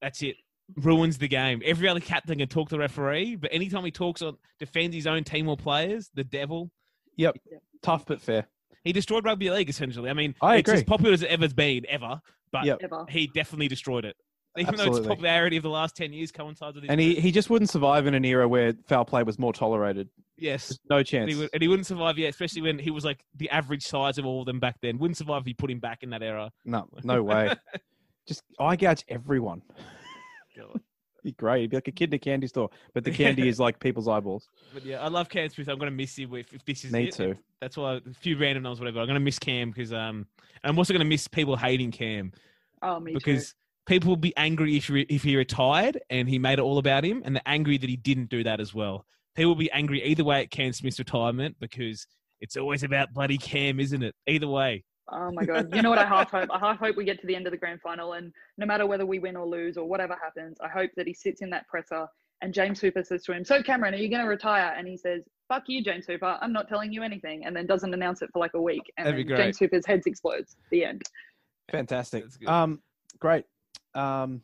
that's 0.00 0.22
it. 0.22 0.36
Ruins 0.76 1.18
the 1.18 1.28
game. 1.28 1.62
Every 1.64 1.88
other 1.88 2.00
captain 2.00 2.38
can 2.38 2.48
talk 2.48 2.68
to 2.68 2.74
the 2.76 2.78
referee, 2.80 3.36
but 3.36 3.52
anytime 3.52 3.84
he 3.84 3.90
talks 3.90 4.22
on 4.22 4.36
defends 4.58 4.94
his 4.94 5.06
own 5.06 5.24
team 5.24 5.48
or 5.48 5.56
players, 5.56 6.10
the 6.14 6.24
devil. 6.24 6.70
Yep. 7.16 7.36
Tough 7.82 8.04
but 8.06 8.20
fair. 8.20 8.46
He 8.84 8.92
destroyed 8.92 9.24
rugby 9.24 9.50
league 9.50 9.68
essentially. 9.70 10.08
I 10.10 10.12
mean, 10.12 10.34
I 10.42 10.56
it's 10.56 10.68
agree. 10.68 10.78
as 10.80 10.84
popular 10.84 11.12
as 11.14 11.22
it 11.22 11.30
ever 11.30 11.42
has 11.44 11.52
been 11.54 11.84
ever, 11.88 12.20
but 12.52 12.64
Yep. 12.64 12.78
Ever. 12.82 13.06
he 13.08 13.26
definitely 13.28 13.68
destroyed 13.68 14.04
it. 14.04 14.16
Even 14.62 14.76
though 14.76 14.96
its 14.96 15.06
popularity 15.06 15.56
of 15.56 15.62
the 15.62 15.70
last 15.70 15.96
ten 15.96 16.12
years 16.12 16.30
coincides 16.32 16.74
with 16.74 16.84
his 16.84 16.90
And 16.90 17.00
he, 17.00 17.14
he 17.20 17.30
just 17.32 17.50
wouldn't 17.50 17.70
survive 17.70 18.06
in 18.06 18.14
an 18.14 18.24
era 18.24 18.46
where 18.48 18.74
foul 18.86 19.04
play 19.04 19.22
was 19.22 19.38
more 19.38 19.52
tolerated. 19.52 20.08
yes, 20.36 20.78
No 20.90 20.98
and 20.98 21.06
chance. 21.06 21.32
he, 21.32 21.38
would, 21.38 21.50
and 21.52 21.62
he 21.62 21.68
wouldn't 21.68 21.86
survive 21.86 22.18
yet, 22.18 22.28
especially 22.30 22.62
when 22.62 22.78
he 22.78 22.90
was 22.90 23.04
like 23.04 23.24
the 23.36 23.48
average 23.50 23.84
size 23.84 24.18
of 24.18 24.26
all 24.26 24.40
of 24.40 24.46
them 24.46 24.60
back 24.60 24.76
then. 24.80 24.98
Wouldn't 24.98 25.16
survive 25.16 25.42
if 25.42 25.48
you 25.48 25.54
put 25.54 25.70
him 25.70 25.80
back 25.80 26.02
in 26.02 26.10
that 26.10 26.22
era. 26.22 26.50
No, 26.64 26.88
no 27.04 27.22
way. 27.22 27.54
just 28.26 28.42
eye 28.60 28.76
gouge 28.76 29.04
everyone. 29.08 29.62
Be 31.24 31.32
great. 31.32 31.62
He'd 31.62 31.70
be 31.70 31.76
like 31.76 31.88
a 31.88 31.92
kid 31.92 32.10
in 32.10 32.14
a 32.14 32.18
candy 32.18 32.46
store, 32.46 32.70
but 32.94 33.02
the 33.04 33.10
candy 33.10 33.48
is 33.48 33.58
like 33.58 33.80
people's 33.80 34.06
eyeballs. 34.06 34.48
But 34.72 34.84
yeah, 34.84 35.00
I 35.02 35.08
love 35.08 35.28
Cam 35.28 35.48
Smith. 35.48 35.68
I'm 35.68 35.76
going 35.78 35.90
to 35.90 35.96
miss 35.96 36.16
him 36.16 36.32
if, 36.34 36.52
if 36.54 36.64
this 36.64 36.84
is 36.84 36.92
Me 36.92 37.08
it. 37.08 37.14
too. 37.14 37.36
That's 37.60 37.76
why 37.76 37.94
a 37.94 38.00
few 38.20 38.38
random 38.38 38.62
noms, 38.62 38.78
whatever. 38.78 39.00
I'm 39.00 39.06
going 39.06 39.14
to 39.18 39.20
miss 39.20 39.38
Cam 39.38 39.70
because 39.70 39.92
um, 39.92 40.26
and 40.62 40.70
I'm 40.70 40.78
also 40.78 40.92
going 40.94 41.04
to 41.04 41.08
miss 41.08 41.26
people 41.26 41.56
hating 41.56 41.90
Cam 41.90 42.32
Oh, 42.82 43.00
me 43.00 43.12
because 43.14 43.54
people 43.88 44.10
will 44.10 44.16
be 44.16 44.36
angry 44.36 44.76
if 44.76 44.86
he, 44.86 45.00
if 45.08 45.22
he 45.22 45.34
retired 45.34 46.00
and 46.10 46.28
he 46.28 46.38
made 46.38 46.58
it 46.58 46.62
all 46.62 46.78
about 46.78 47.04
him, 47.04 47.22
and 47.24 47.34
they're 47.34 47.42
angry 47.46 47.78
that 47.78 47.90
he 47.90 47.96
didn't 47.96 48.28
do 48.28 48.44
that 48.44 48.60
as 48.60 48.72
well. 48.72 49.04
People 49.34 49.50
will 49.50 49.56
be 49.56 49.70
angry 49.72 50.04
either 50.04 50.22
way 50.22 50.42
at 50.42 50.50
Cam 50.50 50.72
Smith's 50.72 50.98
retirement 50.98 51.56
because 51.58 52.06
it's 52.40 52.56
always 52.56 52.82
about 52.82 53.12
bloody 53.12 53.38
Cam, 53.38 53.80
isn't 53.80 54.02
it? 54.02 54.14
Either 54.26 54.46
way. 54.46 54.84
Oh 55.10 55.32
my 55.32 55.44
god! 55.44 55.74
You 55.74 55.80
know 55.80 55.88
what 55.88 55.98
I 55.98 56.04
half 56.04 56.30
hope? 56.30 56.50
I 56.52 56.58
half 56.58 56.78
hope 56.78 56.96
we 56.96 57.04
get 57.04 57.18
to 57.22 57.26
the 57.26 57.34
end 57.34 57.46
of 57.46 57.50
the 57.50 57.56
grand 57.56 57.80
final, 57.80 58.12
and 58.12 58.30
no 58.58 58.66
matter 58.66 58.86
whether 58.86 59.06
we 59.06 59.18
win 59.18 59.36
or 59.36 59.46
lose 59.46 59.78
or 59.78 59.88
whatever 59.88 60.14
happens, 60.22 60.58
I 60.60 60.68
hope 60.68 60.90
that 60.96 61.06
he 61.06 61.14
sits 61.14 61.40
in 61.40 61.48
that 61.50 61.66
presser 61.66 62.06
and 62.40 62.54
James 62.54 62.80
Hooper 62.80 63.02
says 63.02 63.24
to 63.24 63.32
him, 63.32 63.44
"So 63.44 63.62
Cameron, 63.62 63.94
are 63.94 63.98
you 63.98 64.08
going 64.08 64.22
to 64.22 64.28
retire?" 64.28 64.74
And 64.76 64.86
he 64.86 64.96
says, 64.96 65.22
"Fuck 65.48 65.64
you, 65.66 65.82
James 65.82 66.06
Hooper. 66.06 66.38
I'm 66.40 66.52
not 66.52 66.68
telling 66.68 66.92
you 66.92 67.02
anything," 67.02 67.44
and 67.44 67.56
then 67.56 67.66
doesn't 67.66 67.92
announce 67.92 68.22
it 68.22 68.30
for 68.32 68.38
like 68.38 68.54
a 68.54 68.60
week, 68.60 68.92
and 68.96 69.06
That'd 69.06 69.16
be 69.16 69.22
then 69.24 69.36
great. 69.36 69.44
James 69.44 69.58
Hooper's 69.58 69.86
head 69.86 70.02
explodes. 70.06 70.56
The 70.70 70.84
end. 70.84 71.02
Fantastic. 71.70 72.24
Um, 72.46 72.80
great. 73.18 73.44
Um, 73.98 74.42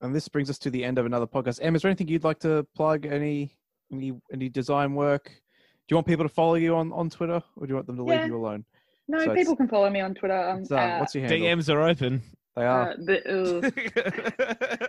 and 0.00 0.14
this 0.14 0.28
brings 0.28 0.48
us 0.50 0.58
to 0.58 0.70
the 0.70 0.84
end 0.84 0.98
of 0.98 1.06
another 1.06 1.26
podcast. 1.26 1.58
Em, 1.62 1.74
is 1.76 1.82
there 1.82 1.88
anything 1.90 2.08
you'd 2.08 2.24
like 2.24 2.38
to 2.40 2.66
plug? 2.74 3.04
Any 3.06 3.50
any 3.92 4.12
any 4.32 4.48
design 4.48 4.94
work? 4.94 5.24
Do 5.26 5.94
you 5.94 5.96
want 5.96 6.06
people 6.06 6.24
to 6.24 6.28
follow 6.28 6.54
you 6.54 6.76
on, 6.76 6.92
on 6.92 7.08
Twitter, 7.10 7.42
or 7.56 7.66
do 7.66 7.70
you 7.70 7.74
want 7.74 7.86
them 7.86 7.96
to 7.96 8.02
leave 8.04 8.26
you 8.26 8.36
alone? 8.36 8.64
No, 9.08 9.24
So 9.24 9.34
people 9.34 9.56
can 9.56 9.68
follow 9.68 9.88
me 9.88 10.00
on 10.00 10.14
Twitter. 10.14 10.38
Um, 10.38 10.58
What's, 10.60 10.70
uh, 10.70 10.76
uh, 10.76 10.98
what's 10.98 11.14
your 11.14 11.24
handle? 11.26 11.48
DMs 11.48 11.72
are 11.74 11.80
open. 11.82 12.22
They 12.56 12.64
are. 12.66 12.90
uh, 12.90 12.94
the. 12.98 14.88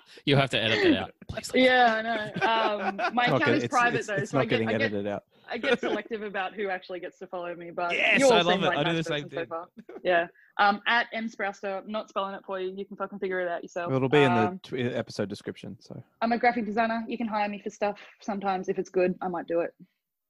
You'll 0.24 0.38
have 0.40 0.50
to 0.50 0.62
edit 0.62 0.82
that 0.84 0.96
out. 1.02 1.10
Please. 1.28 1.50
yeah, 1.54 1.94
I 1.96 2.02
know. 2.02 2.30
Um, 2.46 3.14
my 3.14 3.24
account 3.26 3.44
get- 3.44 3.54
is 3.56 3.64
it's, 3.64 3.72
private 3.72 3.98
it's, 3.98 4.06
though, 4.08 4.14
it's 4.14 4.30
so 4.30 4.38
I 4.38 4.42
not 4.42 4.48
get, 4.48 4.56
getting 4.56 4.68
I 4.68 4.72
get 4.72 4.80
edited 4.82 5.06
out. 5.06 5.24
I 5.50 5.58
get 5.58 5.80
selective 5.80 6.22
about 6.22 6.54
who 6.54 6.68
actually 6.68 7.00
gets 7.00 7.18
to 7.18 7.26
follow 7.26 7.54
me, 7.54 7.70
but 7.70 7.92
Yes, 7.92 8.20
you 8.20 8.26
all 8.26 8.32
I 8.34 8.40
love 8.42 8.62
it. 8.62 8.66
like 8.66 8.78
I 8.78 8.84
do 8.84 8.94
the 8.96 9.02
same 9.02 9.28
person 9.28 9.30
so 9.30 9.36
thing. 9.36 9.46
far. 9.48 9.68
Yeah. 10.04 10.26
Um, 10.60 10.80
at 10.86 11.06
M 11.12 11.26
Sprouster, 11.28 11.78
I'm 11.82 11.90
not 11.90 12.08
spelling 12.10 12.34
it 12.34 12.42
for 12.44 12.60
you. 12.60 12.72
You 12.76 12.84
can 12.84 12.96
fucking 12.96 13.18
figure 13.18 13.40
it 13.40 13.48
out 13.48 13.62
yourself. 13.62 13.88
Well, 13.88 13.96
it'll 13.96 14.08
be 14.10 14.22
in 14.22 14.34
the 14.34 14.48
Um, 14.48 14.58
tw- 14.62 14.74
episode 14.74 15.28
description, 15.28 15.76
so 15.80 16.00
I'm 16.20 16.32
a 16.32 16.38
graphic 16.38 16.66
designer. 16.66 17.02
You 17.08 17.16
can 17.16 17.26
hire 17.26 17.48
me 17.48 17.60
for 17.60 17.70
stuff. 17.70 17.98
Sometimes, 18.20 18.68
if 18.68 18.78
it's 18.78 18.90
good, 18.90 19.14
I 19.22 19.28
might 19.28 19.46
do 19.48 19.60
it. 19.60 19.72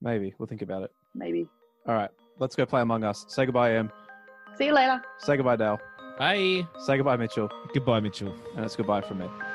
maybe 0.01 0.33
we'll 0.39 0.47
think 0.47 0.63
about 0.63 0.83
it. 0.85 0.91
Maybe. 1.15 1.47
All 1.87 1.95
right, 1.95 2.11
let's 2.39 2.55
go 2.57 2.65
play 2.65 2.81
Among 2.81 3.05
Us. 3.05 3.27
Say 3.29 3.45
goodbye, 3.45 3.75
Em. 3.75 3.91
See 4.57 4.67
you 4.67 4.73
later. 4.73 5.03
Say 5.19 5.37
goodbye, 5.37 5.57
Dale. 5.57 5.79
Bye. 6.19 6.67
Say 6.87 6.97
goodbye, 6.97 7.17
Mitchell. 7.17 7.51
Goodbye, 7.75 8.01
Mitchell. 8.01 8.35
And 8.57 8.65
it's 8.65 8.77
goodbye 8.77 9.01
from 9.01 9.19
me. 9.19 9.50